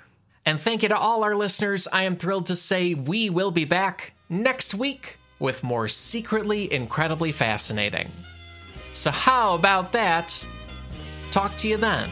And 0.46 0.58
thank 0.58 0.82
you 0.82 0.88
to 0.88 0.96
all 0.96 1.22
our 1.22 1.36
listeners. 1.36 1.86
I 1.92 2.04
am 2.04 2.16
thrilled 2.16 2.46
to 2.46 2.56
say 2.56 2.94
we 2.94 3.28
will 3.28 3.50
be 3.50 3.66
back 3.66 4.14
next 4.30 4.74
week 4.74 5.18
with 5.38 5.62
more 5.62 5.86
secretly 5.86 6.72
incredibly 6.72 7.30
fascinating. 7.30 8.08
So, 8.92 9.10
how 9.10 9.54
about 9.54 9.92
that? 9.92 10.48
Talk 11.36 11.54
to 11.58 11.68
you 11.68 11.76
then. 11.76 12.08